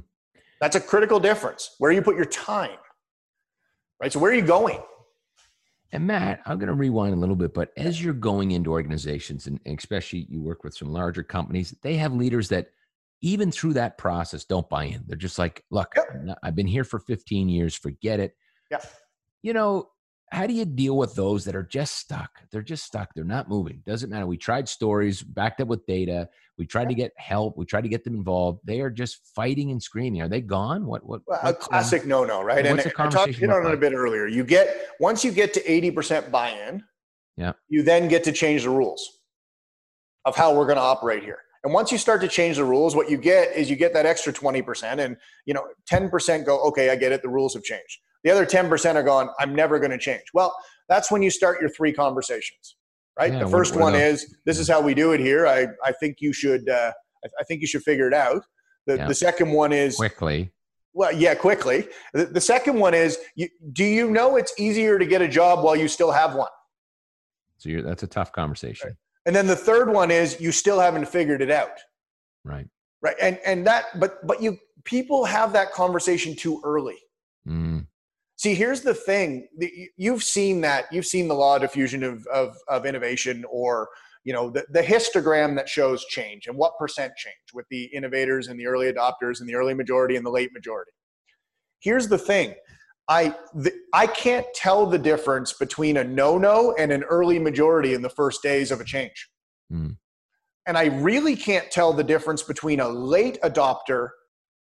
that's 0.60 0.76
a 0.76 0.80
critical 0.80 1.20
difference 1.20 1.74
where 1.78 1.92
you 1.92 2.02
put 2.02 2.16
your 2.16 2.24
time 2.24 2.78
right? 4.00 4.12
So 4.12 4.18
where 4.18 4.30
are 4.30 4.34
you 4.34 4.42
going? 4.42 4.80
And 5.92 6.08
matt 6.08 6.40
i'm 6.44 6.58
going 6.58 6.66
to 6.66 6.74
rewind 6.74 7.14
a 7.14 7.16
little 7.16 7.36
bit 7.36 7.54
but 7.54 7.72
as 7.76 8.02
you're 8.02 8.14
going 8.14 8.50
into 8.50 8.72
organizations 8.72 9.46
and 9.46 9.60
especially 9.64 10.26
you 10.28 10.42
work 10.42 10.64
with 10.64 10.74
some 10.74 10.92
larger 10.92 11.22
companies 11.22 11.72
they 11.82 11.94
have 11.94 12.12
leaders 12.12 12.48
that 12.48 12.70
even 13.24 13.50
through 13.50 13.72
that 13.72 13.96
process 13.96 14.44
don't 14.44 14.68
buy 14.68 14.84
in. 14.84 15.02
They're 15.06 15.16
just 15.16 15.38
like 15.38 15.64
look 15.70 15.94
yep. 15.96 16.38
i've 16.42 16.54
been 16.54 16.66
here 16.66 16.84
for 16.84 16.98
15 16.98 17.48
years 17.48 17.74
forget 17.74 18.20
it. 18.20 18.36
Yeah. 18.70 18.80
You 19.42 19.54
know, 19.54 19.88
how 20.34 20.48
do 20.48 20.52
you 20.52 20.64
deal 20.64 20.96
with 20.96 21.14
those 21.14 21.44
that 21.44 21.54
are 21.54 21.62
just 21.62 21.96
stuck? 21.96 22.40
They're 22.50 22.60
just 22.60 22.84
stuck. 22.84 23.14
They're 23.14 23.24
not 23.24 23.48
moving. 23.48 23.82
Doesn't 23.86 24.10
matter. 24.10 24.26
We 24.26 24.36
tried 24.36 24.68
stories, 24.68 25.22
backed 25.22 25.60
up 25.60 25.68
with 25.68 25.86
data. 25.86 26.28
We 26.58 26.66
tried 26.66 26.88
to 26.88 26.94
get 26.94 27.12
help. 27.16 27.56
We 27.56 27.64
tried 27.64 27.82
to 27.82 27.88
get 27.88 28.02
them 28.02 28.16
involved. 28.16 28.60
They 28.64 28.80
are 28.80 28.90
just 28.90 29.20
fighting 29.34 29.70
and 29.70 29.80
screaming. 29.80 30.22
Are 30.22 30.28
they 30.28 30.40
gone? 30.40 30.86
What? 30.86 31.06
What? 31.06 31.22
Well, 31.26 31.38
a 31.42 31.48
um, 31.50 31.54
classic 31.54 32.02
um, 32.02 32.08
no-no, 32.08 32.42
right? 32.42 32.66
And 32.66 32.80
I 32.80 32.82
talked 32.82 33.16
on 33.16 33.28
it 33.28 33.74
a 33.74 33.76
bit 33.76 33.92
earlier. 33.92 34.26
You 34.26 34.42
get 34.42 34.88
once 34.98 35.24
you 35.24 35.30
get 35.30 35.54
to 35.54 35.70
eighty 35.70 35.90
percent 35.90 36.32
buy-in. 36.32 36.82
Yeah. 37.36 37.52
You 37.68 37.82
then 37.82 38.08
get 38.08 38.24
to 38.24 38.32
change 38.32 38.64
the 38.64 38.70
rules 38.70 39.20
of 40.24 40.36
how 40.36 40.54
we're 40.54 40.66
going 40.66 40.76
to 40.76 40.82
operate 40.82 41.22
here. 41.22 41.38
And 41.64 41.72
once 41.72 41.90
you 41.90 41.98
start 41.98 42.20
to 42.20 42.28
change 42.28 42.56
the 42.56 42.64
rules, 42.64 42.94
what 42.94 43.10
you 43.10 43.16
get 43.16 43.56
is 43.56 43.70
you 43.70 43.76
get 43.76 43.92
that 43.94 44.06
extra 44.06 44.32
20%. 44.32 45.04
And 45.04 45.16
you 45.46 45.54
know, 45.54 45.64
10% 45.90 46.46
go, 46.46 46.60
okay, 46.64 46.90
I 46.90 46.96
get 46.96 47.10
it, 47.10 47.22
the 47.22 47.28
rules 47.28 47.54
have 47.54 47.64
changed. 47.64 47.98
The 48.24 48.30
other 48.30 48.46
10% 48.46 48.94
are 48.94 49.02
going, 49.02 49.28
I'm 49.38 49.54
never 49.54 49.78
going 49.78 49.90
to 49.90 49.98
change. 49.98 50.24
Well, 50.32 50.56
that's 50.88 51.10
when 51.10 51.22
you 51.22 51.30
start 51.30 51.60
your 51.60 51.70
three 51.70 51.92
conversations, 51.92 52.76
right? 53.18 53.32
Yeah, 53.32 53.40
the 53.40 53.44
1st 53.44 53.78
one 53.78 53.94
is, 53.94 54.34
this 54.46 54.58
is 54.58 54.68
how 54.68 54.80
we 54.80 54.94
do 54.94 55.12
it 55.12 55.20
here. 55.20 55.46
I, 55.46 55.68
I 55.84 55.92
think 55.92 56.16
you 56.20 56.32
should, 56.32 56.68
uh, 56.68 56.92
I, 57.24 57.28
I 57.40 57.44
think 57.44 57.60
you 57.60 57.66
should 57.66 57.82
figure 57.82 58.08
it 58.08 58.14
out. 58.14 58.42
The, 58.86 58.96
yeah. 58.96 59.08
the 59.08 59.14
second 59.14 59.52
one 59.52 59.72
is 59.72 59.96
quickly. 59.96 60.52
Well, 60.94 61.12
yeah, 61.12 61.34
quickly. 61.34 61.88
The, 62.14 62.26
the 62.26 62.40
second 62.40 62.78
one 62.78 62.94
is, 62.94 63.18
you, 63.34 63.48
do 63.72 63.84
you 63.84 64.10
know 64.10 64.36
it's 64.36 64.52
easier 64.58 64.98
to 64.98 65.06
get 65.06 65.20
a 65.20 65.28
job 65.28 65.62
while 65.62 65.76
you 65.76 65.88
still 65.88 66.12
have 66.12 66.34
one? 66.34 66.50
So 67.58 67.82
that's 67.82 68.02
a 68.02 68.06
tough 68.06 68.32
conversation. 68.32 68.88
Right. 68.88 68.96
And 69.26 69.34
then 69.34 69.46
the 69.46 69.56
third 69.56 69.90
one 69.90 70.10
is 70.10 70.40
you 70.40 70.52
still 70.52 70.80
haven't 70.80 71.06
figured 71.08 71.42
it 71.42 71.50
out. 71.50 71.78
Right. 72.44 72.66
Right. 73.02 73.16
And 73.20 73.38
and 73.44 73.66
that, 73.66 73.98
but 73.98 74.26
but 74.26 74.42
you 74.42 74.58
people 74.84 75.24
have 75.24 75.52
that 75.54 75.72
conversation 75.72 76.36
too 76.36 76.60
early. 76.64 76.98
Mm. 77.46 77.86
See, 78.36 78.54
here's 78.54 78.80
the 78.80 78.94
thing: 78.94 79.48
you've 79.96 80.24
seen 80.24 80.60
that. 80.62 80.86
You've 80.92 81.06
seen 81.06 81.28
the 81.28 81.34
law 81.34 81.56
of 81.56 81.62
diffusion 81.62 82.02
of 82.02 82.26
of, 82.26 82.56
of 82.68 82.84
innovation, 82.84 83.44
or 83.48 83.88
you 84.24 84.32
know 84.32 84.50
the, 84.50 84.64
the 84.70 84.82
histogram 84.82 85.54
that 85.56 85.68
shows 85.68 86.04
change 86.06 86.46
and 86.46 86.56
what 86.56 86.76
percent 86.78 87.12
change 87.16 87.36
with 87.52 87.66
the 87.70 87.84
innovators 87.84 88.48
and 88.48 88.58
the 88.58 88.66
early 88.66 88.92
adopters 88.92 89.40
and 89.40 89.48
the 89.48 89.54
early 89.54 89.74
majority 89.74 90.16
and 90.16 90.26
the 90.26 90.30
late 90.30 90.52
majority. 90.52 90.92
Here's 91.78 92.08
the 92.08 92.18
thing: 92.18 92.54
I 93.08 93.36
the, 93.54 93.72
I 93.92 94.08
can't 94.08 94.46
tell 94.54 94.86
the 94.86 94.98
difference 94.98 95.52
between 95.52 95.98
a 95.98 96.04
no-no 96.04 96.74
and 96.76 96.90
an 96.90 97.04
early 97.04 97.38
majority 97.38 97.94
in 97.94 98.02
the 98.02 98.10
first 98.10 98.42
days 98.42 98.72
of 98.72 98.80
a 98.80 98.84
change. 98.84 99.28
Mm. 99.72 99.96
And 100.66 100.78
I 100.78 100.86
really 100.86 101.36
can't 101.36 101.70
tell 101.70 101.92
the 101.92 102.02
difference 102.02 102.42
between 102.42 102.80
a 102.80 102.88
late 102.88 103.38
adopter 103.42 104.08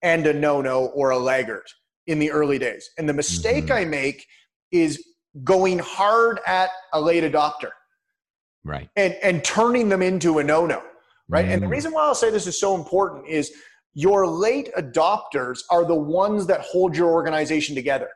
and 0.02 0.26
a 0.26 0.32
no-no 0.32 0.86
or 0.88 1.10
a 1.10 1.18
laggard 1.18 1.66
in 2.06 2.18
the 2.18 2.30
early 2.30 2.58
days. 2.58 2.90
And 2.98 3.08
the 3.08 3.12
mistake 3.12 3.66
Mhm. 3.66 3.74
I 3.76 3.84
make 3.84 4.26
is 4.70 5.04
going 5.44 5.78
hard 5.78 6.40
at 6.46 6.70
a 6.92 7.00
late 7.00 7.24
adopter 7.24 7.70
Right. 8.64 8.88
and, 8.96 9.14
and 9.22 9.44
turning 9.44 9.88
them 9.88 10.02
into 10.02 10.38
a 10.38 10.44
no 10.44 10.66
no. 10.66 10.82
Right. 11.28 11.44
And 11.46 11.62
the 11.62 11.66
Mm. 11.66 11.70
reason 11.72 11.92
why 11.92 12.02
I'll 12.02 12.14
say 12.14 12.30
this 12.30 12.46
is 12.46 12.58
so 12.58 12.74
important 12.74 13.26
is 13.28 13.52
your 13.94 14.26
late 14.26 14.70
adopters 14.76 15.62
are 15.70 15.84
the 15.84 15.94
ones 15.94 16.46
that 16.46 16.60
hold 16.60 16.96
your 16.96 17.10
organization 17.12 17.74
together. 17.74 18.10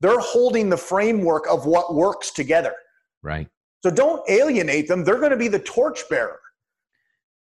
They're 0.00 0.18
holding 0.20 0.68
the 0.68 0.76
framework 0.76 1.46
of 1.48 1.66
what 1.66 1.94
works 1.94 2.30
together. 2.30 2.74
Right. 3.22 3.48
So 3.82 3.90
don't 3.90 4.22
alienate 4.28 4.88
them. 4.88 5.04
They're 5.04 5.18
going 5.18 5.30
to 5.30 5.36
be 5.36 5.48
the 5.48 5.58
torchbearer. 5.58 6.40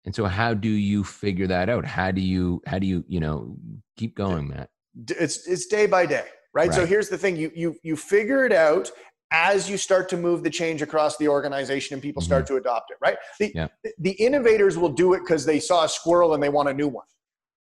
And 0.05 0.13
so 0.13 0.25
how 0.25 0.53
do 0.53 0.69
you 0.69 1.03
figure 1.03 1.47
that 1.47 1.69
out? 1.69 1.85
How 1.85 2.11
do 2.11 2.21
you 2.21 2.61
how 2.67 2.77
do 2.79 2.85
you, 2.85 3.03
you 3.07 3.19
know, 3.19 3.57
keep 3.97 4.15
going, 4.15 4.49
Matt? 4.49 4.69
It's 5.09 5.47
it's 5.47 5.65
day 5.67 5.85
by 5.87 6.05
day, 6.05 6.25
right? 6.53 6.73
So 6.73 6.85
here's 6.85 7.09
the 7.09 7.17
thing: 7.17 7.35
you 7.35 7.51
you 7.53 7.75
you 7.83 7.95
figure 7.95 8.45
it 8.45 8.53
out 8.53 8.91
as 9.31 9.69
you 9.69 9.77
start 9.77 10.07
to 10.09 10.17
move 10.17 10.43
the 10.43 10.49
change 10.49 10.81
across 10.81 11.17
the 11.17 11.27
organization 11.27 11.95
and 11.95 12.01
people 12.01 12.21
start 12.21 12.45
to 12.47 12.55
adopt 12.55 12.91
it, 12.91 12.97
right? 13.01 13.17
The 13.39 13.47
Mm-hmm. 13.49 13.57
Yeah. 13.57 13.67
the 13.99 14.11
innovators 14.11 14.77
will 14.77 14.89
do 14.93 15.13
it 15.13 15.19
because 15.21 15.45
they 15.45 15.59
saw 15.59 15.83
a 15.83 15.89
squirrel 15.89 16.33
and 16.33 16.41
they 16.41 16.49
want 16.49 16.69
a 16.69 16.73
new 16.73 16.87
one, 16.87 17.05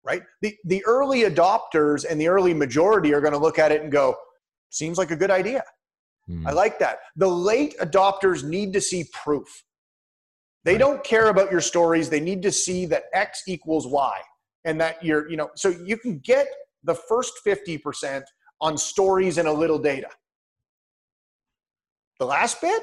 right? 0.05 0.23
The 0.43 0.55
the 0.65 0.85
early 0.87 1.23
adopters 1.23 2.05
and 2.09 2.21
the 2.21 2.29
early 2.29 2.53
majority 2.53 3.15
are 3.15 3.21
going 3.21 3.33
to 3.33 3.39
look 3.39 3.59
at 3.59 3.73
it 3.73 3.81
and 3.83 3.91
go, 3.91 4.15
"Seems 4.71 4.99
like 4.99 5.11
a 5.11 5.17
good 5.17 5.31
idea." 5.31 5.63
Hmm. 6.27 6.47
I 6.47 6.53
like 6.53 6.79
that. 6.81 6.99
The 7.17 7.29
late 7.29 7.77
adopters 7.79 8.45
need 8.45 8.73
to 8.75 8.81
see 8.81 9.05
proof. 9.25 9.65
They 10.65 10.73
Right. 10.73 10.79
don't 10.81 11.03
care 11.05 11.29
about 11.29 11.51
your 11.51 11.61
stories. 11.63 12.11
They 12.11 12.21
need 12.21 12.43
to 12.43 12.53
see 12.53 12.87
that 12.87 13.05
X 13.15 13.43
equals 13.49 13.87
Y 13.87 14.21
and 14.65 14.81
that 14.81 15.03
you're, 15.03 15.29
you 15.31 15.37
know, 15.37 15.51
so 15.57 15.69
you 15.71 15.97
can 15.97 16.19
get 16.19 16.47
the 16.85 16.95
first 16.95 17.35
50% 17.45 18.23
on 18.61 18.79
stories 18.79 19.39
and 19.39 19.49
a 19.49 19.53
little 19.53 19.79
data. 19.79 20.09
The 22.19 22.27
last 22.27 22.61
bit, 22.61 22.83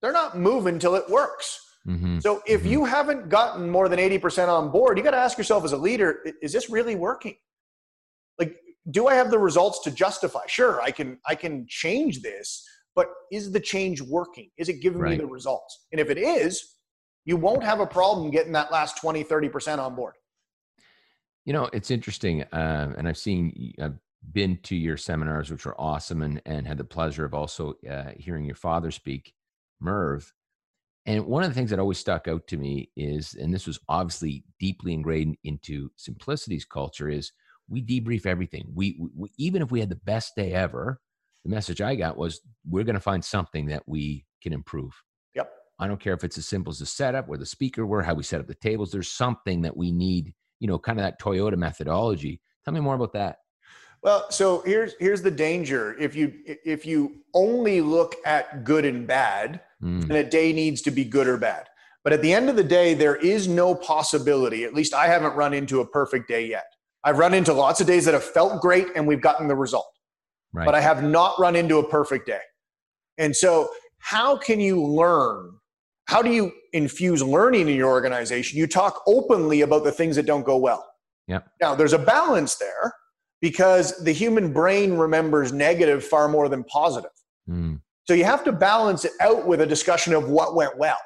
they're 0.00 0.12
not 0.12 0.38
moving 0.38 0.78
till 0.78 0.94
it 0.94 1.08
works. 1.08 1.60
Mhm. 1.86 2.22
So 2.22 2.42
if 2.46 2.62
Mhm. 2.62 2.70
you 2.70 2.84
haven't 2.84 3.28
gotten 3.28 3.70
more 3.70 3.88
than 3.88 3.98
80% 3.98 4.50
on 4.50 4.70
board, 4.70 4.98
you 4.98 5.04
got 5.04 5.12
to 5.12 5.16
ask 5.18 5.38
yourself 5.38 5.64
as 5.64 5.72
a 5.72 5.76
leader, 5.76 6.24
is 6.42 6.52
this 6.52 6.68
really 6.68 6.96
working? 6.96 7.36
Like 8.38 8.60
do 8.90 9.08
I 9.08 9.14
have 9.14 9.30
the 9.30 9.38
results 9.38 9.80
to 9.80 9.90
justify? 9.90 10.46
Sure, 10.46 10.80
I 10.80 10.90
can 10.90 11.18
I 11.26 11.34
can 11.34 11.66
change 11.68 12.22
this, 12.22 12.64
but 12.94 13.08
is 13.32 13.50
the 13.50 13.60
change 13.60 14.00
working? 14.00 14.50
Is 14.56 14.68
it 14.68 14.80
giving 14.80 15.02
me 15.02 15.16
the 15.16 15.26
results? 15.26 15.86
And 15.92 16.00
if 16.00 16.08
it 16.08 16.18
is, 16.18 16.76
you 17.24 17.36
won't 17.36 17.64
have 17.64 17.80
a 17.80 17.86
problem 17.86 18.30
getting 18.30 18.52
that 18.52 18.70
last 18.70 18.96
20, 18.98 19.24
30% 19.24 19.80
on 19.80 19.96
board. 19.96 20.14
You 21.46 21.52
know, 21.52 21.70
it's 21.72 21.90
interesting, 21.90 22.42
uh, 22.42 22.92
and 22.98 23.08
I've 23.08 23.16
seen, 23.16 23.72
I've 23.80 23.98
been 24.32 24.58
to 24.64 24.76
your 24.76 24.96
seminars, 24.96 25.50
which 25.50 25.64
were 25.64 25.80
awesome, 25.80 26.22
and 26.22 26.42
and 26.44 26.66
had 26.66 26.76
the 26.76 26.84
pleasure 26.84 27.24
of 27.24 27.34
also 27.34 27.74
uh, 27.88 28.10
hearing 28.18 28.44
your 28.44 28.56
father 28.56 28.90
speak, 28.90 29.32
Merv. 29.80 30.32
And 31.06 31.24
one 31.24 31.44
of 31.44 31.48
the 31.48 31.54
things 31.54 31.70
that 31.70 31.78
always 31.78 31.98
stuck 31.98 32.26
out 32.26 32.48
to 32.48 32.56
me 32.56 32.90
is, 32.96 33.34
and 33.34 33.54
this 33.54 33.68
was 33.68 33.78
obviously 33.88 34.44
deeply 34.58 34.92
ingrained 34.92 35.36
into 35.44 35.88
Simplicity's 35.94 36.64
culture, 36.64 37.08
is 37.08 37.30
we 37.68 37.80
debrief 37.80 38.26
everything. 38.26 38.66
We, 38.74 39.00
we 39.14 39.30
even 39.38 39.62
if 39.62 39.70
we 39.70 39.78
had 39.78 39.88
the 39.88 39.94
best 39.94 40.34
day 40.34 40.52
ever, 40.52 41.00
the 41.44 41.50
message 41.50 41.80
I 41.80 41.94
got 41.94 42.16
was 42.16 42.40
we're 42.68 42.82
going 42.82 42.94
to 42.94 43.00
find 43.00 43.24
something 43.24 43.66
that 43.66 43.84
we 43.86 44.26
can 44.42 44.52
improve. 44.52 45.00
Yep. 45.36 45.48
I 45.78 45.86
don't 45.86 46.00
care 46.00 46.14
if 46.14 46.24
it's 46.24 46.38
as 46.38 46.48
simple 46.48 46.72
as 46.72 46.80
the 46.80 46.86
setup, 46.86 47.28
where 47.28 47.38
the 47.38 47.46
speaker 47.46 47.86
were, 47.86 48.02
how 48.02 48.14
we 48.14 48.24
set 48.24 48.40
up 48.40 48.48
the 48.48 48.54
tables. 48.56 48.90
There's 48.90 49.12
something 49.12 49.62
that 49.62 49.76
we 49.76 49.92
need, 49.92 50.34
you 50.60 50.68
know, 50.68 50.78
kind 50.78 50.98
of 50.98 51.04
that 51.04 51.20
Toyota 51.20 51.56
methodology. 51.56 52.40
Tell 52.64 52.74
me 52.74 52.80
more 52.80 52.94
about 52.94 53.12
that. 53.12 53.38
Well, 54.02 54.30
so 54.30 54.62
here's 54.66 54.94
here's 55.00 55.22
the 55.22 55.30
danger. 55.30 55.96
If 55.98 56.14
you 56.14 56.32
if 56.44 56.86
you 56.86 57.16
only 57.34 57.80
look 57.80 58.14
at 58.24 58.64
good 58.64 58.84
and 58.84 59.06
bad, 59.06 59.60
Mm, 59.82 60.08
then 60.08 60.16
a 60.16 60.28
day 60.28 60.52
needs 60.52 60.80
to 60.82 60.90
be 60.90 61.04
good 61.04 61.26
or 61.26 61.36
bad. 61.36 61.66
But 62.02 62.12
at 62.12 62.22
the 62.22 62.32
end 62.32 62.48
of 62.48 62.56
the 62.56 62.64
day, 62.64 62.94
there 62.94 63.16
is 63.16 63.48
no 63.48 63.74
possibility, 63.74 64.64
at 64.64 64.74
least 64.74 64.94
I 64.94 65.06
haven't 65.06 65.34
run 65.34 65.52
into 65.52 65.80
a 65.80 65.86
perfect 65.86 66.28
day 66.28 66.46
yet. 66.46 66.66
I've 67.04 67.18
run 67.18 67.34
into 67.34 67.52
lots 67.52 67.80
of 67.80 67.86
days 67.86 68.04
that 68.04 68.14
have 68.14 68.24
felt 68.24 68.60
great 68.62 68.88
and 68.96 69.06
we've 69.06 69.20
gotten 69.20 69.48
the 69.48 69.54
result. 69.56 69.90
right. 70.52 70.64
but 70.64 70.74
I 70.74 70.80
have 70.80 71.02
not 71.02 71.38
run 71.38 71.56
into 71.56 71.78
a 71.78 71.88
perfect 71.88 72.26
day. 72.26 72.40
And 73.18 73.34
so, 73.34 73.68
how 73.98 74.36
can 74.36 74.60
you 74.60 74.82
learn? 74.82 75.52
How 76.06 76.22
do 76.22 76.30
you 76.30 76.52
infuse 76.72 77.22
learning 77.22 77.68
in 77.68 77.74
your 77.76 77.90
organization? 77.90 78.58
You 78.58 78.66
talk 78.66 79.02
openly 79.06 79.60
about 79.62 79.84
the 79.84 79.92
things 79.92 80.16
that 80.16 80.26
don't 80.26 80.44
go 80.44 80.56
well. 80.56 80.84
Yep. 81.26 81.48
Now, 81.60 81.74
there's 81.74 81.92
a 81.92 81.98
balance 81.98 82.56
there 82.56 82.92
because 83.40 84.02
the 84.04 84.12
human 84.12 84.52
brain 84.52 84.94
remembers 84.94 85.52
negative 85.52 86.04
far 86.04 86.28
more 86.28 86.48
than 86.48 86.62
positive. 86.64 87.10
Mm, 87.48 87.80
So, 88.06 88.14
you 88.14 88.24
have 88.24 88.44
to 88.44 88.52
balance 88.52 89.04
it 89.04 89.12
out 89.20 89.46
with 89.46 89.60
a 89.60 89.66
discussion 89.66 90.14
of 90.14 90.28
what 90.28 90.54
went 90.54 90.78
well. 90.78 90.98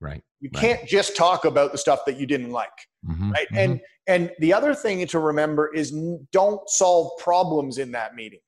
right. 0.00 0.22
You 0.40 0.48
Right. 0.54 0.60
can't 0.60 0.88
just 0.88 1.16
talk 1.16 1.44
about 1.44 1.72
the 1.72 1.78
stuff 1.78 2.04
that 2.06 2.16
you 2.16 2.24
didn't 2.24 2.50
like 2.52 2.70
Mhm, 3.04 3.32
right 3.34 3.48
mhm. 3.50 3.58
and 3.58 3.80
and 4.06 4.32
the 4.38 4.52
other 4.52 4.72
thing 4.72 5.04
to 5.08 5.18
remember 5.18 5.74
is 5.74 5.90
don't 6.30 6.68
solve 6.70 7.10
problems 7.18 7.78
in 7.78 7.90
that 7.92 8.14
meeting 8.14 8.38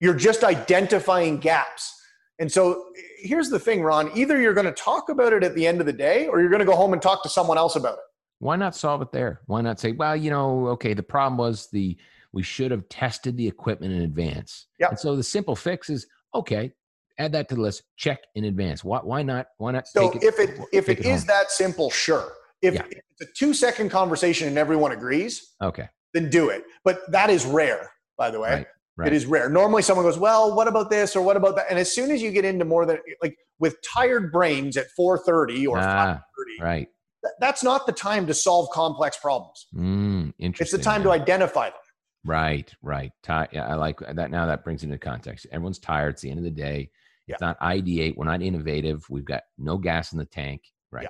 you're 0.00 0.14
just 0.14 0.42
identifying 0.42 1.38
gaps 1.38 1.94
and 2.42 2.50
so 2.50 2.86
here's 3.18 3.48
the 3.48 3.58
thing 3.58 3.82
ron 3.82 4.10
either 4.14 4.38
you're 4.40 4.52
going 4.52 4.66
to 4.66 4.72
talk 4.72 5.08
about 5.08 5.32
it 5.32 5.42
at 5.44 5.54
the 5.54 5.64
end 5.66 5.78
of 5.80 5.86
the 5.86 5.92
day 5.92 6.26
or 6.26 6.40
you're 6.40 6.50
going 6.50 6.60
to 6.60 6.66
go 6.66 6.76
home 6.76 6.92
and 6.92 7.00
talk 7.00 7.22
to 7.22 7.28
someone 7.28 7.56
else 7.56 7.76
about 7.76 7.94
it 7.94 8.04
why 8.42 8.56
not 8.56 8.74
solve 8.74 9.00
it 9.02 9.12
there? 9.12 9.40
Why 9.46 9.60
not 9.60 9.78
say, 9.78 9.92
well, 9.92 10.16
you 10.16 10.28
know, 10.28 10.66
okay, 10.70 10.94
the 10.94 11.02
problem 11.04 11.38
was 11.38 11.68
the 11.70 11.96
we 12.32 12.42
should 12.42 12.72
have 12.72 12.88
tested 12.88 13.36
the 13.36 13.46
equipment 13.46 13.92
in 13.92 14.02
advance. 14.02 14.66
Yeah. 14.80 14.88
And 14.88 14.98
so 14.98 15.14
the 15.14 15.22
simple 15.22 15.54
fix 15.54 15.88
is 15.88 16.08
okay, 16.34 16.72
add 17.20 17.30
that 17.34 17.48
to 17.50 17.54
the 17.54 17.60
list, 17.60 17.84
check 17.96 18.18
in 18.34 18.46
advance. 18.46 18.82
Why 18.82 18.98
why 18.98 19.22
not 19.22 19.46
why 19.58 19.70
not 19.70 19.86
so 19.86 20.10
take 20.10 20.24
if 20.24 20.40
it 20.40 20.58
if 20.72 20.86
take 20.86 20.98
it 20.98 21.06
is 21.06 21.20
home? 21.20 21.26
that 21.28 21.52
simple 21.52 21.88
sure 21.88 22.32
if, 22.62 22.74
Yeah. 22.74 22.82
if 22.90 22.98
it's 23.12 23.30
a 23.30 23.32
two 23.38 23.54
second 23.54 23.90
conversation 23.90 24.48
and 24.48 24.58
everyone 24.58 24.90
agrees 24.90 25.54
Okay. 25.62 25.88
then 26.12 26.28
do 26.28 26.48
it 26.48 26.64
but 26.82 27.08
that 27.12 27.30
is 27.30 27.46
rare 27.46 27.92
by 28.18 28.28
the 28.28 28.40
way 28.40 28.50
Right. 28.54 28.66
Right. 28.96 29.08
It 29.08 29.14
is 29.14 29.24
rare. 29.24 29.48
Normally, 29.48 29.80
someone 29.82 30.04
goes, 30.04 30.18
"Well, 30.18 30.54
what 30.54 30.68
about 30.68 30.90
this 30.90 31.16
or 31.16 31.22
what 31.22 31.36
about 31.36 31.56
that?" 31.56 31.66
And 31.70 31.78
as 31.78 31.90
soon 31.92 32.10
as 32.10 32.20
you 32.20 32.30
get 32.30 32.44
into 32.44 32.64
more 32.66 32.84
than 32.84 32.98
like 33.22 33.36
with 33.58 33.76
tired 33.82 34.30
brains 34.30 34.76
at 34.76 34.86
4:30 34.98 35.66
or 35.66 35.78
Ah, 35.78 36.20
5:30, 36.38 36.60
right. 36.62 36.88
th- 37.24 37.34
that's 37.40 37.62
not 37.64 37.86
the 37.86 37.92
time 37.92 38.26
to 38.26 38.34
solve 38.34 38.68
complex 38.70 39.16
problems. 39.16 39.66
Mm, 39.74 40.34
It's 40.38 40.70
the 40.70 40.76
time 40.78 41.00
yeah. 41.00 41.04
to 41.04 41.12
identify 41.12 41.70
them. 41.70 41.78
Right, 42.24 42.70
right. 42.82 43.12
Ti- 43.22 43.48
yeah, 43.52 43.66
I 43.66 43.74
like 43.74 43.98
that. 44.00 44.30
Now 44.30 44.44
that 44.46 44.62
brings 44.62 44.84
into 44.84 44.98
context. 44.98 45.46
Everyone's 45.50 45.78
tired. 45.78 46.10
It's 46.10 46.22
the 46.22 46.30
end 46.30 46.38
of 46.38 46.44
the 46.44 46.50
day. 46.50 46.90
Yeah. 47.26 47.34
It's 47.36 47.40
not 47.40 47.58
ideate. 47.60 48.16
We're 48.16 48.26
not 48.26 48.42
innovative. 48.42 49.04
We've 49.08 49.24
got 49.24 49.42
no 49.56 49.78
gas 49.78 50.12
in 50.12 50.18
the 50.18 50.26
tank. 50.26 50.62
Right. 50.90 51.08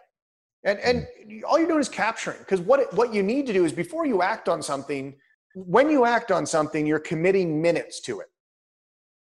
And 0.65 0.79
and 0.79 1.07
all 1.45 1.59
you're 1.59 1.67
doing 1.67 1.81
is 1.81 1.89
capturing 1.89 2.39
because 2.39 2.61
what 2.61 2.79
it, 2.79 2.93
what 2.95 3.13
you 3.13 3.25
need 3.25 3.47
to 3.49 3.53
do 3.53 3.65
is 3.65 3.73
before 3.73 4.07
you 4.07 4.23
act 4.23 4.49
on 4.49 4.63
something, 4.63 5.17
when 5.55 5.91
you 5.91 6.05
act 6.05 6.31
on 6.31 6.47
something, 6.47 6.87
you're 6.87 6.99
committing 6.99 7.61
minutes 7.61 8.01
to 8.01 8.21
it. 8.21 8.29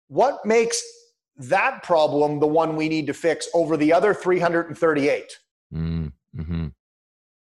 What 0.07 0.45
makes 0.45 0.81
that 1.37 1.83
problem 1.83 2.39
the 2.39 2.47
one 2.47 2.75
we 2.75 2.87
need 2.89 3.07
to 3.07 3.13
fix 3.13 3.47
over 3.53 3.75
the 3.77 3.91
other 3.91 4.13
338? 4.13 5.37
Mm, 5.73 6.11
hmm 6.35 6.67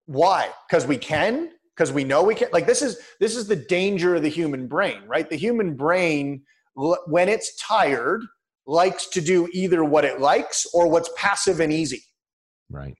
why? 0.07 0.49
Because 0.67 0.87
we 0.87 0.97
can? 0.97 1.51
Because 1.75 1.91
we 1.91 2.03
know 2.05 2.23
we 2.23 2.33
can? 2.33 2.47
Like 2.51 2.65
this 2.65 2.81
is 2.81 2.97
this 3.19 3.35
is 3.35 3.47
the 3.47 3.55
danger 3.57 4.15
of 4.15 4.23
the 4.23 4.29
human 4.29 4.67
brain 4.67 5.01
right? 5.05 5.29
The 5.29 5.35
human 5.35 5.75
brain 5.75 6.43
when 6.75 7.29
it's 7.29 7.55
tired 7.57 8.23
likes 8.65 9.07
to 9.07 9.21
do 9.21 9.47
either 9.53 9.83
what 9.83 10.05
it 10.05 10.19
likes 10.19 10.65
or 10.73 10.87
what's 10.89 11.09
passive 11.17 11.59
and 11.59 11.71
easy. 11.71 12.03
Right. 12.69 12.95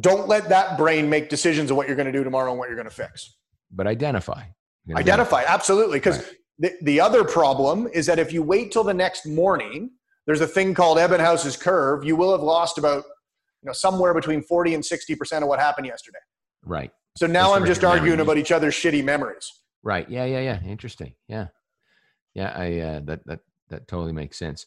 don't 0.00 0.28
let 0.28 0.48
that 0.48 0.78
brain 0.78 1.10
make 1.10 1.28
decisions 1.28 1.70
of 1.70 1.76
what 1.76 1.86
you're 1.86 1.96
going 1.96 2.06
to 2.06 2.12
do 2.12 2.24
tomorrow 2.24 2.50
and 2.50 2.58
what 2.58 2.68
you're 2.68 2.76
going 2.76 2.88
to 2.88 2.94
fix 2.94 3.34
But 3.74 3.86
identify. 3.86 4.44
Identify 4.94 5.44
absolutely 5.46 5.98
because 5.98 6.18
Right. 6.18 6.36
the, 6.58 6.72
the 6.82 7.00
other 7.00 7.24
problem 7.24 7.88
is 7.92 8.06
that 8.06 8.18
if 8.18 8.32
you 8.32 8.42
wait 8.42 8.70
till 8.70 8.84
the 8.84 8.94
next 8.94 9.26
morning 9.26 9.90
there's 10.26 10.40
a 10.42 10.46
thing 10.46 10.74
called 10.74 10.98
ebbinghaus's 10.98 11.56
curve 11.56 12.04
you 12.04 12.14
will 12.16 12.30
have 12.32 12.42
lost 12.42 12.76
about 12.78 13.04
you 13.62 13.66
know 13.66 13.72
somewhere 13.72 14.12
between 14.14 14.42
40 14.42 14.74
and 14.74 14.84
60% 14.84 15.42
of 15.42 15.48
what 15.48 15.58
happened 15.58 15.86
yesterday 15.86 16.18
Right. 16.64 16.90
so 17.16 17.26
now 17.26 17.54
i'm 17.54 17.64
just 17.64 17.82
arguing 17.82 18.18
these- 18.18 18.22
about 18.24 18.36
each 18.38 18.52
other's 18.52 18.74
shitty 18.74 19.02
memories 19.02 19.50
Right. 19.82 20.08
Yeah. 20.08 20.24
Yeah. 20.24 20.40
Yeah. 20.40 20.62
Interesting. 20.66 21.12
Yeah. 21.28 21.48
Yeah. 22.32 22.52
I 22.56 22.78
uh, 22.80 23.00
that 23.04 23.26
that 23.26 23.40
that 23.68 23.86
totally 23.86 24.12
makes 24.14 24.38
sense. 24.38 24.64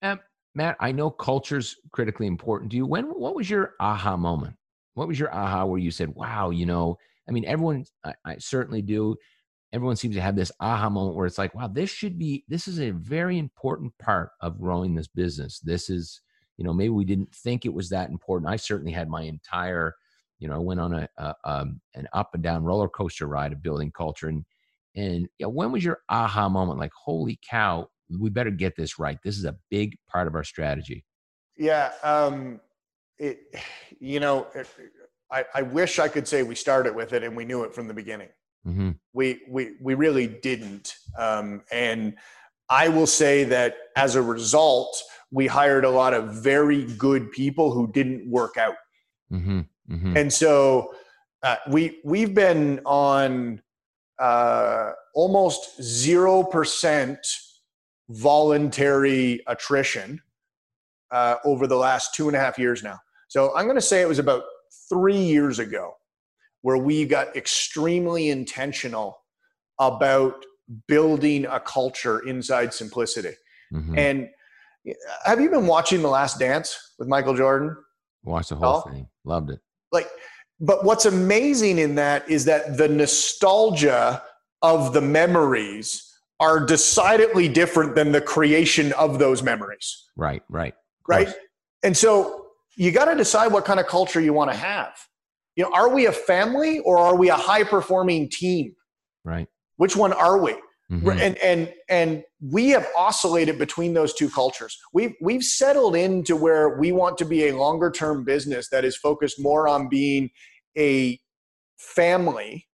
Um, 0.00 0.20
Matt, 0.54 0.76
I 0.80 0.90
know 0.90 1.10
culture's 1.10 1.76
critically 1.92 2.26
important 2.26 2.70
to 2.70 2.78
you. 2.78 2.86
When 2.86 3.04
what 3.06 3.34
was 3.34 3.50
your 3.50 3.74
aha 3.78 4.16
moment? 4.16 4.56
What 4.94 5.06
was 5.06 5.18
your 5.20 5.34
aha 5.34 5.66
where 5.66 5.78
you 5.78 5.90
said, 5.90 6.14
"Wow, 6.14 6.48
you 6.48 6.64
know"? 6.64 6.96
I 7.28 7.32
mean, 7.32 7.44
everyone. 7.44 7.84
I, 8.04 8.14
I 8.24 8.36
certainly 8.38 8.82
do. 8.82 9.16
Everyone 9.72 9.96
seems 9.96 10.14
to 10.14 10.20
have 10.20 10.36
this 10.36 10.52
aha 10.60 10.88
moment 10.88 11.16
where 11.16 11.26
it's 11.26 11.38
like, 11.38 11.54
"Wow, 11.54 11.68
this 11.68 11.90
should 11.90 12.18
be. 12.18 12.44
This 12.48 12.68
is 12.68 12.80
a 12.80 12.90
very 12.90 13.38
important 13.38 13.92
part 13.98 14.30
of 14.40 14.60
growing 14.60 14.94
this 14.94 15.08
business. 15.08 15.60
This 15.60 15.90
is, 15.90 16.20
you 16.56 16.64
know, 16.64 16.72
maybe 16.72 16.90
we 16.90 17.04
didn't 17.04 17.34
think 17.34 17.64
it 17.64 17.74
was 17.74 17.88
that 17.90 18.10
important. 18.10 18.50
I 18.52 18.56
certainly 18.56 18.92
had 18.92 19.08
my 19.08 19.22
entire." 19.22 19.94
You 20.40 20.48
know, 20.48 20.56
I 20.56 20.58
went 20.58 20.80
on 20.80 20.92
a, 20.94 21.08
a 21.18 21.34
um, 21.44 21.80
an 21.94 22.08
up 22.12 22.30
and 22.34 22.42
down 22.42 22.64
roller 22.64 22.88
coaster 22.88 23.26
ride 23.26 23.52
of 23.52 23.62
building 23.62 23.92
culture, 23.96 24.28
and 24.28 24.44
And 24.94 25.28
you 25.38 25.46
know, 25.46 25.50
when 25.50 25.72
was 25.72 25.84
your 25.84 26.00
aha 26.08 26.48
moment? 26.48 26.78
Like, 26.78 26.92
holy 26.94 27.38
cow, 27.48 27.88
we 28.20 28.30
better 28.30 28.50
get 28.50 28.76
this 28.76 28.98
right. 28.98 29.18
This 29.24 29.38
is 29.38 29.44
a 29.44 29.56
big 29.70 29.96
part 30.10 30.26
of 30.28 30.34
our 30.34 30.44
strategy. 30.44 31.04
Yeah, 31.56 31.92
um, 32.02 32.60
it. 33.18 33.38
You 34.00 34.20
know, 34.20 34.48
I, 35.30 35.44
I 35.54 35.62
wish 35.62 35.98
I 35.98 36.08
could 36.08 36.28
say 36.28 36.42
we 36.42 36.54
started 36.54 36.94
with 36.94 37.12
it 37.12 37.22
and 37.22 37.36
we 37.36 37.44
knew 37.44 37.64
it 37.64 37.74
from 37.74 37.88
the 37.88 37.94
beginning. 37.94 38.28
Mm-hmm. 38.66 38.90
We 39.12 39.42
we 39.48 39.72
we 39.80 39.94
really 39.94 40.26
didn't. 40.26 40.94
Um, 41.18 41.62
and 41.70 42.16
I 42.70 42.88
will 42.88 43.06
say 43.06 43.44
that 43.44 43.76
as 43.96 44.16
a 44.16 44.22
result, 44.22 44.96
we 45.30 45.46
hired 45.46 45.84
a 45.84 45.90
lot 45.90 46.14
of 46.14 46.34
very 46.34 46.84
good 46.94 47.30
people 47.32 47.72
who 47.72 47.90
didn't 47.92 48.28
work 48.30 48.56
out. 48.56 48.76
Mm-hmm. 49.30 49.60
Mm-hmm. 49.90 50.16
And 50.16 50.32
so 50.32 50.94
uh, 51.42 51.56
we 51.68 52.00
we've 52.04 52.34
been 52.34 52.80
on 52.86 53.60
uh, 54.18 54.92
almost 55.14 55.82
zero 55.82 56.42
percent 56.42 57.18
voluntary 58.08 59.42
attrition 59.46 60.20
uh, 61.10 61.36
over 61.44 61.66
the 61.66 61.76
last 61.76 62.14
two 62.14 62.28
and 62.28 62.36
a 62.36 62.40
half 62.40 62.58
years 62.58 62.82
now. 62.82 62.98
So 63.28 63.54
I'm 63.56 63.64
going 63.64 63.76
to 63.76 63.82
say 63.82 64.00
it 64.00 64.08
was 64.08 64.18
about 64.18 64.44
three 64.88 65.16
years 65.18 65.58
ago 65.58 65.94
where 66.62 66.76
we 66.78 67.04
got 67.04 67.36
extremely 67.36 68.30
intentional 68.30 69.18
about 69.78 70.44
building 70.88 71.44
a 71.46 71.60
culture 71.60 72.20
inside 72.26 72.72
simplicity. 72.72 73.34
Mhm. 73.72 73.98
And 73.98 74.30
have 75.24 75.40
you 75.40 75.50
been 75.50 75.66
watching 75.66 76.00
The 76.02 76.08
Last 76.08 76.38
Dance 76.38 76.94
with 76.98 77.08
Michael 77.08 77.34
Jordan? 77.34 77.76
Watch 78.22 78.48
the 78.48 78.56
whole 78.56 78.82
Oh. 78.86 78.90
thing. 78.90 79.08
Loved 79.24 79.50
it. 79.50 79.60
Like, 79.92 80.08
but 80.60 80.84
what's 80.84 81.04
amazing 81.04 81.78
in 81.78 81.96
that 81.96 82.28
is 82.30 82.44
that 82.46 82.76
the 82.78 82.88
nostalgia 82.88 84.22
of 84.62 84.92
the 84.94 85.00
memories 85.00 86.10
are 86.40 86.60
decidedly 86.64 87.48
different 87.48 87.94
than 87.94 88.12
the 88.12 88.20
creation 88.20 88.92
of 88.94 89.18
those 89.18 89.42
memories, 89.42 90.08
Right. 90.16 90.42
Right. 90.48 90.74
Right? 91.06 91.34
And 91.82 91.96
so 91.96 92.43
you 92.76 92.90
got 92.92 93.06
to 93.06 93.14
decide 93.14 93.48
what 93.52 93.64
kind 93.64 93.80
of 93.80 93.86
culture 93.86 94.20
you 94.20 94.32
want 94.32 94.50
to 94.50 94.56
have. 94.56 94.94
You 95.56 95.64
know, 95.64 95.72
are 95.72 95.88
we 95.88 96.06
a 96.06 96.12
family 96.12 96.80
or 96.80 96.98
are 96.98 97.16
we 97.16 97.30
a 97.30 97.36
high 97.36 97.62
performing 97.64 98.28
team? 98.28 98.74
Right. 99.24 99.46
Which 99.76 99.96
one 99.96 100.12
are 100.12 100.38
we? 100.38 100.54
Mhm. 100.92 101.18
and 101.18 101.38
and 101.38 101.72
and 101.88 102.22
we 102.52 102.68
have 102.68 102.86
oscillated 102.96 103.58
between 103.58 103.94
those 103.94 104.12
two 104.12 104.28
cultures 104.28 104.76
we've 104.92 105.14
we've 105.22 105.42
settled 105.42 105.96
into 105.96 106.36
where 106.36 106.78
we 106.78 106.92
want 106.92 107.16
to 107.16 107.24
be 107.24 107.46
a 107.48 107.56
longer 107.56 107.90
term 107.90 108.22
business 108.22 108.68
that 108.68 108.84
is 108.84 108.94
focused 108.94 109.40
more 109.40 109.66
on 109.66 109.88
being 109.88 110.28
a 110.76 111.18
family 111.78 112.66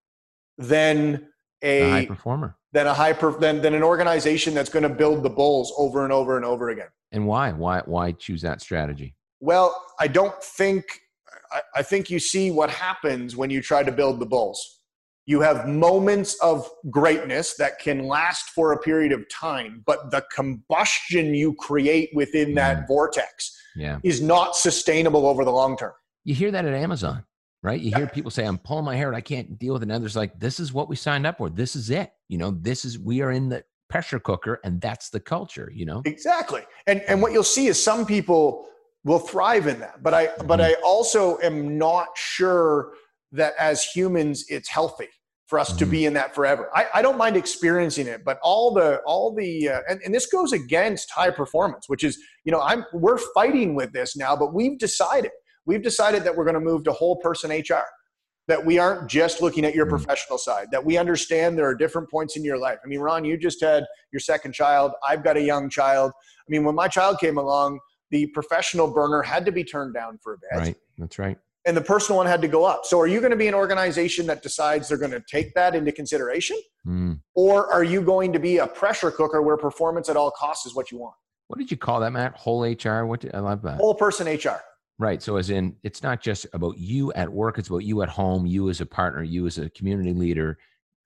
than 0.58 1.28
A 1.62 1.88
high 1.90 2.06
performer. 2.06 2.56
than 2.72 2.88
a 2.88 2.94
high 2.94 3.12
per, 3.12 3.30
than, 3.38 3.62
than 3.62 3.74
an 3.74 3.82
organization 3.84 4.54
that's 4.54 4.70
going 4.70 4.82
to 4.82 4.88
build 4.88 5.22
the 5.22 5.30
bulls 5.30 5.72
over 5.78 6.02
and 6.04 6.12
over 6.12 6.36
and 6.36 6.44
over 6.44 6.70
again 6.70 6.88
And 7.12 7.26
why? 7.28 7.52
Why? 7.52 7.82
Why 7.84 8.10
choose 8.12 8.42
that 8.42 8.60
strategy? 8.60 9.14
Well 9.40 9.74
i 9.98 10.06
don't 10.06 10.42
think 10.42 10.84
I, 11.52 11.60
I 11.76 11.82
think 11.82 12.10
you 12.10 12.18
see 12.18 12.50
what 12.50 12.70
happens 12.70 13.36
when 13.36 13.50
you 13.50 13.60
try 13.60 13.82
to 13.82 13.92
build 13.92 14.20
the 14.20 14.26
bulls 14.26 14.78
you 15.26 15.40
have 15.40 15.68
moments 15.68 16.34
of 16.42 16.68
greatness 16.90 17.54
that 17.56 17.78
can 17.78 18.06
last 18.08 18.50
for 18.50 18.72
a 18.72 18.78
period 18.78 19.12
of 19.12 19.28
time 19.28 19.82
but 19.86 20.10
the 20.10 20.24
combustion 20.34 21.34
you 21.34 21.54
create 21.54 22.10
within 22.14 22.50
mm. 22.50 22.54
that 22.56 22.86
vortex 22.88 23.56
Yeah. 23.76 23.98
is 24.02 24.20
not 24.20 24.56
sustainable 24.56 25.26
over 25.26 25.44
the 25.44 25.52
long 25.52 25.76
term 25.76 25.92
You 26.24 26.34
hear 26.34 26.50
that 26.50 26.64
at 26.64 26.74
Amazon, 26.74 27.24
right? 27.62 27.80
You 27.80 27.94
hear 27.94 28.06
people 28.06 28.30
say, 28.30 28.44
"I'm 28.44 28.58
pulling 28.58 28.84
my 28.84 28.96
hair. 28.96 29.08
and 29.08 29.16
I 29.16 29.20
can't 29.22 29.58
deal 29.58 29.72
with 29.74 29.82
it." 29.82 29.88
And 29.88 29.92
others 29.92 30.16
like, 30.16 30.38
"This 30.38 30.60
is 30.60 30.72
what 30.72 30.88
we 30.88 30.96
signed 30.96 31.26
up 31.26 31.38
for. 31.38 31.48
This 31.48 31.76
is 31.76 31.88
it. 31.90 32.10
You 32.28 32.38
know, 32.38 32.50
this 32.50 32.84
is 32.84 32.98
we 32.98 33.22
are 33.22 33.30
in 33.30 33.48
the 33.48 33.64
pressure 33.88 34.20
cooker, 34.20 34.60
and 34.64 34.80
that's 34.80 35.08
the 35.10 35.20
culture. 35.20 35.70
You 35.74 35.86
know." 35.86 36.02
exactly 36.04 36.62
and 36.86 37.00
and 37.08 37.22
what 37.22 37.32
you'll 37.32 37.54
see 37.58 37.66
is 37.68 37.82
some 37.82 38.04
people 38.04 38.66
will 39.04 39.18
thrive 39.18 39.66
in 39.66 39.80
that 39.80 40.02
but 40.02 40.12
i 40.14 40.28
but 40.46 40.60
Mhm. 40.60 40.64
i 40.64 40.72
also 40.84 41.38
am 41.42 41.78
not 41.78 42.08
sure 42.16 42.92
that 43.32 43.54
as 43.58 43.82
humans 43.84 44.44
it's 44.48 44.68
healthy 44.68 45.08
for 45.46 45.58
us 45.58 45.72
to 45.76 45.86
Mhm. 45.86 45.90
be 45.90 46.04
in 46.06 46.12
that 46.14 46.34
forever 46.34 46.70
I, 46.74 46.86
I 46.94 47.02
don't 47.02 47.16
mind 47.16 47.36
experiencing 47.36 48.06
it 48.06 48.24
but 48.24 48.38
all 48.42 48.72
the 48.72 48.98
all 49.06 49.34
the 49.34 49.68
uh, 49.68 49.80
and, 49.88 50.00
and 50.04 50.14
this 50.14 50.26
goes 50.26 50.52
against 50.52 51.10
high 51.10 51.30
performance 51.30 51.88
which 51.88 52.04
is 52.04 52.18
you 52.44 52.52
know 52.52 52.60
i'm 52.60 52.84
we're 52.92 53.18
fighting 53.34 53.74
with 53.74 53.92
this 53.92 54.16
now 54.16 54.36
but 54.36 54.52
we've 54.54 54.78
decided 54.78 55.30
we've 55.66 55.82
decided 55.82 56.24
that 56.24 56.36
we're 56.36 56.44
going 56.44 56.54
to 56.54 56.60
move 56.60 56.84
to 56.84 56.92
whole 56.92 57.16
person 57.16 57.50
hr 57.50 57.84
that 58.48 58.64
we 58.66 58.78
aren't 58.78 59.08
just 59.08 59.40
looking 59.40 59.64
at 59.64 59.74
your 59.74 59.86
Mm. 59.86 59.90
professional 59.90 60.38
side 60.38 60.68
that 60.72 60.84
we 60.84 60.96
understand 60.98 61.56
there 61.56 61.66
are 61.66 61.74
different 61.74 62.10
points 62.10 62.36
in 62.36 62.44
your 62.44 62.58
life 62.58 62.78
i 62.84 62.86
mean 62.86 63.00
ron 63.00 63.24
you 63.24 63.36
just 63.38 63.60
had 63.62 63.84
your 64.12 64.20
second 64.20 64.52
child 64.52 64.92
i've 65.08 65.24
got 65.24 65.36
a 65.36 65.42
young 65.42 65.68
child 65.70 66.12
i 66.16 66.48
mean 66.48 66.64
when 66.64 66.74
my 66.74 66.86
child 66.88 67.18
came 67.18 67.38
along 67.38 67.78
the 68.10 68.26
professional 68.28 68.90
burner 68.92 69.22
had 69.22 69.44
to 69.46 69.52
be 69.52 69.64
turned 69.64 69.94
down 69.94 70.18
for 70.22 70.34
a 70.34 70.36
bit 70.38 70.58
Right. 70.58 70.76
That's 70.98 71.18
right. 71.18 71.38
and 71.66 71.76
the 71.76 71.80
personal 71.82 72.16
one 72.18 72.26
had 72.26 72.40
to 72.42 72.48
go 72.48 72.64
up 72.64 72.84
so 72.84 72.98
are 73.00 73.06
you 73.06 73.20
going 73.20 73.30
to 73.30 73.36
be 73.36 73.48
an 73.48 73.54
organization 73.54 74.26
that 74.26 74.42
decides 74.42 74.88
they're 74.88 74.98
going 74.98 75.10
to 75.12 75.22
take 75.30 75.54
that 75.54 75.74
into 75.74 75.92
consideration 75.92 76.56
Mm. 76.86 77.20
or 77.34 77.70
are 77.70 77.84
you 77.84 78.00
going 78.00 78.32
to 78.32 78.38
be 78.38 78.56
a 78.56 78.66
pressure 78.66 79.10
cooker 79.10 79.42
where 79.42 79.58
performance 79.58 80.08
at 80.08 80.16
all 80.16 80.30
costs 80.30 80.64
is 80.66 80.74
what 80.74 80.90
you 80.90 80.96
want 80.98 81.14
What 81.48 81.58
did 81.58 81.70
you 81.70 81.76
call 81.76 82.00
that, 82.00 82.12
Matt? 82.12 82.34
Whole 82.36 82.62
HR. 82.62 83.04
What? 83.04 83.20
Did, 83.20 83.34
I 83.34 83.40
love 83.40 83.60
that. 83.62 83.76
whole 83.78 83.94
person 83.94 84.26
hr 84.26 84.60
Right. 84.98 85.22
So, 85.22 85.36
as 85.36 85.48
in, 85.50 85.76
it's 85.82 86.02
not 86.02 86.20
just 86.20 86.46
about 86.52 86.76
you 86.76 87.10
at 87.14 87.28
work; 87.32 87.58
it's 87.58 87.68
about 87.68 87.84
you 87.84 88.02
at 88.02 88.08
home, 88.10 88.44
you 88.46 88.68
as 88.68 88.82
a 88.82 88.86
partner, 88.86 89.22
you 89.22 89.46
as 89.46 89.56
a 89.56 89.70
community 89.70 90.12
leader. 90.12 90.58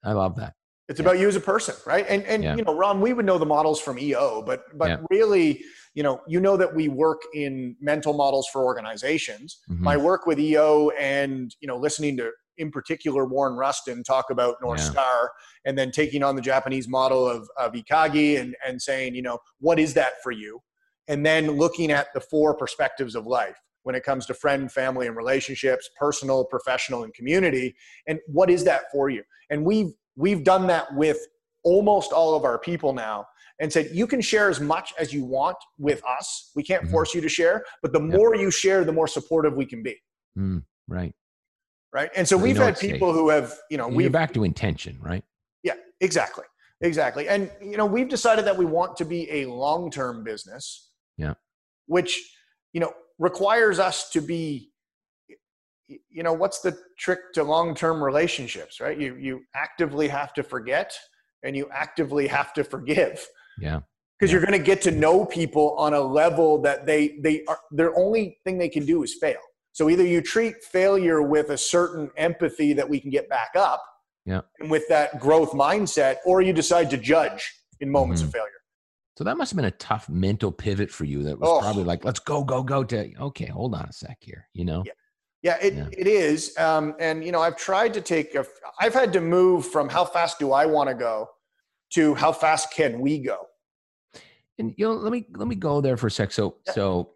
I 0.05 0.13
love 0.13 0.35
that. 0.37 0.55
It's 0.89 1.01
Yeah. 1.01 1.07
about 1.07 1.19
you 1.19 1.29
as 1.29 1.37
a 1.37 1.41
person, 1.41 1.75
right? 1.87 2.05
And 2.09 2.25
and 2.25 2.45
Yeah. 2.45 2.57
you 2.57 2.63
know, 2.63 2.75
Ron, 2.75 3.01
we 3.01 3.13
would 3.13 3.25
know 3.25 3.39
the 3.39 3.47
models 3.47 3.81
from 3.81 3.99
EO, 3.99 4.43
but 4.43 4.65
but 4.77 4.89
Yeah. 4.91 4.97
really, 5.11 5.65
you 5.95 6.03
know, 6.03 6.21
you 6.27 6.41
know 6.41 6.57
that 6.57 6.75
we 6.75 6.89
work 6.89 7.23
in 7.35 7.77
mental 7.81 8.13
models 8.13 8.49
for 8.53 8.63
organizations. 8.65 9.61
Mhm. 9.71 9.79
My 9.81 9.97
work 9.97 10.27
with 10.27 10.39
EO 10.39 10.91
and 10.99 11.55
you 11.61 11.69
know, 11.69 11.77
listening 11.77 12.17
to 12.19 12.33
in 12.59 12.71
particular 12.71 13.25
Warren 13.25 13.57
Rustand 13.57 14.05
talk 14.05 14.27
about 14.31 14.57
North. 14.63 14.81
Star 14.81 15.33
and 15.65 15.77
then 15.77 15.91
taking 15.91 16.23
on 16.23 16.37
the 16.37 16.43
Japanese 16.43 16.87
model 16.87 17.27
of, 17.27 17.49
of 17.57 17.73
Ikigai 17.73 18.39
and, 18.41 18.55
and 18.65 18.81
saying, 18.81 19.15
you 19.17 19.23
know, 19.23 19.39
what 19.59 19.81
is 19.81 19.95
that 19.95 20.23
for 20.23 20.31
you? 20.31 20.61
And 21.09 21.25
then 21.27 21.51
looking 21.53 21.91
at 21.91 22.09
the 22.15 22.21
four 22.21 22.55
perspectives 22.55 23.17
of 23.17 23.27
life 23.27 23.57
when 23.83 23.95
it 23.97 24.05
comes 24.05 24.25
to 24.27 24.35
friend, 24.35 24.71
family, 24.71 25.07
and 25.09 25.17
relationships, 25.17 25.91
personal, 25.99 26.45
professional, 26.45 27.03
and 27.03 27.13
community. 27.13 27.75
And 28.07 28.21
what 28.29 28.51
is 28.51 28.63
that 28.65 28.83
for 28.93 29.09
you? 29.11 29.25
And 29.51 29.65
we've 29.65 29.93
we've 30.17 30.45
done 30.45 30.67
that 30.69 30.95
with 30.95 31.19
almost 31.65 32.13
all 32.13 32.35
of 32.35 32.45
our 32.45 32.59
people 32.59 32.93
now 32.93 33.27
and 33.61 33.73
said 33.73 33.89
you 33.93 34.07
can 34.07 34.21
share 34.21 34.49
as 34.49 34.61
much 34.61 34.93
as 34.99 35.13
you 35.13 35.25
want 35.25 35.57
with 35.79 36.03
us 36.05 36.51
we 36.55 36.63
can't 36.63 36.85
Mhm. 36.85 36.91
force 36.91 37.15
you 37.15 37.21
to 37.21 37.29
share 37.29 37.65
but 37.83 37.93
the 37.93 38.01
Yep. 38.01 38.11
more 38.17 38.35
you 38.37 38.51
share 38.51 38.85
the 38.85 38.93
more 38.93 39.07
supportive 39.09 39.55
we 39.55 39.67
can 39.67 39.83
be 39.83 39.97
Mm. 40.37 40.65
Right. 40.89 41.15
right 41.93 42.11
and 42.17 42.29
so 42.29 42.37
So 42.37 42.43
we've 42.43 42.57
had 42.57 42.71
it's 42.71 42.81
safe. 42.81 42.93
people 42.93 43.13
who 43.13 43.29
have 43.31 43.59
you 43.71 43.77
know 43.79 43.89
We're 43.89 44.11
back 44.11 44.33
to 44.35 44.45
intention, 44.45 44.99
right? 45.01 45.25
yeah 45.63 45.75
exactly 46.01 46.45
exactly 46.81 47.29
and 47.29 47.51
you 47.63 47.77
know 47.77 47.87
we've 47.87 48.09
decided 48.09 48.45
that 48.45 48.57
we 48.57 48.65
want 48.67 48.97
to 48.99 49.05
be 49.05 49.31
a 49.31 49.47
long-term 49.47 50.23
business 50.25 50.91
Yeah. 51.17 51.35
which 51.87 52.37
you 52.73 52.81
know 52.81 52.93
requires 53.19 53.79
us 53.79 54.11
to 54.11 54.21
be 54.21 54.73
you 55.89 56.23
know 56.23 56.33
what's 56.33 56.61
the 56.61 56.77
trick 56.99 57.19
to 57.35 57.43
long-term 57.45 58.03
relationships 58.03 58.81
right 58.81 58.99
you 58.99 59.17
you 59.17 59.41
actively 59.55 60.09
have 60.09 60.33
to 60.33 60.43
forget 60.43 60.93
and 61.43 61.57
you 61.57 61.69
actively 61.73 62.27
have 62.27 62.53
to 62.55 62.65
forgive 62.65 63.27
Yeah. 63.59 63.81
because 64.19 64.31
Yeah. 64.33 64.39
you're 64.39 64.47
going 64.47 64.59
to 64.59 64.65
get 64.65 64.81
to 64.83 64.91
know 64.91 65.25
people 65.27 65.75
on 65.77 65.93
a 65.95 66.01
level 66.01 66.61
that 66.63 66.87
they 66.87 67.19
they 67.23 67.45
are 67.47 67.59
their 67.71 67.97
only 67.99 68.39
thing 68.45 68.57
they 68.59 68.69
can 68.71 68.87
do 68.87 69.03
is 69.03 69.15
fail 69.21 69.41
so 69.73 69.91
either 69.91 70.05
you 70.07 70.23
treat 70.23 70.63
failure 70.65 71.21
with 71.23 71.51
a 71.51 71.59
certain 71.59 72.11
empathy 72.17 72.73
that 72.73 72.89
we 72.89 72.99
can 73.01 73.11
get 73.11 73.29
back 73.29 73.51
up 73.55 73.83
Yeah. 74.25 74.41
and 74.61 74.71
with 74.71 74.89
that 74.89 75.21
growth 75.21 75.53
mindset 75.53 76.17
or 76.25 76.41
you 76.41 76.53
decide 76.55 76.89
to 76.91 76.97
judge 76.97 77.43
in 77.81 77.91
moments 77.91 78.23
Mm-hmm. 78.23 78.29
of 78.29 78.33
failure 78.35 78.51
So 79.19 79.23
that 79.25 79.37
must 79.37 79.51
have 79.53 79.57
been 79.57 79.67
a 79.67 79.71
tough 79.91 80.09
mental 80.09 80.51
pivot 80.51 80.91
for 80.91 81.05
you. 81.05 81.23
That 81.23 81.39
was 81.39 81.49
Oh. 81.49 81.61
probably 81.61 81.85
like, 81.85 82.05
let's 82.05 82.19
go, 82.33 82.43
go, 82.43 82.63
go. 82.65 82.83
To 82.85 82.99
okay, 83.29 83.47
hold 83.47 83.73
on 83.75 83.85
a 83.89 83.93
sec 83.93 84.17
here. 84.21 84.49
You 84.59 84.65
know. 84.65 84.83
Yeah. 84.87 84.93
Yeah 85.45 85.57
it, 85.63 85.75
Yeah. 85.75 85.89
it 85.93 86.09
is 86.09 86.57
um, 86.59 86.95
and 86.99 87.23
you 87.25 87.31
know 87.31 87.41
i've 87.41 87.57
tried 87.57 87.95
to 87.95 88.01
take 88.01 88.35
a 88.35 88.45
i've 88.81 88.95
had 88.95 89.13
to 89.13 89.21
move 89.21 89.67
from 89.67 89.89
how 89.89 90.05
fast 90.05 90.41
do 90.41 90.51
i 90.53 90.67
want 90.67 90.89
to 90.89 90.95
go 90.97 91.29
to 91.91 92.15
how 92.15 92.33
fast 92.33 92.73
can 92.73 92.99
we 93.01 93.19
go 93.21 93.39
And 94.59 94.75
you 94.79 94.87
know, 94.87 94.95
let 94.95 95.13
me 95.13 95.27
let 95.37 95.49
me 95.49 95.57
go 95.57 95.81
there 95.81 95.97
for 95.97 96.07
a 96.07 96.11
sec. 96.11 96.33
So 96.33 96.57
Yeah. 96.67 96.73
so 96.73 97.11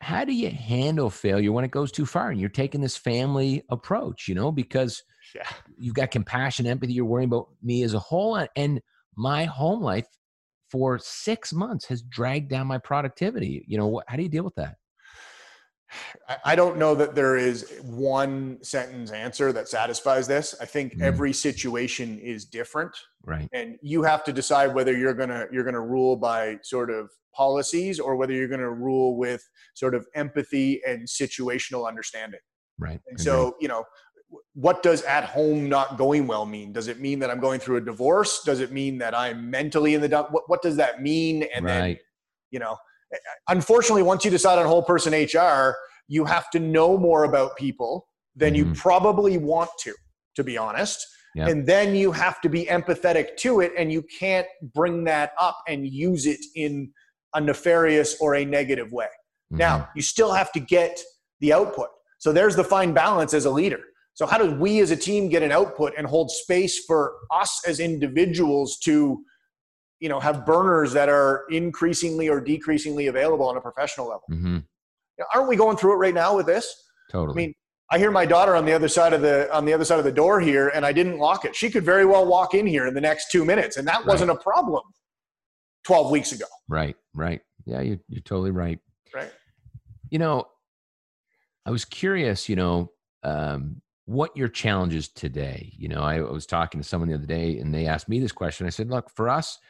how 0.00 0.24
do 0.24 0.32
you 0.32 0.50
handle 0.50 1.10
failure 1.10 1.52
when 1.52 1.64
it 1.64 1.70
goes 1.70 1.92
too 1.92 2.06
far 2.06 2.30
and 2.30 2.40
you're 2.40 2.48
taking 2.62 2.80
this 2.80 2.96
family 2.96 3.62
approach, 3.70 4.28
you 4.28 4.34
know, 4.34 4.50
because 4.52 5.02
yeah 5.34 5.48
you've 5.78 5.94
got 5.94 6.10
compassion, 6.10 6.66
empathy, 6.66 6.92
you're 6.92 7.04
worrying 7.14 7.28
about 7.28 7.48
me 7.62 7.82
as 7.84 7.94
a 7.94 7.98
whole 7.98 8.36
and- 8.36 8.48
and 8.56 8.80
my 9.16 9.44
home 9.44 9.80
life 9.80 10.06
for 10.70 10.98
6 10.98 11.52
months 11.52 11.84
has 11.86 12.02
dragged 12.02 12.48
down 12.48 12.66
my 12.66 12.78
productivity. 12.78 13.64
You 13.68 13.76
know, 13.78 14.02
how 14.08 14.16
do 14.16 14.22
you 14.22 14.28
deal 14.28 14.44
with 14.44 14.54
that? 14.56 14.76
I 16.44 16.54
don't 16.54 16.78
know 16.78 16.94
that 16.94 17.14
there 17.14 17.36
is 17.36 17.80
one 17.82 18.58
sentence 18.62 19.10
answer 19.10 19.52
that 19.52 19.68
satisfies 19.68 20.26
this. 20.26 20.54
I 20.60 20.64
think 20.64 20.96
mm. 20.96 21.02
every 21.02 21.32
situation 21.32 22.18
is 22.18 22.44
different. 22.44 22.96
Right. 23.24 23.48
And 23.52 23.76
you 23.82 24.02
have 24.02 24.24
to 24.24 24.32
decide 24.32 24.74
whether 24.74 24.96
you're 24.96 25.14
going 25.14 25.28
to 25.28 25.46
you're 25.52 25.64
going 25.64 25.74
to 25.74 25.80
rule 25.80 26.16
by 26.16 26.58
sort 26.62 26.90
of 26.90 27.10
policies 27.34 28.00
or 28.00 28.16
whether 28.16 28.32
you're 28.32 28.48
going 28.48 28.60
to 28.60 28.70
rule 28.70 29.16
with 29.16 29.48
sort 29.74 29.94
of 29.94 30.06
empathy 30.14 30.80
and 30.86 31.06
situational 31.06 31.86
understanding. 31.88 32.40
Right. 32.78 33.00
And 33.08 33.20
so, 33.20 33.56
you 33.60 33.68
know, 33.68 33.84
what 34.54 34.82
does 34.82 35.02
at 35.02 35.24
home 35.24 35.68
not 35.68 35.98
going 35.98 36.26
well 36.26 36.46
mean? 36.46 36.72
Does 36.72 36.88
it 36.88 37.00
mean 37.00 37.18
that 37.20 37.30
I'm 37.30 37.40
going 37.40 37.60
through 37.60 37.76
a 37.76 37.80
divorce? 37.80 38.42
Does 38.44 38.60
it 38.60 38.72
mean 38.72 38.98
that 38.98 39.14
I'm 39.14 39.50
mentally 39.50 39.94
in 39.94 40.00
the 40.00 40.08
dump? 40.08 40.28
What, 40.30 40.44
what 40.48 40.62
does 40.62 40.76
that 40.76 41.02
mean? 41.02 41.44
And 41.54 41.64
right. 41.64 41.72
then, 41.72 41.96
you 42.50 42.58
know, 42.58 42.76
unfortunately, 43.48 44.02
once 44.02 44.24
you 44.24 44.30
decide 44.30 44.58
on 44.58 44.66
whole 44.66 44.82
person 44.82 45.12
HR, 45.12 45.74
you 46.08 46.24
have 46.24 46.50
to 46.50 46.58
know 46.58 46.96
more 46.96 47.24
about 47.24 47.56
people 47.56 48.08
than 48.36 48.54
mm-hmm. 48.54 48.70
you 48.70 48.74
probably 48.74 49.38
want 49.38 49.70
to, 49.80 49.94
to 50.36 50.44
be 50.44 50.56
honest. 50.56 51.06
Yep. 51.34 51.48
And 51.48 51.66
then 51.66 51.94
you 51.94 52.12
have 52.12 52.40
to 52.42 52.48
be 52.48 52.66
empathetic 52.66 53.36
to 53.38 53.60
it, 53.60 53.72
and 53.78 53.90
you 53.90 54.04
can't 54.18 54.46
bring 54.74 55.04
that 55.04 55.32
up 55.40 55.58
and 55.66 55.86
use 55.86 56.26
it 56.26 56.40
in 56.54 56.92
a 57.34 57.40
nefarious 57.40 58.16
or 58.20 58.34
a 58.34 58.44
negative 58.44 58.92
way. 58.92 59.06
Mm-hmm. 59.06 59.58
Now, 59.58 59.88
you 59.96 60.02
still 60.02 60.32
have 60.32 60.52
to 60.52 60.60
get 60.60 61.00
the 61.40 61.52
output. 61.52 61.88
So 62.18 62.32
there's 62.32 62.54
the 62.54 62.64
fine 62.64 62.92
balance 62.92 63.34
as 63.34 63.46
a 63.46 63.50
leader. 63.50 63.80
So, 64.14 64.26
how 64.26 64.36
do 64.38 64.54
we 64.54 64.80
as 64.80 64.90
a 64.90 64.96
team 64.96 65.28
get 65.28 65.42
an 65.42 65.52
output 65.52 65.94
and 65.96 66.06
hold 66.06 66.30
space 66.30 66.84
for 66.84 67.14
us 67.30 67.62
as 67.66 67.80
individuals 67.80 68.78
to 68.84 69.24
you 70.02 70.08
know 70.08 70.18
have 70.18 70.44
burners 70.44 70.92
that 70.92 71.08
are 71.08 71.44
increasingly 71.48 72.28
or 72.28 72.40
decreasingly 72.40 73.06
available 73.06 73.46
on 73.46 73.56
a 73.56 73.60
professional 73.60 74.08
level. 74.08 74.24
Mm-hmm. 74.30 74.58
aren't 75.32 75.48
we 75.48 75.54
going 75.54 75.76
through 75.76 75.92
it 75.92 75.96
right 75.96 76.12
now 76.12 76.36
with 76.36 76.46
this? 76.46 76.66
Totally. 77.10 77.32
I 77.32 77.36
mean 77.36 77.54
i 77.90 77.98
hear 77.98 78.10
my 78.10 78.24
daughter 78.24 78.56
on 78.56 78.64
the 78.64 78.72
other 78.72 78.88
side 78.88 79.12
of 79.12 79.20
the 79.20 79.52
on 79.54 79.64
the 79.64 79.72
other 79.72 79.84
side 79.84 79.98
of 79.98 80.04
the 80.04 80.12
door 80.12 80.40
here 80.40 80.68
and 80.70 80.84
i 80.84 80.92
didn't 80.92 81.18
lock 81.18 81.44
it. 81.44 81.54
She 81.54 81.70
could 81.70 81.84
very 81.84 82.04
well 82.04 82.26
walk 82.26 82.54
in 82.54 82.66
here 82.66 82.86
in 82.88 82.94
the 82.94 83.00
next 83.00 83.30
two 83.30 83.44
minutes 83.44 83.76
and 83.76 83.86
that 83.86 83.98
right. 83.98 84.06
wasn't 84.06 84.32
a 84.32 84.34
problem 84.34 84.82
12 85.84 86.10
weeks 86.10 86.32
ago. 86.32 86.46
Right 86.68 86.96
right. 87.14 87.40
Yeah 87.64 87.80
you're 87.80 88.00
you're 88.08 88.22
totally 88.22 88.50
right. 88.50 88.80
Right. 89.14 89.30
You 90.10 90.18
know 90.18 90.48
i 91.64 91.70
was 91.70 91.84
curious 91.84 92.48
you 92.48 92.56
know 92.56 92.90
um, 93.22 93.80
what 94.06 94.36
your 94.36 94.48
challenges 94.48 95.08
today. 95.08 95.72
You 95.76 95.88
know 95.88 96.02
I 96.02 96.20
was 96.22 96.44
talking 96.44 96.80
to 96.80 96.88
someone 96.88 97.08
the 97.08 97.14
other 97.14 97.26
day 97.26 97.58
and 97.58 97.72
they 97.72 97.86
asked 97.86 98.08
me 98.08 98.18
this 98.18 98.32
question. 98.32 98.66
I 98.66 98.70
said 98.70 98.90
look 98.90 99.08
for 99.10 99.28
us 99.28 99.60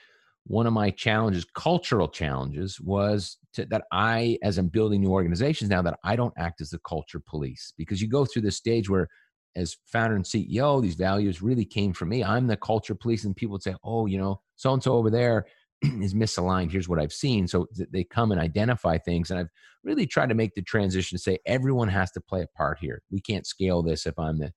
one 0.45 0.67
of 0.67 0.73
my 0.73 0.91
challenges, 0.91 1.47
cultural 1.55 2.09
challenges, 2.09 2.81
was 2.81 3.39
to, 3.55 3.65
that 3.67 3.85
I, 3.93 4.39
as 4.43 4.59
I'm 4.59 4.69
building 4.69 5.01
new 5.01 5.11
organizations 5.13 5.71
now, 5.71 5.83
that 5.83 5.99
I 6.05 6.17
don't 6.17 6.35
act 6.37 6.61
as 6.61 6.71
the 6.71 6.81
culture 6.81 7.21
police 7.21 7.73
because 7.77 8.03
you 8.03 8.09
go 8.09 8.25
through 8.25 8.43
this 8.43 8.57
stage 8.57 8.89
where, 8.89 9.09
as 9.55 9.77
founder 9.85 10.17
and 10.17 10.25
CEO, 10.25 10.81
these 10.81 10.95
values 10.95 11.43
really 11.43 11.65
came 11.65 11.93
from 11.93 12.09
me. 12.09 12.25
I'm 12.25 12.47
the 12.47 12.57
culture 12.57 12.95
police, 12.95 13.25
and 13.25 13.37
people 13.37 13.53
would 13.53 13.63
say, 13.63 13.75
"Oh, 13.85 14.07
you 14.07 14.19
know, 14.19 14.41
so 14.57 14.73
and 14.73 14.83
so 14.83 14.95
over 14.95 15.11
there 15.11 15.47
is 15.83 16.15
misaligned. 16.15 16.73
Here's 16.73 16.89
what 16.89 16.99
I've 16.99 17.13
seen." 17.13 17.47
So 17.47 17.67
they 17.93 18.03
come 18.03 18.33
and 18.33 18.41
identify 18.41 18.97
things, 18.99 19.31
and 19.31 19.39
I've 19.39 19.51
really 19.85 20.07
tried 20.07 20.31
to 20.31 20.35
make 20.35 20.55
the 20.55 20.63
transition 20.63 21.19
to 21.19 21.23
say 21.23 21.39
everyone 21.45 21.89
has 21.89 22.11
to 22.13 22.21
play 22.21 22.43
a 22.43 22.57
part 22.57 22.79
here. 22.81 23.03
We 23.11 23.21
can't 23.21 23.47
scale 23.47 23.83
this 23.83 24.07
if 24.07 24.19
I'm 24.19 24.39
the 24.39 24.53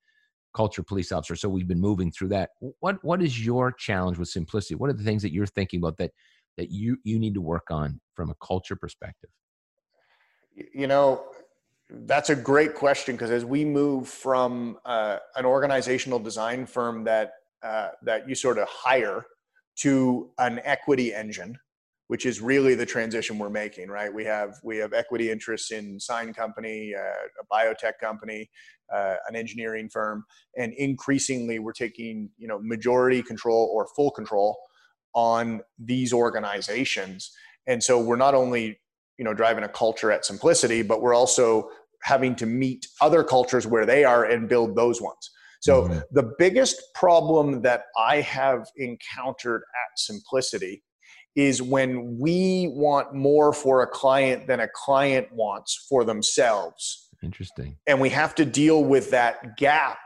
culture 0.56 0.84
police 0.84 1.12
officer. 1.12 1.36
So 1.36 1.50
we've 1.50 1.68
been 1.68 1.82
moving 1.82 2.12
through 2.12 2.30
that. 2.30 2.52
What 2.80 3.04
what 3.04 3.22
is 3.22 3.46
your 3.46 3.72
challenge 3.72 4.18
with 4.18 4.30
simplicity? 4.30 4.76
What 4.76 4.90
are 4.90 4.94
the 4.94 5.04
things 5.04 5.22
that 5.22 5.34
you're 5.34 5.46
thinking 5.46 5.80
about 5.80 5.98
that 5.98 6.12
that 6.58 6.72
you 6.72 6.98
you 7.04 7.20
need 7.20 7.34
to 7.34 7.42
work 7.42 7.70
on 7.70 8.00
from 8.16 8.30
a 8.30 8.36
culture 8.36 8.76
perspective? 8.76 9.30
You 10.74 10.88
know, 10.88 11.26
that's 11.90 12.30
a 12.30 12.36
great 12.36 12.74
question 12.74 13.16
because 13.16 13.32
as 13.32 13.46
we 13.46 13.66
move 13.66 14.08
from 14.08 14.78
uh, 14.86 15.18
an 15.36 15.46
organizational 15.46 16.20
design 16.20 16.66
firm 16.66 17.04
that 17.04 17.34
uh, 17.62 17.90
that 18.04 18.28
you 18.30 18.36
sort 18.36 18.58
of 18.58 18.68
hire 18.70 19.26
to 19.78 20.30
an 20.38 20.62
equity 20.64 21.14
engine, 21.14 21.58
which 22.08 22.26
is 22.26 22.40
really 22.40 22.76
the 22.76 22.86
transition 22.86 23.38
we're 23.38 23.50
making, 23.50 23.90
right? 23.90 24.14
We 24.14 24.24
have 24.26 24.56
we 24.64 24.78
have 24.78 24.94
equity 24.94 25.30
interests 25.32 25.72
in 25.72 26.00
sign 26.00 26.34
company, 26.34 26.94
uh, 26.96 27.42
a 27.42 27.46
biotech 27.54 27.94
company, 28.00 28.50
uh, 28.94 29.16
an 29.28 29.36
engineering 29.36 29.90
firm, 29.90 30.26
and 30.58 30.74
increasingly 30.74 31.60
we're 31.60 31.74
taking 31.74 32.30
you 32.38 32.48
know 32.48 32.60
majority 32.62 33.22
control 33.22 33.72
or 33.74 33.88
full 33.96 34.12
control 34.12 34.58
on 35.14 35.62
these 35.80 36.12
organizations. 36.12 37.32
And 37.68 37.82
so 37.82 38.00
we're 38.00 38.16
not 38.16 38.36
only 38.36 38.80
you 39.18 39.26
know 39.26 39.34
driving 39.34 39.64
a 39.64 39.70
culture 39.70 40.12
at 40.12 40.26
simplicity, 40.26 40.82
but 40.82 41.02
we're 41.02 41.16
also 41.16 41.70
having 42.04 42.36
to 42.36 42.46
meet 42.46 42.88
other 43.02 43.24
cultures 43.24 43.66
where 43.66 43.86
they 43.86 44.04
are 44.04 44.26
and 44.26 44.48
build 44.48 44.76
those 44.76 45.02
ones. 45.02 45.32
So 45.62 45.84
mm-hmm. 45.84 46.00
the 46.12 46.32
biggest 46.38 46.80
problem 46.94 47.64
that 47.64 47.86
I 47.98 48.22
have 48.22 48.68
encountered 48.78 49.64
at 49.64 50.00
Simplicity 50.00 50.84
is 51.36 51.62
when 51.62 52.18
we 52.20 52.72
want 52.76 53.16
more 53.16 53.52
for 53.52 53.82
a 53.82 53.88
client 53.88 54.46
than 54.46 54.60
a 54.60 54.68
client 54.74 55.28
wants 55.34 55.86
for 55.90 56.04
themselves. 56.04 57.05
Interesting. 57.26 57.78
And 57.88 58.00
we 58.00 58.10
have 58.10 58.36
to 58.36 58.46
deal 58.46 58.84
with 58.84 59.12
that 59.12 59.58
gap 59.58 59.98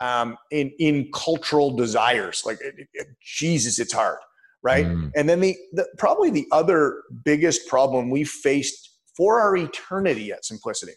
um, 0.00 0.36
in 0.50 0.72
in 0.78 1.10
cultural 1.14 1.76
desires. 1.76 2.42
Like, 2.44 2.58
it, 2.60 2.88
it, 2.92 3.08
Jesus, 3.22 3.78
it's 3.78 3.92
hard, 3.92 4.18
right? 4.62 4.86
Mm. 4.86 5.12
And 5.14 5.28
then 5.28 5.40
the, 5.40 5.56
the 5.72 5.86
probably 5.98 6.30
the 6.30 6.46
other 6.50 7.02
biggest 7.24 7.68
problem 7.68 8.10
we 8.10 8.24
faced 8.24 8.90
for 9.16 9.40
our 9.40 9.56
eternity 9.56 10.32
at 10.32 10.44
Simplicity 10.44 10.94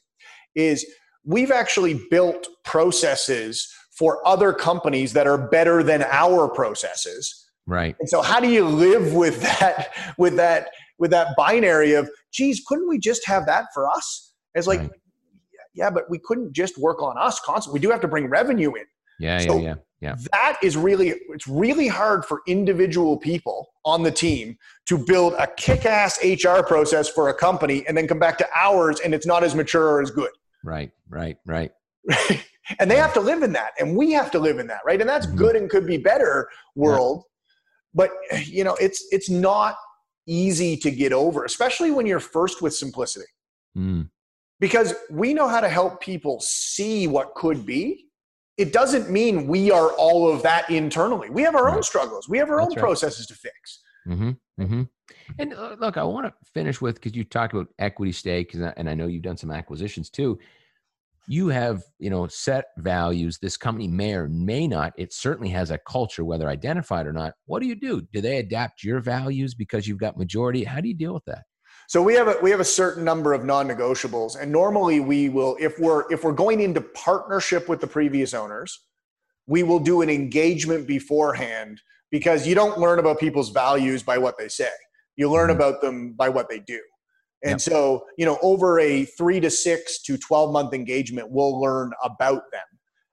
is 0.55 0.85
we've 1.23 1.51
actually 1.51 2.01
built 2.09 2.47
processes 2.65 3.71
for 3.91 4.25
other 4.27 4.53
companies 4.53 5.13
that 5.13 5.27
are 5.27 5.37
better 5.37 5.83
than 5.83 6.03
our 6.03 6.47
processes 6.47 7.47
Right. 7.67 7.97
And 7.99 8.09
so 8.09 8.21
how 8.21 8.39
do 8.39 8.49
you 8.49 8.65
live 8.65 9.13
with 9.13 9.41
that 9.41 9.89
with 10.17 10.37
that 10.37 10.69
with 10.97 11.11
that 11.11 11.35
binary 11.37 11.93
of 11.93 12.09
geez, 12.31 12.63
couldn't 12.65 12.87
we 12.87 12.97
just 12.97 13.27
have 13.27 13.45
that 13.45 13.65
for 13.73 13.87
us? 13.87 14.33
It's 14.55 14.65
like 14.65 14.79
right. 14.79 14.91
Yeah, 15.77 15.89
but 15.89 16.09
we 16.09 16.19
couldn't 16.19 16.53
just 16.53 16.77
work 16.77 17.01
on 17.01 17.17
us 17.17 17.39
constantly. 17.39 17.79
We 17.79 17.81
do 17.81 17.91
have 17.91 18.01
to 18.01 18.07
bring 18.07 18.27
revenue 18.27 18.73
in. 18.73 18.85
Yeah, 19.19 19.39
so 19.39 19.57
yeah, 19.57 19.63
yeah. 19.63 19.75
Yeah. 19.99 20.15
That 20.31 20.59
is 20.61 20.77
really 20.77 21.15
it's 21.29 21.47
really 21.47 21.87
hard 21.87 22.23
for 22.23 22.41
individual 22.47 23.17
people 23.17 23.69
on 23.83 24.03
the 24.03 24.11
team 24.11 24.55
to 24.85 24.95
build 24.95 25.33
a 25.39 25.47
kick-ass 25.47 26.23
HR 26.23 26.61
process 26.61 27.09
for 27.09 27.29
a 27.29 27.33
company 27.33 27.83
and 27.87 27.97
then 27.97 28.07
come 28.07 28.19
back 28.19 28.37
to 28.37 28.47
ours 28.55 28.99
and 28.99 29.15
it's 29.15 29.25
not 29.25 29.43
as 29.43 29.55
mature 29.55 29.87
or 29.87 30.01
as 30.01 30.11
good. 30.11 30.29
Right, 30.63 30.91
right, 31.09 31.37
right. 31.47 31.71
and 32.79 32.91
they 32.91 32.97
have 32.97 33.11
to 33.15 33.19
live 33.19 33.41
in 33.41 33.53
that 33.53 33.71
and 33.79 33.97
we 33.97 34.11
have 34.11 34.29
to 34.31 34.39
live 34.39 34.59
in 34.59 34.67
that, 34.67 34.81
right? 34.85 35.01
And 35.01 35.09
that's 35.09 35.25
mm-hmm. 35.25 35.37
good 35.37 35.55
and 35.55 35.67
could 35.67 35.87
be 35.87 35.97
better 35.97 36.47
world 36.75 37.23
but 37.97 38.11
you 38.45 38.63
know 38.63 38.75
it's 38.75 39.05
it's 39.11 39.29
not 39.29 39.75
easy 40.27 40.77
to 40.77 40.91
get 40.91 41.11
over 41.11 41.43
especially 41.43 41.91
when 41.91 42.05
you're 42.05 42.19
first 42.19 42.61
with 42.61 42.73
simplicity 42.73 43.25
mm. 43.77 44.07
Because 44.59 44.93
we 45.09 45.33
know 45.33 45.47
how 45.47 45.59
to 45.59 45.69
help 45.69 46.01
people 46.01 46.39
see 46.41 47.07
what 47.07 47.35
could 47.35 47.65
be. 47.65 48.05
It 48.57 48.73
doesn't 48.73 49.11
mean 49.11 49.47
we 49.47 49.69
are 49.69 49.91
all 49.91 50.31
of 50.31 50.41
that 50.43 50.69
internally. 50.69 51.29
We 51.29 51.43
have 51.43 51.55
our 51.55 51.65
right. 51.65 51.75
own 51.75 51.83
struggles. 51.83 52.27
We 52.27 52.39
have 52.39 52.49
our 52.49 52.57
That's 52.57 52.71
own 52.71 52.75
right. 52.75 52.81
processes 52.81 53.27
to 53.27 53.35
fix. 53.35 53.81
Mm-hmm. 54.07 54.31
Mm-hmm. 54.61 54.83
and 55.37 55.53
uh, 55.53 55.75
look 55.81 55.97
i 55.97 56.03
want 56.03 56.25
to 56.25 56.33
finish 56.53 56.79
with 56.79 56.95
because 56.95 57.13
you 57.13 57.25
talked 57.25 57.53
about 57.53 57.67
equity 57.77 58.13
stake 58.13 58.53
and 58.53 58.89
i 58.89 58.93
know 58.93 59.05
you've 59.05 59.21
done 59.21 59.35
some 59.35 59.51
acquisitions 59.51 60.09
too. 60.09 60.39
You 61.27 61.49
have 61.49 61.83
you 61.99 62.09
know 62.09 62.25
set 62.27 62.67
values. 62.77 63.37
This 63.37 63.57
company 63.57 63.89
may 63.89 64.13
or 64.13 64.29
may 64.29 64.65
not 64.65 64.93
it 64.97 65.11
certainly 65.11 65.49
has 65.49 65.71
a 65.71 65.77
culture 65.77 66.23
whether 66.23 66.47
identified 66.47 67.05
or 67.05 67.11
not. 67.11 67.33
What 67.47 67.61
do 67.61 67.67
you 67.67 67.75
do? 67.75 68.01
Do 68.13 68.21
they 68.21 68.37
adapt 68.37 68.81
your 68.81 69.01
values 69.01 69.53
because 69.53 69.89
you've 69.89 69.99
got 69.99 70.17
majority? 70.17 70.63
How 70.63 70.79
do 70.79 70.87
you 70.87 70.95
deal 70.95 71.13
with 71.13 71.25
that 71.25 71.43
so 71.87 72.01
we 72.01 72.13
have 72.13 72.27
a 72.27 72.35
we 72.41 72.51
have 72.51 72.59
a 72.59 72.65
certain 72.65 73.03
number 73.03 73.33
of 73.33 73.43
non-negotiables 73.43 74.39
and 74.39 74.51
normally 74.51 74.99
we 74.99 75.29
will 75.29 75.57
if 75.59 75.79
we're 75.79 76.11
if 76.11 76.23
we're 76.23 76.31
going 76.31 76.61
into 76.61 76.81
partnership 76.81 77.67
with 77.67 77.81
the 77.81 77.87
previous 77.87 78.33
owners 78.33 78.81
we 79.47 79.63
will 79.63 79.79
do 79.79 80.01
an 80.01 80.09
engagement 80.09 80.85
beforehand 80.87 81.81
because 82.11 82.45
you 82.45 82.53
don't 82.53 82.79
learn 82.79 82.99
about 82.99 83.19
people's 83.19 83.49
values 83.49 84.03
by 84.03 84.17
what 84.17 84.37
they 84.37 84.47
say 84.47 84.69
you 85.15 85.29
learn 85.29 85.49
mm-hmm. 85.49 85.57
about 85.57 85.81
them 85.81 86.13
by 86.13 86.29
what 86.29 86.49
they 86.49 86.59
do 86.59 86.79
and 87.43 87.53
yep. 87.53 87.61
so, 87.61 88.05
you 88.17 88.25
know, 88.25 88.39
over 88.41 88.79
a 88.79 89.05
three 89.05 89.39
to 89.39 89.49
six 89.49 90.01
to 90.03 90.17
12 90.17 90.51
month 90.51 90.73
engagement, 90.73 91.29
we'll 91.29 91.59
learn 91.59 91.91
about 92.03 92.43
them. 92.51 92.65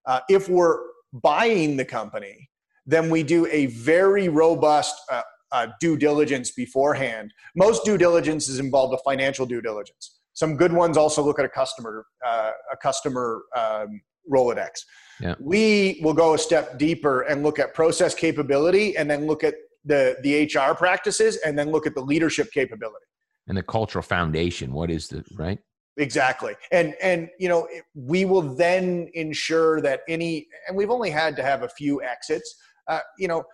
Uh, 0.06 0.20
if 0.28 0.48
we're 0.48 0.78
buying 1.12 1.76
the 1.76 1.84
company, 1.84 2.48
then 2.86 3.10
we 3.10 3.22
do 3.22 3.46
a 3.46 3.66
very 3.66 4.28
robust 4.28 4.94
uh, 5.10 5.22
uh, 5.54 5.68
due 5.80 5.96
diligence 5.96 6.50
beforehand. 6.50 7.32
Most 7.54 7.84
due 7.84 7.96
diligence 7.96 8.48
is 8.48 8.58
involved 8.58 8.92
a 8.92 8.98
financial 8.98 9.46
due 9.46 9.62
diligence. 9.62 10.18
Some 10.34 10.56
good 10.56 10.72
ones 10.72 10.96
also 10.96 11.22
look 11.22 11.38
at 11.38 11.44
a 11.44 11.48
customer, 11.48 12.06
uh, 12.26 12.50
a 12.72 12.76
customer 12.76 13.44
um, 13.56 14.02
Rolodex. 14.30 14.80
Yeah. 15.20 15.36
We 15.38 16.00
will 16.02 16.12
go 16.12 16.34
a 16.34 16.38
step 16.38 16.76
deeper 16.76 17.22
and 17.22 17.44
look 17.44 17.58
at 17.58 17.72
process 17.72 18.14
capability, 18.14 18.96
and 18.96 19.08
then 19.08 19.26
look 19.26 19.44
at 19.44 19.54
the 19.84 20.16
the 20.22 20.44
HR 20.44 20.74
practices, 20.74 21.36
and 21.46 21.56
then 21.58 21.70
look 21.70 21.86
at 21.86 21.94
the 21.94 22.02
leadership 22.02 22.50
capability 22.52 23.06
and 23.46 23.56
the 23.58 23.62
cultural 23.62 24.02
foundation 24.02 24.72
what 24.72 24.90
is 24.90 25.08
the 25.08 25.22
right 25.34 25.58
Exactly. 25.96 26.54
And 26.72 26.94
and 27.00 27.28
you 27.38 27.48
know, 27.48 27.68
we 27.94 28.24
will 28.24 28.42
then 28.42 29.08
ensure 29.14 29.80
that 29.82 30.00
any 30.08 30.48
and 30.66 30.76
we've 30.76 30.90
only 30.90 31.10
had 31.10 31.36
to 31.36 31.42
have 31.44 31.62
a 31.62 31.68
few 31.68 32.02
exits. 32.02 32.56
Uh, 32.88 32.98
you 33.16 33.28
know, 33.28 33.44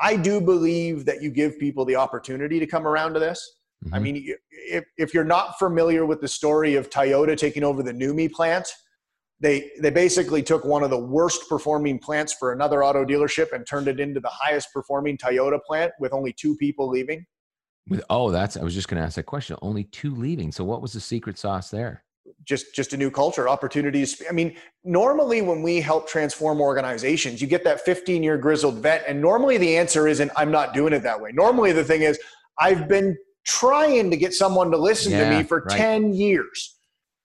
I 0.00 0.16
do 0.16 0.40
believe 0.40 1.04
that 1.04 1.22
you 1.22 1.30
give 1.30 1.58
people 1.58 1.84
the 1.84 1.96
opportunity 1.96 2.58
to 2.58 2.66
come 2.66 2.86
around 2.86 3.14
to 3.14 3.20
this. 3.20 3.58
Mm-hmm. 3.84 3.94
I 3.94 3.98
mean, 3.98 4.34
if 4.50 4.84
if 4.98 5.14
you're 5.14 5.24
not 5.24 5.58
familiar 5.58 6.06
with 6.06 6.20
the 6.20 6.28
story 6.28 6.74
of 6.74 6.90
Toyota 6.90 7.36
taking 7.36 7.64
over 7.64 7.82
the 7.82 7.92
NUMMI 7.92 8.32
plant, 8.32 8.66
they 9.40 9.70
they 9.80 9.90
basically 9.90 10.42
took 10.42 10.64
one 10.64 10.82
of 10.82 10.90
the 10.90 10.98
worst 10.98 11.48
performing 11.48 11.98
plants 11.98 12.34
for 12.34 12.52
another 12.52 12.84
auto 12.84 13.04
dealership 13.04 13.52
and 13.52 13.66
turned 13.66 13.88
it 13.88 13.98
into 13.98 14.20
the 14.20 14.28
highest 14.28 14.68
performing 14.72 15.16
Toyota 15.16 15.58
plant 15.66 15.92
with 15.98 16.12
only 16.12 16.32
two 16.32 16.56
people 16.56 16.88
leaving. 16.88 17.24
With 17.88 18.02
oh, 18.10 18.30
that's 18.30 18.56
I 18.56 18.62
was 18.62 18.74
just 18.74 18.88
going 18.88 19.00
to 19.00 19.06
ask 19.06 19.16
that 19.16 19.24
question. 19.24 19.56
Only 19.62 19.84
two 19.84 20.14
leaving. 20.14 20.52
So 20.52 20.64
what 20.64 20.82
was 20.82 20.92
the 20.92 21.00
secret 21.00 21.38
sauce 21.38 21.70
there? 21.70 22.04
Just 22.44 22.74
just 22.74 22.92
a 22.92 22.96
new 22.96 23.10
culture, 23.10 23.48
opportunities. 23.48 24.22
I 24.28 24.32
mean, 24.32 24.56
normally 24.82 25.42
when 25.42 25.62
we 25.62 25.80
help 25.80 26.08
transform 26.08 26.60
organizations, 26.60 27.40
you 27.40 27.46
get 27.46 27.64
that 27.64 27.80
15 27.80 28.22
year 28.22 28.38
grizzled 28.38 28.76
vet, 28.76 29.04
and 29.06 29.20
normally 29.20 29.58
the 29.58 29.76
answer 29.76 30.08
isn't 30.08 30.30
I'm 30.36 30.50
not 30.50 30.74
doing 30.74 30.92
it 30.92 31.02
that 31.02 31.20
way. 31.20 31.30
Normally 31.32 31.72
the 31.72 31.84
thing 31.84 32.02
is 32.02 32.18
I've 32.58 32.88
been 32.88 33.16
trying 33.44 34.10
to 34.10 34.16
get 34.16 34.34
someone 34.34 34.70
to 34.70 34.76
listen 34.76 35.12
yeah, 35.12 35.30
to 35.30 35.36
me 35.36 35.42
for 35.42 35.64
right. 35.68 35.76
10 35.76 36.12
years. 36.12 36.76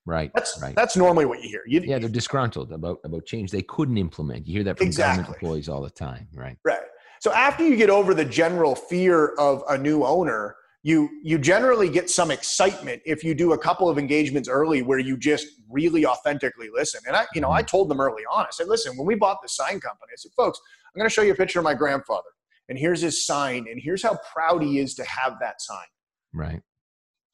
Right. 0.06 0.30
That's 0.34 0.60
right. 0.62 0.74
that's 0.76 0.96
normally 0.96 1.24
what 1.24 1.42
you 1.42 1.48
hear. 1.48 1.62
You, 1.66 1.80
yeah, 1.80 1.98
they're 1.98 2.08
disgruntled 2.08 2.72
about 2.72 2.98
about 3.04 3.26
change 3.26 3.50
they 3.50 3.62
couldn't 3.62 3.98
implement. 3.98 4.46
You 4.46 4.54
hear 4.54 4.64
that 4.64 4.78
from 4.78 4.86
exactly. 4.86 5.22
government 5.22 5.42
employees 5.42 5.68
all 5.68 5.82
the 5.82 5.90
time, 5.90 6.28
right? 6.32 6.56
Right. 6.64 6.78
So 7.20 7.32
after 7.32 7.66
you 7.66 7.74
get 7.74 7.90
over 7.90 8.14
the 8.14 8.24
general 8.24 8.76
fear 8.76 9.34
of 9.34 9.64
a 9.68 9.76
new 9.76 10.04
owner, 10.04 10.54
you 10.86 11.10
you 11.24 11.36
generally 11.36 11.88
get 11.88 12.08
some 12.08 12.30
excitement 12.30 13.02
if 13.04 13.24
you 13.24 13.34
do 13.34 13.54
a 13.54 13.58
couple 13.58 13.88
of 13.88 13.98
engagements 13.98 14.48
early 14.48 14.82
where 14.82 15.00
you 15.00 15.16
just 15.16 15.48
really 15.68 16.06
authentically 16.06 16.68
listen. 16.72 17.00
And 17.08 17.16
I, 17.16 17.26
you 17.34 17.40
know, 17.40 17.50
I 17.50 17.62
mm-hmm. 17.62 17.66
told 17.66 17.90
them 17.90 18.00
early 18.00 18.22
on. 18.32 18.44
I 18.44 18.50
said, 18.52 18.68
listen, 18.68 18.96
when 18.96 19.04
we 19.04 19.16
bought 19.16 19.38
the 19.42 19.48
sign 19.48 19.80
company, 19.80 20.12
I 20.12 20.16
said, 20.16 20.30
folks, 20.36 20.60
I'm 20.86 21.00
going 21.00 21.08
to 21.08 21.12
show 21.12 21.22
you 21.22 21.32
a 21.32 21.34
picture 21.34 21.58
of 21.58 21.64
my 21.64 21.74
grandfather, 21.74 22.28
and 22.68 22.78
here's 22.78 23.00
his 23.00 23.26
sign, 23.26 23.66
and 23.68 23.80
here's 23.82 24.00
how 24.00 24.16
proud 24.32 24.62
he 24.62 24.78
is 24.78 24.94
to 24.94 25.04
have 25.06 25.34
that 25.40 25.60
sign. 25.60 25.88
Right. 26.32 26.62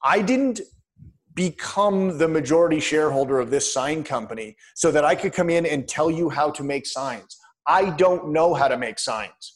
I 0.03 0.23
didn't 0.23 0.61
become 1.35 2.17
the 2.17 2.27
majority 2.27 2.79
shareholder 2.79 3.39
of 3.39 3.51
this 3.51 3.71
sign 3.71 4.03
company 4.03 4.57
so 4.73 4.89
that 4.89 5.05
I 5.05 5.13
could 5.13 5.31
come 5.31 5.51
in 5.51 5.67
and 5.67 5.87
tell 5.87 6.09
you 6.09 6.27
how 6.27 6.49
to 6.49 6.63
make 6.63 6.87
signs. 6.87 7.37
I 7.67 7.91
don't 7.91 8.31
know 8.31 8.55
how 8.55 8.67
to 8.67 8.77
make 8.77 8.97
signs. 8.97 9.52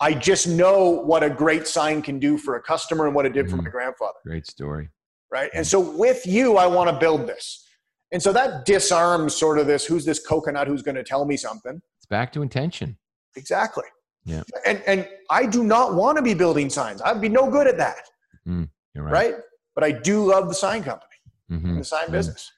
I 0.00 0.12
just 0.12 0.46
know 0.46 0.90
what 0.90 1.22
a 1.22 1.30
great 1.30 1.66
sign 1.66 2.02
can 2.02 2.18
do 2.18 2.36
for 2.36 2.56
a 2.56 2.62
customer 2.62 3.06
and 3.06 3.14
what 3.14 3.26
it 3.26 3.32
did 3.32 3.46
mm 3.46 3.50
for 3.50 3.56
my 3.56 3.62
mm-hmm. 3.62 3.70
grandfather. 3.72 4.18
Great 4.24 4.46
story. 4.46 4.90
Right. 5.30 5.50
And 5.54 5.66
so 5.66 5.80
with 5.80 6.26
you, 6.26 6.56
I 6.56 6.66
want 6.66 6.90
to 6.90 6.96
build 6.96 7.26
this. 7.26 7.64
And 8.12 8.22
so 8.22 8.32
that 8.32 8.64
disarms 8.64 9.34
sort 9.34 9.58
of 9.58 9.66
this 9.66 9.84
who's 9.84 10.04
this 10.04 10.24
coconut 10.24 10.68
who's 10.68 10.82
going 10.82 10.94
to 10.94 11.02
tell 11.02 11.24
me 11.24 11.36
something. 11.36 11.80
It's 11.98 12.06
back 12.06 12.32
to 12.34 12.42
intention. 12.42 12.96
Exactly. 13.34 13.84
Yeah. 14.24 14.42
And 14.64 14.82
and 14.86 15.08
I 15.30 15.46
do 15.46 15.64
not 15.64 15.94
want 15.94 16.16
to 16.16 16.22
be 16.22 16.34
building 16.34 16.70
signs. 16.70 17.02
I'd 17.02 17.20
be 17.20 17.28
no 17.28 17.50
good 17.50 17.66
at 17.66 17.78
that. 17.78 18.08
Mm, 18.46 18.68
right. 18.96 19.12
right. 19.12 19.34
But 19.74 19.84
I 19.84 19.92
do 19.92 20.24
love 20.24 20.48
the 20.48 20.54
sign 20.54 20.82
company 20.82 21.16
mm-hmm. 21.50 21.68
and 21.68 21.80
the 21.80 21.84
sign 21.84 22.04
mm-hmm. 22.04 22.12
business. 22.12 22.52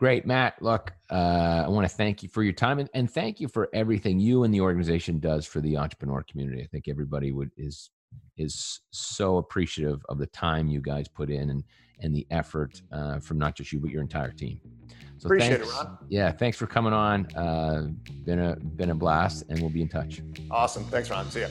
Great, 0.00 0.24
Matt. 0.24 0.54
Look, 0.62 0.94
uh, 1.10 1.64
I 1.66 1.68
want 1.68 1.86
to 1.86 1.94
thank 1.94 2.22
you 2.22 2.30
for 2.30 2.42
your 2.42 2.54
time 2.54 2.78
and, 2.78 2.88
and 2.94 3.10
thank 3.10 3.38
you 3.38 3.48
for 3.48 3.68
everything 3.74 4.18
you 4.18 4.44
and 4.44 4.54
the 4.54 4.62
organization 4.62 5.18
does 5.18 5.44
for 5.44 5.60
the 5.60 5.76
entrepreneur 5.76 6.22
community. 6.22 6.62
I 6.62 6.66
think 6.68 6.88
everybody 6.88 7.32
would 7.32 7.50
is 7.58 7.90
is 8.38 8.80
so 8.92 9.36
appreciative 9.36 10.00
of 10.08 10.16
the 10.16 10.26
time 10.28 10.68
you 10.68 10.80
guys 10.80 11.06
put 11.06 11.28
in 11.28 11.50
and 11.50 11.62
and 11.98 12.14
the 12.14 12.26
effort 12.30 12.80
uh, 12.90 13.18
from 13.18 13.36
not 13.36 13.54
just 13.54 13.72
you 13.72 13.78
but 13.78 13.90
your 13.90 14.00
entire 14.00 14.32
team. 14.32 14.58
So 15.18 15.26
Appreciate 15.26 15.58
thanks, 15.58 15.68
it, 15.68 15.76
Ron. 15.76 15.98
Yeah, 16.08 16.32
thanks 16.32 16.56
for 16.56 16.66
coming 16.66 16.94
on. 16.94 17.26
Uh, 17.36 17.88
been 18.24 18.38
a 18.38 18.56
been 18.56 18.88
a 18.88 18.94
blast, 18.94 19.44
and 19.50 19.60
we'll 19.60 19.68
be 19.68 19.82
in 19.82 19.88
touch. 19.90 20.22
Awesome. 20.50 20.84
Thanks, 20.84 21.10
Ron. 21.10 21.30
See 21.30 21.42
ya. 21.42 21.48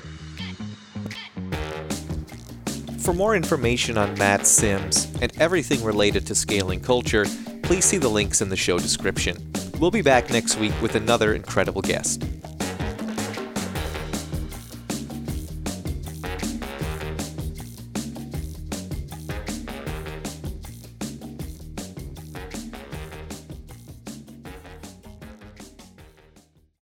For 2.98 3.14
more 3.14 3.36
information 3.36 3.96
on 4.00 4.18
Matt 4.18 4.48
Sims 4.48 5.08
and 5.22 5.32
everything 5.38 5.84
related 5.84 6.26
to 6.26 6.34
scaling 6.34 6.80
culture, 6.80 7.28
please 7.70 7.86
see 7.86 8.00
the 8.00 8.10
links 8.10 8.42
in 8.42 8.50
the 8.50 8.56
show 8.56 8.80
description. 8.80 9.38
We'll 9.78 9.92
be 9.92 10.02
back 10.02 10.32
next 10.32 10.58
week 10.58 10.74
with 10.82 10.96
another 10.96 11.36
incredible 11.36 11.84
guest. 11.84 12.24